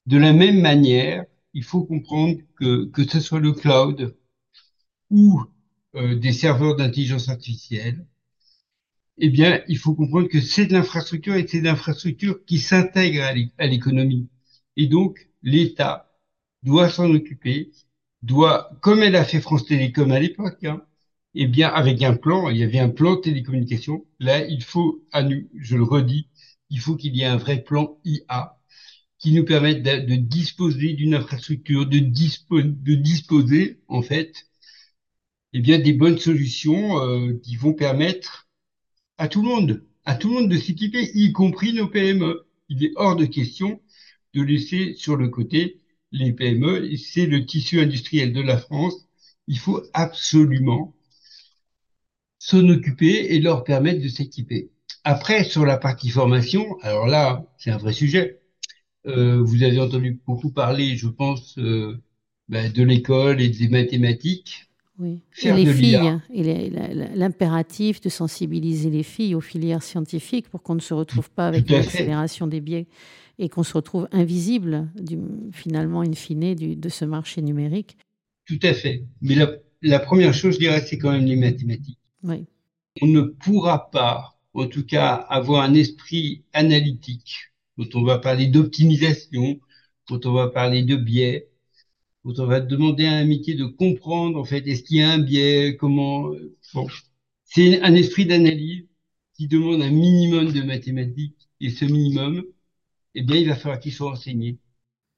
De 0.06 0.18
la 0.18 0.32
même 0.32 0.60
manière, 0.60 1.24
il 1.54 1.64
faut 1.64 1.84
comprendre 1.84 2.38
que 2.56 2.86
que 2.86 3.08
ce 3.08 3.20
soit 3.20 3.40
le 3.40 3.52
cloud 3.52 4.16
ou 5.10 5.42
euh, 5.96 6.16
des 6.16 6.32
serveurs 6.32 6.76
d'intelligence 6.76 7.28
artificielle, 7.28 8.06
eh 9.18 9.28
bien, 9.28 9.60
il 9.68 9.76
faut 9.76 9.94
comprendre 9.94 10.28
que 10.28 10.40
c'est 10.40 10.64
de 10.64 10.72
l'infrastructure 10.72 11.34
et 11.34 11.46
c'est 11.46 11.60
de 11.60 11.64
l'infrastructure 11.66 12.42
qui 12.46 12.58
s'intègre 12.58 13.22
à 13.58 13.66
l'économie. 13.66 14.28
Et 14.78 14.86
donc, 14.86 15.28
l'État 15.42 16.10
doit 16.62 16.88
s'en 16.88 17.10
occuper, 17.10 17.72
doit, 18.22 18.70
comme 18.80 19.02
elle 19.02 19.16
a 19.16 19.24
fait 19.24 19.40
France 19.40 19.66
Télécom 19.66 20.10
à 20.12 20.20
l'époque, 20.20 20.64
hein, 20.64 20.82
eh 21.34 21.46
bien, 21.48 21.68
avec 21.68 22.00
un 22.02 22.14
plan, 22.16 22.48
il 22.48 22.58
y 22.58 22.62
avait 22.62 22.78
un 22.78 22.88
plan 22.88 23.16
télécommunication. 23.16 24.06
Là, 24.20 24.46
il 24.46 24.62
faut, 24.62 25.04
à 25.12 25.22
nous, 25.24 25.48
je 25.58 25.76
le 25.76 25.82
redis, 25.82 26.28
il 26.70 26.80
faut 26.80 26.96
qu'il 26.96 27.16
y 27.16 27.22
ait 27.22 27.26
un 27.26 27.36
vrai 27.36 27.62
plan 27.62 27.98
IA 28.04 28.56
qui 29.18 29.32
nous 29.32 29.44
permette 29.44 29.82
de, 29.82 30.14
disposer 30.16 30.92
d'une 30.94 31.14
infrastructure, 31.14 31.86
de, 31.86 31.98
de 31.98 32.94
disposer, 32.94 33.80
en 33.88 34.02
fait, 34.02 34.48
eh 35.54 35.60
bien, 35.60 35.80
des 35.80 35.92
bonnes 35.92 36.18
solutions 36.18 37.00
euh, 37.02 37.34
qui 37.42 37.56
vont 37.56 37.74
permettre 37.74 38.48
à 39.18 39.28
tout 39.28 39.42
le 39.42 39.48
monde, 39.48 39.84
à 40.04 40.14
tout 40.14 40.28
le 40.28 40.34
monde 40.34 40.50
de 40.50 40.56
s'équiper, 40.56 41.10
y 41.14 41.32
compris 41.32 41.72
nos 41.72 41.88
PME. 41.88 42.46
Il 42.68 42.84
est 42.84 42.92
hors 42.96 43.16
de 43.16 43.26
question 43.26 43.80
de 44.38 44.42
laisser 44.44 44.94
sur 44.94 45.16
le 45.16 45.28
côté 45.28 45.80
les 46.12 46.32
PME. 46.32 46.96
C'est 46.96 47.26
le 47.26 47.44
tissu 47.46 47.80
industriel 47.80 48.32
de 48.32 48.40
la 48.40 48.58
France. 48.58 49.06
Il 49.48 49.58
faut 49.58 49.82
absolument 49.94 50.94
s'en 52.38 52.68
occuper 52.68 53.34
et 53.34 53.40
leur 53.40 53.64
permettre 53.64 54.02
de 54.02 54.08
s'équiper. 54.08 54.70
Après, 55.04 55.44
sur 55.44 55.64
la 55.64 55.76
partie 55.76 56.10
formation, 56.10 56.78
alors 56.82 57.06
là, 57.06 57.44
c'est 57.58 57.70
un 57.70 57.78
vrai 57.78 57.92
sujet. 57.92 58.40
Euh, 59.06 59.42
vous 59.42 59.62
avez 59.64 59.80
entendu 59.80 60.20
beaucoup 60.26 60.52
parler, 60.52 60.96
je 60.96 61.08
pense, 61.08 61.58
euh, 61.58 62.02
ben, 62.48 62.72
de 62.72 62.84
l'école 62.84 63.40
et 63.42 63.50
des 63.50 63.68
mathématiques. 63.68 64.67
Oui. 64.98 65.22
et 65.42 65.52
les 65.52 65.72
filles, 65.72 66.20
et 66.34 66.70
l'impératif 67.14 68.00
de 68.00 68.08
sensibiliser 68.08 68.90
les 68.90 69.04
filles 69.04 69.34
aux 69.36 69.40
filières 69.40 69.82
scientifiques 69.82 70.48
pour 70.48 70.62
qu'on 70.62 70.74
ne 70.74 70.80
se 70.80 70.92
retrouve 70.92 71.30
pas 71.30 71.46
avec 71.46 71.70
l'accélération 71.70 72.46
des 72.48 72.60
biais 72.60 72.86
et 73.38 73.48
qu'on 73.48 73.62
se 73.62 73.74
retrouve 73.74 74.08
invisible, 74.10 74.88
du, 75.00 75.18
finalement, 75.52 76.00
in 76.00 76.12
fine, 76.14 76.54
du, 76.54 76.74
de 76.74 76.88
ce 76.88 77.04
marché 77.04 77.40
numérique. 77.42 77.96
Tout 78.46 78.58
à 78.62 78.74
fait. 78.74 79.04
Mais 79.20 79.36
la, 79.36 79.52
la 79.82 80.00
première 80.00 80.34
chose, 80.34 80.54
je 80.54 80.58
dirais, 80.58 80.80
c'est 80.80 80.98
quand 80.98 81.12
même 81.12 81.26
les 81.26 81.36
mathématiques. 81.36 82.00
Oui. 82.24 82.46
On 83.00 83.06
ne 83.06 83.20
pourra 83.20 83.90
pas, 83.90 84.38
en 84.54 84.66
tout 84.66 84.84
cas, 84.84 85.14
avoir 85.14 85.62
un 85.62 85.74
esprit 85.74 86.42
analytique 86.52 87.52
quand 87.76 87.94
on 87.94 88.02
va 88.02 88.18
parler 88.18 88.48
d'optimisation, 88.48 89.60
quand 90.08 90.26
on 90.26 90.32
va 90.32 90.48
parler 90.48 90.82
de 90.82 90.96
biais, 90.96 91.47
quand 92.28 92.42
on 92.42 92.46
va 92.46 92.60
demander 92.60 93.06
à 93.06 93.14
un 93.14 93.24
métier 93.24 93.54
de 93.54 93.64
comprendre, 93.64 94.38
en 94.38 94.44
fait, 94.44 94.66
est-ce 94.66 94.82
qu'il 94.82 94.98
y 94.98 95.02
a 95.02 95.10
un 95.10 95.18
biais, 95.18 95.78
comment... 95.80 96.30
Bon. 96.74 96.86
C'est 97.44 97.80
un 97.80 97.94
esprit 97.94 98.26
d'analyse 98.26 98.84
qui 99.32 99.48
demande 99.48 99.80
un 99.80 99.90
minimum 99.90 100.52
de 100.52 100.60
mathématiques, 100.60 101.48
et 101.62 101.70
ce 101.70 101.86
minimum, 101.86 102.44
eh 103.14 103.22
bien, 103.22 103.36
il 103.36 103.48
va 103.48 103.56
falloir 103.56 103.80
qu'il 103.80 103.94
soit 103.94 104.10
enseigné. 104.10 104.58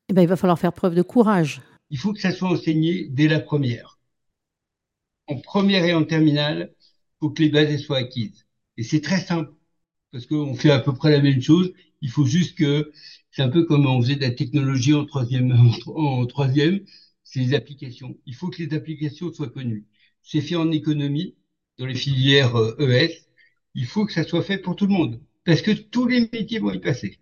Eh 0.08 0.12
bien, 0.12 0.22
il 0.22 0.28
va 0.28 0.36
falloir 0.36 0.56
faire 0.56 0.72
preuve 0.72 0.94
de 0.94 1.02
courage. 1.02 1.62
Il 1.90 1.98
faut 1.98 2.12
que 2.12 2.20
ça 2.20 2.30
soit 2.30 2.48
enseigné 2.48 3.08
dès 3.08 3.26
la 3.26 3.40
première. 3.40 3.98
En 5.26 5.40
première 5.40 5.84
et 5.84 5.94
en 5.94 6.04
terminale, 6.04 6.72
il 6.80 7.16
faut 7.18 7.30
que 7.30 7.42
les 7.42 7.48
bases 7.48 7.76
soient 7.78 7.98
acquises. 7.98 8.46
Et 8.76 8.84
c'est 8.84 9.00
très 9.00 9.20
simple, 9.20 9.52
parce 10.12 10.26
qu'on 10.26 10.54
fait 10.54 10.70
à 10.70 10.78
peu 10.78 10.94
près 10.94 11.11
la 11.11 11.20
même 11.20 11.42
chose. 11.42 11.72
Il 12.02 12.11
faut 12.11 12.24
juste 12.24 12.56
que 12.56 12.92
c'est 13.31 13.43
un 13.43 13.49
peu 13.49 13.64
comme 13.64 13.87
on 13.87 14.01
faisait 14.01 14.16
de 14.16 14.22
la 14.22 14.31
technologie 14.31 14.95
en 14.95 15.05
troisième, 15.05 15.57
en 15.87 16.26
troisième, 16.26 16.81
c'est 17.22 17.41
les 17.41 17.55
applications. 17.55 18.16
Il 18.26 18.35
faut 18.35 18.49
que 18.49 18.62
les 18.62 18.74
applications 18.74 19.33
soient 19.33 19.51
connues. 19.51 19.87
C'est 20.22 20.41
fait 20.41 20.57
en 20.57 20.70
économie, 20.72 21.37
dans 21.78 21.87
les 21.87 21.95
filières 21.95 22.55
ES. 22.57 22.83
Euh, 22.83 23.07
e 23.07 23.09
Il 23.74 23.87
faut 23.87 24.05
que 24.07 24.12
ça 24.12 24.24
soit 24.24 24.43
fait 24.43 24.59
pour 24.59 24.76
tout 24.76 24.87
le 24.87 24.93
monde, 24.93 25.20
parce 25.45 25.62
que 25.62 25.70
tous 25.70 26.07
les 26.07 26.28
métiers 26.33 26.59
vont 26.59 26.72
y 26.72 26.81
passer. 26.81 27.18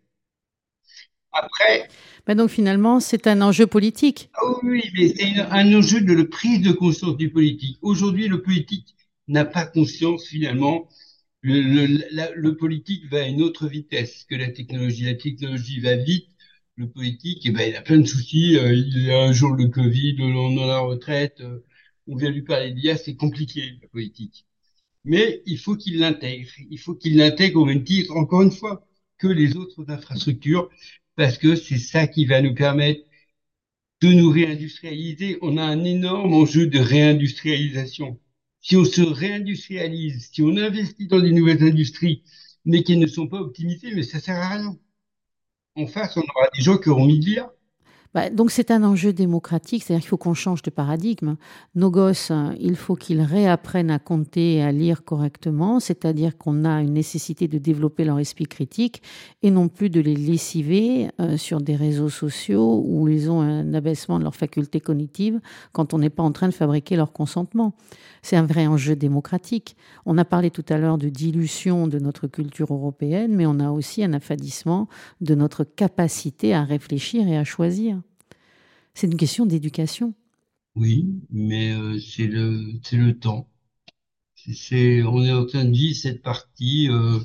Après. 1.33 1.89
Mais 2.27 2.35
donc 2.35 2.51
finalement, 2.51 3.01
c'est 3.01 3.27
un 3.27 3.43
enjeu 3.43 3.67
politique. 3.67 4.31
Ah 4.35 4.41
oui, 4.63 4.83
mais 4.95 5.09
c'est 5.15 5.39
un 5.39 5.75
enjeu 5.75 6.01
de 6.01 6.13
la 6.13 6.25
prise 6.25 6.63
de 6.63 6.73
conscience 6.73 7.17
du 7.17 7.31
politique. 7.31 7.79
Aujourd'hui, 7.83 8.29
le 8.29 8.43
politique 8.43 8.97
n'a 9.29 9.45
pas 9.45 9.67
conscience 9.67 10.27
finalement. 10.27 10.89
Le, 11.43 12.51
politique 12.51 13.05
va 13.11 13.23
à 13.23 13.27
une 13.27 13.43
autre 13.43 13.69
vitesse 13.69 14.25
que 14.25 14.35
la 14.35 14.51
technologie. 14.51 15.05
La 15.05 15.15
technologie 15.15 15.81
va 15.81 15.97
vite. 15.97 16.29
Le 16.77 16.89
politique, 16.89 17.43
eh 17.45 17.51
ben, 17.51 17.69
il 17.69 17.77
a 17.77 17.83
plein 17.83 17.99
de 17.99 18.07
soucis. 18.07 18.57
Euh, 18.57 18.73
il 18.73 19.05
y 19.07 19.11
a 19.11 19.21
un 19.21 19.33
jour 19.33 19.53
le 19.53 19.69
Covid, 19.69 20.17
le 20.17 20.31
lendemain 20.33 20.67
la 20.67 20.79
retraite. 20.81 21.41
Euh, 21.41 21.65
on 22.07 22.17
vient 22.17 22.31
lui 22.31 22.43
parler 22.43 22.73
d'IA, 22.73 22.97
c'est 22.97 23.17
compliqué, 23.17 23.79
la 23.83 23.89
politique. 23.89 24.47
Mais 25.05 25.43
il 25.47 25.59
faut 25.59 25.77
qu'il 25.77 25.99
l'intègre. 25.99 26.49
Il 26.71 26.79
faut 26.79 26.95
qu'il 26.95 27.17
l'intègre 27.17 27.61
au 27.61 27.65
même 27.65 27.85
titre, 27.85 28.17
encore 28.17 28.43
une 28.43 28.53
fois, 28.53 28.87
que 29.19 29.29
les 29.29 29.57
autres 29.57 29.91
infrastructures 29.91 30.71
parce 31.19 31.37
que 31.37 31.57
c'est 31.57 31.79
ça 31.79 32.07
qui 32.07 32.27
va 32.27 32.41
nous 32.41 32.55
permettre 32.55 33.03
de 34.01 34.09
nous 34.13 34.31
réindustrialiser. 34.31 35.39
On 35.43 35.57
a 35.59 35.65
un 35.65 35.85
énorme 35.85 36.33
enjeu 36.33 36.69
de 36.69 36.79
réindustrialisation. 36.79 38.21
Si 38.61 38.77
on 38.77 38.85
se 38.85 39.01
réindustrialise, 39.03 40.31
si 40.33 40.43
on 40.43 40.57
investit 40.57 41.09
dans 41.09 41.21
des 41.21 41.33
nouvelles 41.33 41.63
industries, 41.65 42.23
mais 42.65 42.85
qui 42.85 42.97
ne 42.97 43.07
sont 43.09 43.27
pas 43.29 43.41
optimisées, 43.41 43.93
mais 43.95 44.03
ça 44.05 44.21
sert 44.21 44.37
à 44.37 44.51
rien. 44.51 44.79
En 45.77 45.87
face, 45.87 46.17
on 46.19 46.21
aura 46.21 46.49
des 46.55 46.61
gens 46.63 46.77
qui 46.79 46.91
auront 46.91 47.07
mis 47.07 47.21
de 47.21 47.25
l'IA. 47.25 47.53
Bah, 48.15 48.31
donc 48.31 48.51
c'est 48.51 48.71
un 48.71 48.85
enjeu 48.85 49.13
démocratique, 49.13 49.83
c'est-à-dire 49.83 50.03
qu'il 50.03 50.09
faut 50.09 50.17
qu'on 50.17 50.35
change 50.35 50.63
de 50.63 50.71
paradigme. 50.71 51.37
Nos 51.75 51.91
gosses, 51.91 52.33
il 52.59 52.77
faut 52.77 52.95
qu'ils 52.95 53.21
réapprennent 53.21 53.91
à 53.91 53.99
compter 53.99 54.55
et 54.55 54.63
à 54.63 54.73
lire 54.73 55.05
correctement, 55.05 55.79
c'est-à-dire 55.79 56.39
qu'on 56.39 56.65
a 56.65 56.81
une 56.81 56.95
nécessité 56.95 57.49
de 57.49 57.59
développer 57.59 58.05
leur 58.05 58.19
esprit 58.19 58.47
critique 58.47 59.03
et 59.43 59.51
non 59.51 59.69
plus 59.69 59.91
de 59.91 60.01
les 60.01 60.17
lessiver 60.17 61.09
euh, 61.21 61.37
sur 61.37 61.61
des 61.61 61.77
réseaux 61.77 62.09
sociaux 62.09 62.83
où 62.85 63.09
ils 63.09 63.31
ont 63.31 63.41
un 63.41 63.75
abaissement 63.75 64.19
de 64.19 64.25
leurs 64.25 64.35
facultés 64.37 64.81
cognitives 64.81 65.41
quand 65.73 65.95
on 65.95 65.99
n'est 65.99 66.11
pas 66.11 66.23
en 66.23 66.33
train 66.33 66.49
de 66.49 66.55
fabriquer 66.55 66.97
leur 66.97 67.13
consentement. 67.13 67.75
C'est 68.23 68.37
un 68.37 68.47
vrai 68.47 68.67
enjeu 68.67 68.97
démocratique. 68.97 69.77
On 70.07 70.19
a 70.19 70.25
parlé 70.25 70.51
tout 70.51 70.65
à 70.69 70.79
l'heure 70.79 70.99
de 70.99 71.09
dilution 71.09 71.87
de 71.87 71.99
notre 71.99 72.27
culture 72.27 72.73
européenne, 72.73 73.35
mais 73.35 73.47
on 73.47 73.61
a 73.61 73.71
aussi 73.71 74.03
un 74.03 74.13
affadissement 74.13 74.89
de 75.21 75.35
notre 75.35 75.65
capacité 75.65 76.55
à 76.55 76.65
réfléchir 76.65 77.29
et 77.29 77.37
à 77.37 77.45
choisir. 77.45 78.01
C'est 78.99 79.07
une 79.07 79.17
question 79.17 79.47
d'éducation. 79.47 80.13
Oui, 80.75 81.07
mais 81.31 81.71
euh, 81.71 82.01
c'est 82.01 82.27
le, 82.27 82.73
c'est 82.83 82.97
le 82.97 83.17
temps. 83.17 83.49
On 84.49 85.25
est 85.25 85.33
en 85.33 85.47
train 85.47 85.65
de 85.65 85.71
vivre 85.71 85.97
cette 85.97 86.21
partie. 86.21 86.89
Euh, 86.91 87.21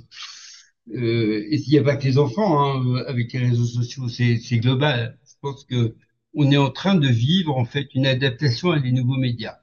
euh, 0.93 1.47
et 1.49 1.55
il 1.57 1.69
n'y 1.71 1.80
a 1.80 1.84
pas 1.84 1.95
que 1.95 2.03
les 2.03 2.19
enfants 2.19 2.63
hein, 2.63 3.03
avec 3.07 3.34
les 3.34 3.39
réseaux 3.39 3.65
sociaux, 3.65 4.07
c'est, 4.07 4.38
global. 4.59 5.17
Je 5.26 5.34
pense 5.41 5.63
que 5.63 5.95
on 6.36 6.51
est 6.51 6.57
en 6.57 6.69
train 6.69 6.93
de 6.93 7.07
vivre 7.07 7.57
en 7.57 7.65
fait 7.65 7.88
une 7.95 8.05
adaptation 8.05 8.69
à 8.69 8.80
des 8.80 8.91
nouveaux 8.91 9.17
médias. 9.17 9.57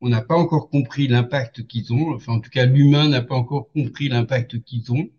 On 0.00 0.08
n'a 0.08 0.22
pas 0.22 0.36
encore 0.36 0.70
compris 0.70 1.08
l'impact 1.08 1.66
qu'ils 1.66 1.92
ont. 1.92 2.14
Enfin, 2.14 2.34
en 2.34 2.40
tout 2.40 2.50
cas, 2.50 2.64
l'humain 2.66 3.08
n'a 3.08 3.22
pas 3.22 3.34
encore 3.34 3.72
compris 3.72 4.08
l'impact 4.08 4.62
qu'ils 4.62 4.92
ont. 4.92 5.10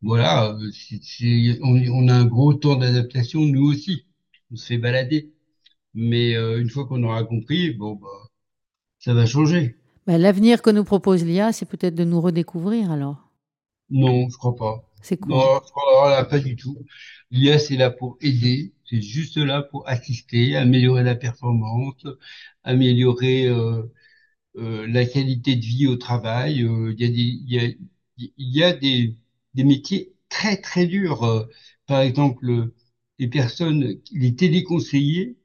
Voilà, 0.00 0.56
on 1.62 2.08
a 2.08 2.14
un 2.14 2.24
gros 2.24 2.54
temps 2.54 2.76
d'adaptation, 2.76 3.42
nous 3.42 3.70
aussi. 3.70 4.06
On 4.50 4.56
se 4.56 4.66
fait 4.66 4.78
balader. 4.78 5.31
Mais 5.94 6.34
euh, 6.36 6.60
une 6.60 6.70
fois 6.70 6.86
qu'on 6.86 7.02
aura 7.02 7.24
compris, 7.24 7.72
bon, 7.72 7.94
bah, 7.96 8.08
ça 9.00 9.14
va 9.14 9.26
changer. 9.26 9.76
Bah, 10.06 10.16
l'avenir 10.16 10.62
que 10.62 10.70
nous 10.70 10.84
propose 10.84 11.24
l'IA, 11.24 11.52
c'est 11.52 11.66
peut-être 11.66 11.96
de 11.96 12.04
nous 12.04 12.20
redécouvrir 12.20 12.92
alors 12.92 13.32
Non, 13.90 14.28
je 14.30 14.36
crois 14.36 14.56
pas. 14.56 14.88
C'est 15.02 15.16
quoi? 15.18 15.36
Non, 15.36 15.60
je 15.64 15.70
crois 15.70 16.24
pas 16.24 16.38
du 16.40 16.56
tout. 16.56 16.76
L'IA, 17.30 17.58
c'est 17.58 17.76
là 17.76 17.90
pour 17.90 18.16
aider, 18.20 18.74
c'est 18.88 19.00
juste 19.02 19.36
là 19.36 19.62
pour 19.62 19.88
assister, 19.88 20.56
améliorer 20.56 21.02
la 21.04 21.14
performance, 21.14 22.04
améliorer 22.64 23.46
euh, 23.48 23.82
euh, 24.58 24.86
la 24.88 25.06
qualité 25.06 25.56
de 25.56 25.62
vie 25.64 25.86
au 25.88 25.96
travail. 25.96 26.58
Il 26.60 27.00
y 27.00 27.04
a 27.04 27.08
des, 27.08 27.40
y 27.46 27.60
a, 27.60 27.70
y 28.38 28.62
a 28.64 28.72
des, 28.74 29.16
des 29.54 29.64
métiers 29.64 30.14
très 30.30 30.56
très 30.58 30.86
durs. 30.86 31.48
par 31.86 32.00
exemple, 32.02 32.70
les 33.18 33.28
personnes, 33.28 34.00
les 34.12 34.36
téléconseillers, 34.36 35.36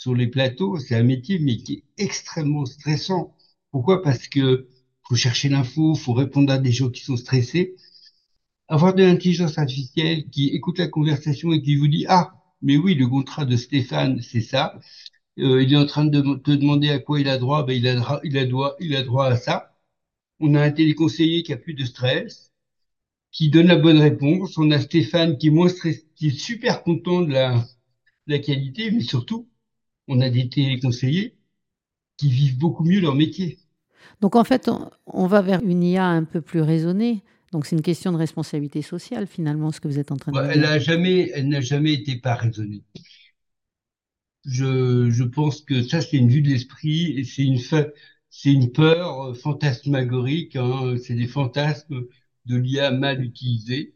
sur 0.00 0.14
les 0.14 0.28
plateaux, 0.28 0.78
c'est 0.78 0.96
un 0.96 1.02
métier 1.02 1.38
mais 1.38 1.58
qui 1.58 1.74
est 1.74 1.84
extrêmement 2.02 2.64
stressant. 2.64 3.36
Pourquoi? 3.70 4.02
Parce 4.02 4.28
que 4.28 4.66
faut 5.06 5.14
chercher 5.14 5.50
l'info, 5.50 5.94
faut 5.94 6.14
répondre 6.14 6.50
à 6.52 6.58
des 6.58 6.72
gens 6.72 6.88
qui 6.88 7.02
sont 7.02 7.18
stressés. 7.18 7.76
Avoir 8.68 8.94
de 8.94 9.02
l'intelligence 9.02 9.58
artificielle 9.58 10.30
qui 10.30 10.48
écoute 10.48 10.78
la 10.78 10.88
conversation 10.88 11.52
et 11.52 11.60
qui 11.60 11.76
vous 11.76 11.88
dit 11.88 12.06
ah 12.08 12.32
mais 12.62 12.78
oui 12.78 12.94
le 12.94 13.08
contrat 13.08 13.44
de 13.44 13.56
Stéphane 13.56 14.22
c'est 14.22 14.40
ça. 14.40 14.80
Euh, 15.38 15.62
il 15.62 15.72
est 15.74 15.76
en 15.76 15.86
train 15.86 16.06
de 16.06 16.20
te 16.36 16.50
demander 16.52 16.88
à 16.90 16.98
quoi 16.98 17.20
il 17.20 17.28
a 17.28 17.36
droit, 17.36 17.64
ben 17.66 17.74
il 17.76 17.86
a 17.86 18.20
il 18.24 18.38
a 18.38 18.46
droit 18.46 18.76
il 18.80 18.96
a 18.96 19.02
droit 19.02 19.26
à 19.26 19.36
ça. 19.36 19.76
On 20.40 20.54
a 20.54 20.62
un 20.62 20.70
téléconseiller 20.72 21.42
qui 21.42 21.52
a 21.52 21.58
plus 21.58 21.74
de 21.74 21.84
stress, 21.84 22.52
qui 23.32 23.50
donne 23.50 23.68
la 23.68 23.76
bonne 23.76 23.98
réponse. 23.98 24.58
On 24.58 24.70
a 24.70 24.80
Stéphane 24.80 25.38
qui 25.38 25.48
est 25.48 25.50
moins 25.50 25.68
stressé, 25.68 26.06
qui 26.16 26.28
est 26.28 26.38
super 26.38 26.82
content 26.84 27.22
de 27.22 27.32
la, 27.32 27.54
de 28.26 28.32
la 28.34 28.38
qualité, 28.40 28.90
mais 28.92 29.02
surtout 29.02 29.49
on 30.10 30.20
a 30.20 30.28
des 30.28 30.48
téléconseillers 30.48 31.36
qui 32.16 32.30
vivent 32.30 32.58
beaucoup 32.58 32.84
mieux 32.84 33.00
leur 33.00 33.14
métier. 33.14 33.58
Donc 34.20 34.34
en 34.36 34.44
fait, 34.44 34.68
on, 35.06 35.26
va 35.26 35.40
vers 35.40 35.62
une 35.62 35.82
IA 35.82 36.04
un 36.04 36.24
peu 36.24 36.40
plus 36.40 36.60
raisonnée. 36.60 37.22
Donc 37.52 37.64
c'est 37.64 37.76
une 37.76 37.82
question 37.82 38.12
de 38.12 38.16
responsabilité 38.16 38.82
sociale 38.82 39.26
finalement, 39.26 39.70
ce 39.70 39.80
que 39.80 39.88
vous 39.88 39.98
êtes 39.98 40.12
en 40.12 40.16
train 40.16 40.32
de 40.32 40.36
dire. 40.36 40.50
Elle 40.50 40.60
n'a 40.60 40.78
jamais, 40.78 41.30
elle 41.32 41.48
n'a 41.48 41.60
jamais 41.60 41.94
été 41.94 42.16
pas 42.16 42.34
raisonnée. 42.34 42.82
Je, 44.44 45.22
pense 45.22 45.60
que 45.60 45.82
ça 45.82 46.00
c'est 46.00 46.16
une 46.16 46.28
vue 46.28 46.42
de 46.42 46.48
l'esprit 46.48 47.18
et 47.18 47.24
c'est 47.24 47.44
une 47.44 47.58
c'est 48.30 48.52
une 48.52 48.72
peur 48.72 49.36
fantasmagorique. 49.36 50.56
Hein. 50.56 50.96
c'est 51.02 51.14
des 51.14 51.26
fantasmes 51.28 52.06
de 52.46 52.56
l'IA 52.56 52.90
mal 52.90 53.22
utilisés. 53.22 53.94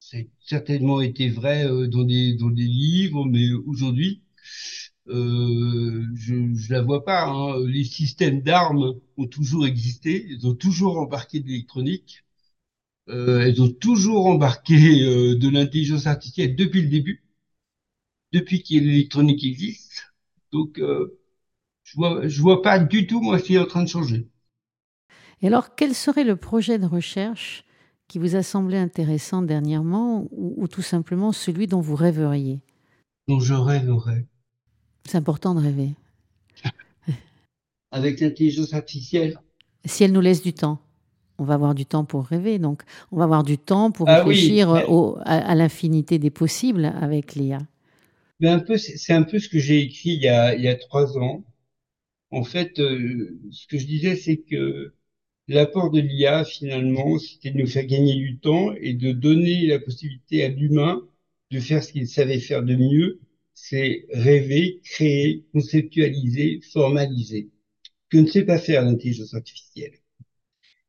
C'est 0.00 0.30
certainement 0.40 1.00
été 1.00 1.28
vrai 1.28 1.66
euh, 1.66 1.86
dans 1.86 2.04
des 2.04 2.34
dans 2.34 2.50
des 2.50 2.62
livres, 2.62 3.26
mais 3.26 3.52
aujourd'hui 3.66 4.22
euh, 5.08 6.06
je, 6.14 6.54
je 6.54 6.72
la 6.72 6.82
vois 6.82 7.04
pas. 7.04 7.26
Hein. 7.26 7.58
Les 7.66 7.84
systèmes 7.84 8.42
d'armes 8.42 8.94
ont 9.16 9.26
toujours 9.26 9.66
existé, 9.66 10.26
ils 10.28 10.46
ont 10.46 10.54
toujours 10.54 10.98
embarqué 10.98 11.40
de 11.40 11.46
l'électronique, 11.48 12.24
euh, 13.08 13.40
elles 13.40 13.62
ont 13.62 13.72
toujours 13.72 14.26
embarqué 14.26 14.74
euh, 15.04 15.36
de 15.36 15.48
l'intelligence 15.48 16.06
artificielle 16.06 16.56
depuis 16.56 16.82
le 16.82 16.88
début, 16.88 17.24
depuis 18.32 18.62
que 18.62 18.74
l'électronique 18.74 19.44
existe. 19.44 20.14
Donc, 20.52 20.78
euh, 20.78 21.18
je 21.84 21.96
vois, 21.96 22.28
je 22.28 22.42
vois 22.42 22.62
pas 22.62 22.78
du 22.78 23.06
tout 23.06 23.20
moi 23.20 23.38
ce 23.38 23.44
qui 23.44 23.54
est 23.54 23.58
en 23.58 23.66
train 23.66 23.82
de 23.82 23.88
changer. 23.88 24.28
Et 25.40 25.46
alors, 25.46 25.74
quel 25.74 25.94
serait 25.94 26.24
le 26.24 26.36
projet 26.36 26.78
de 26.78 26.86
recherche 26.86 27.64
qui 28.08 28.18
vous 28.18 28.36
a 28.36 28.42
semblé 28.42 28.76
intéressant 28.78 29.42
dernièrement, 29.42 30.28
ou, 30.30 30.54
ou 30.56 30.68
tout 30.68 30.82
simplement 30.82 31.32
celui 31.32 31.66
dont 31.66 31.80
vous 31.80 31.96
rêveriez? 31.96 32.60
Dont 33.28 33.40
je 33.40 33.54
rêverais. 33.54 34.26
C'est 35.08 35.16
important 35.16 35.54
de 35.54 35.60
rêver. 35.60 35.94
Avec 37.92 38.20
l'intelligence 38.20 38.74
artificielle. 38.74 39.38
Si 39.86 40.04
elle 40.04 40.12
nous 40.12 40.20
laisse 40.20 40.42
du 40.42 40.52
temps, 40.52 40.82
on 41.38 41.44
va 41.44 41.54
avoir 41.54 41.74
du 41.74 41.86
temps 41.86 42.04
pour 42.04 42.26
rêver. 42.26 42.58
Donc, 42.58 42.82
on 43.10 43.16
va 43.16 43.24
avoir 43.24 43.42
du 43.42 43.56
temps 43.56 43.90
pour 43.90 44.06
ah 44.06 44.22
réfléchir 44.22 44.68
à, 45.24 45.54
l'infinité 45.54 46.18
des 46.18 46.28
possibles 46.28 46.92
avec 47.00 47.36
l'IA. 47.36 47.60
c'est 48.38 49.14
un 49.14 49.22
peu 49.22 49.38
ce 49.38 49.48
que 49.48 49.58
j'ai 49.58 49.80
écrit 49.80 50.10
il 50.10 50.22
y, 50.22 50.28
a, 50.28 50.54
il 50.54 50.60
y 50.60 50.68
a 50.68 50.76
trois 50.76 51.16
ans. 51.16 51.42
En 52.30 52.44
fait, 52.44 52.78
euh, 52.78 53.40
ce 53.50 53.66
que 53.66 53.78
je 53.78 53.86
disais, 53.86 54.14
c'est 54.14 54.36
que 54.36 54.92
l'apport 55.46 55.90
de 55.90 56.00
l'IA, 56.00 56.44
finalement, 56.44 57.18
c'était 57.18 57.50
de 57.50 57.56
nous 57.56 57.66
faire 57.66 57.86
gagner 57.86 58.16
du 58.16 58.36
temps 58.36 58.74
et 58.78 58.92
de 58.92 59.12
donner 59.12 59.66
la 59.68 59.78
possibilité 59.78 60.44
à 60.44 60.48
l'humain 60.48 61.00
de 61.50 61.60
faire 61.60 61.82
ce 61.82 61.92
qu'il 61.92 62.06
savait 62.06 62.40
faire 62.40 62.62
de 62.62 62.76
mieux, 62.76 63.20
c'est 63.60 64.06
rêver, 64.12 64.80
créer, 64.84 65.44
conceptualiser, 65.52 66.60
formaliser, 66.72 67.50
que 68.10 68.18
ne 68.18 68.26
sait 68.26 68.44
pas 68.44 68.58
faire 68.58 68.84
l'intelligence 68.84 69.34
artificielle. 69.34 69.94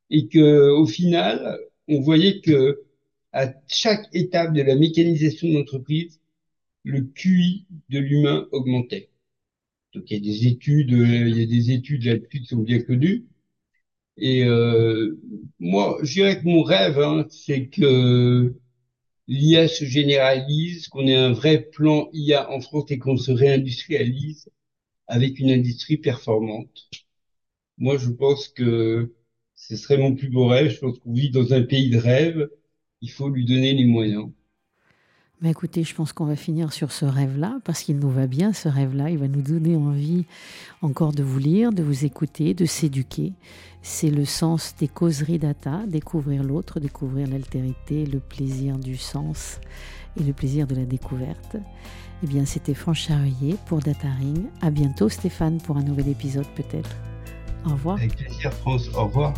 Et 0.10 0.28
que, 0.28 0.70
au 0.72 0.86
final, 0.86 1.60
on 1.88 2.00
voyait 2.02 2.42
que 2.42 2.84
à 3.34 3.54
chaque 3.68 4.08
étape 4.14 4.54
de 4.54 4.62
la 4.62 4.76
mécanisation 4.76 5.48
de 5.50 5.54
l'entreprise, 5.54 6.20
le 6.84 7.02
QI 7.02 7.68
de 7.90 8.00
l'humain 8.00 8.48
augmentait. 8.52 9.10
Donc 9.94 10.10
il 10.12 10.16
y 10.16 10.18
a 10.18 10.32
des 10.32 10.48
études, 10.48 10.92
il 10.92 11.38
y 11.38 11.44
a 11.44 11.46
des 11.46 11.72
études 11.72 12.06
là-dessus 12.06 12.42
qui 12.42 12.46
sont 12.46 12.58
bien 12.58 12.82
connues. 12.82 13.26
Et 14.18 14.44
euh, 14.46 15.20
moi, 15.60 15.98
je 16.04 16.14
dirais 16.14 16.40
que 16.40 16.46
mon 16.46 16.64
rêve, 16.64 17.00
hein, 17.00 17.26
c'est 17.30 17.68
que 17.68 18.54
l'IA 19.30 19.70
se 19.70 19.86
généralise, 19.86 20.90
qu'on 20.90 21.08
ait 21.08 21.16
un 21.16 21.34
vrai 21.34 21.62
plan 21.62 22.10
IA 22.14 22.52
en 22.52 22.62
France 22.62 22.92
et 22.92 23.00
qu'on 23.00 23.18
se 23.18 23.32
réindustrialise 23.32 24.50
avec 25.08 25.40
une 25.40 25.52
industrie 25.52 25.98
performante. 25.98 26.90
Moi, 27.80 27.98
je 27.98 28.10
pense 28.12 28.48
que 28.50 29.16
ce 29.56 29.76
serait 29.76 29.98
mon 29.98 30.16
plus 30.16 30.30
beau 30.30 30.48
rêve. 30.48 30.70
Je 30.72 30.80
pense 30.80 31.00
qu'on 31.00 31.14
vit 31.14 31.32
dans 31.32 31.54
un 31.54 31.64
pays 31.64 31.90
de 31.90 31.98
rêve. 31.98 32.50
Il 33.02 33.12
faut 33.12 33.30
lui 33.30 33.46
donner 33.46 33.74
les 33.74 33.86
moyens. 33.86 34.30
Mais 35.42 35.52
écoutez, 35.52 35.86
je 35.86 35.96
pense 35.96 36.12
qu'on 36.12 36.26
va 36.26 36.36
finir 36.36 36.74
sur 36.74 36.92
ce 36.92 37.06
rêve-là, 37.06 37.60
parce 37.64 37.82
qu'il 37.82 37.98
nous 37.98 38.10
va 38.10 38.28
bien, 38.28 38.52
ce 38.52 38.68
rêve-là. 38.68 39.10
Il 39.10 39.20
va 39.20 39.30
nous 39.30 39.42
donner 39.42 39.78
envie 39.78 40.26
encore 40.82 41.14
de 41.14 41.24
vous 41.24 41.40
lire, 41.40 41.72
de 41.72 41.82
vous 41.82 42.04
écouter, 42.04 42.54
de 42.54 42.66
s'éduquer. 42.66 43.32
C'est 43.82 44.12
le 44.12 44.26
sens 44.26 44.76
des 44.78 44.90
causeries 44.90 45.40
data, 45.40 45.84
découvrir 45.88 46.44
l'autre, 46.44 46.82
découvrir 46.82 47.28
l'altérité, 47.28 48.06
le 48.06 48.20
plaisir 48.20 48.78
du 48.78 48.98
sens 48.98 49.62
et 50.20 50.24
le 50.24 50.34
plaisir 50.34 50.68
de 50.68 50.76
la 50.76 50.86
découverte. 50.86 51.56
Eh 52.22 52.28
bien, 52.28 52.44
c'était 52.46 52.74
Franche 52.74 53.08
Charrier 53.08 53.56
pour 53.66 53.80
Data 53.80 54.10
Ring. 54.20 54.48
À 54.60 54.72
bientôt, 54.72 55.08
Stéphane, 55.08 55.60
pour 55.60 55.78
un 55.78 55.84
nouvel 55.84 56.10
épisode 56.10 56.48
peut-être. 56.56 56.98
Au 57.66 57.70
revoir. 57.70 57.96
Avec 57.96 58.18
plaisir, 58.18 58.52
France. 58.52 58.90
Au 58.94 59.06
revoir. 59.06 59.34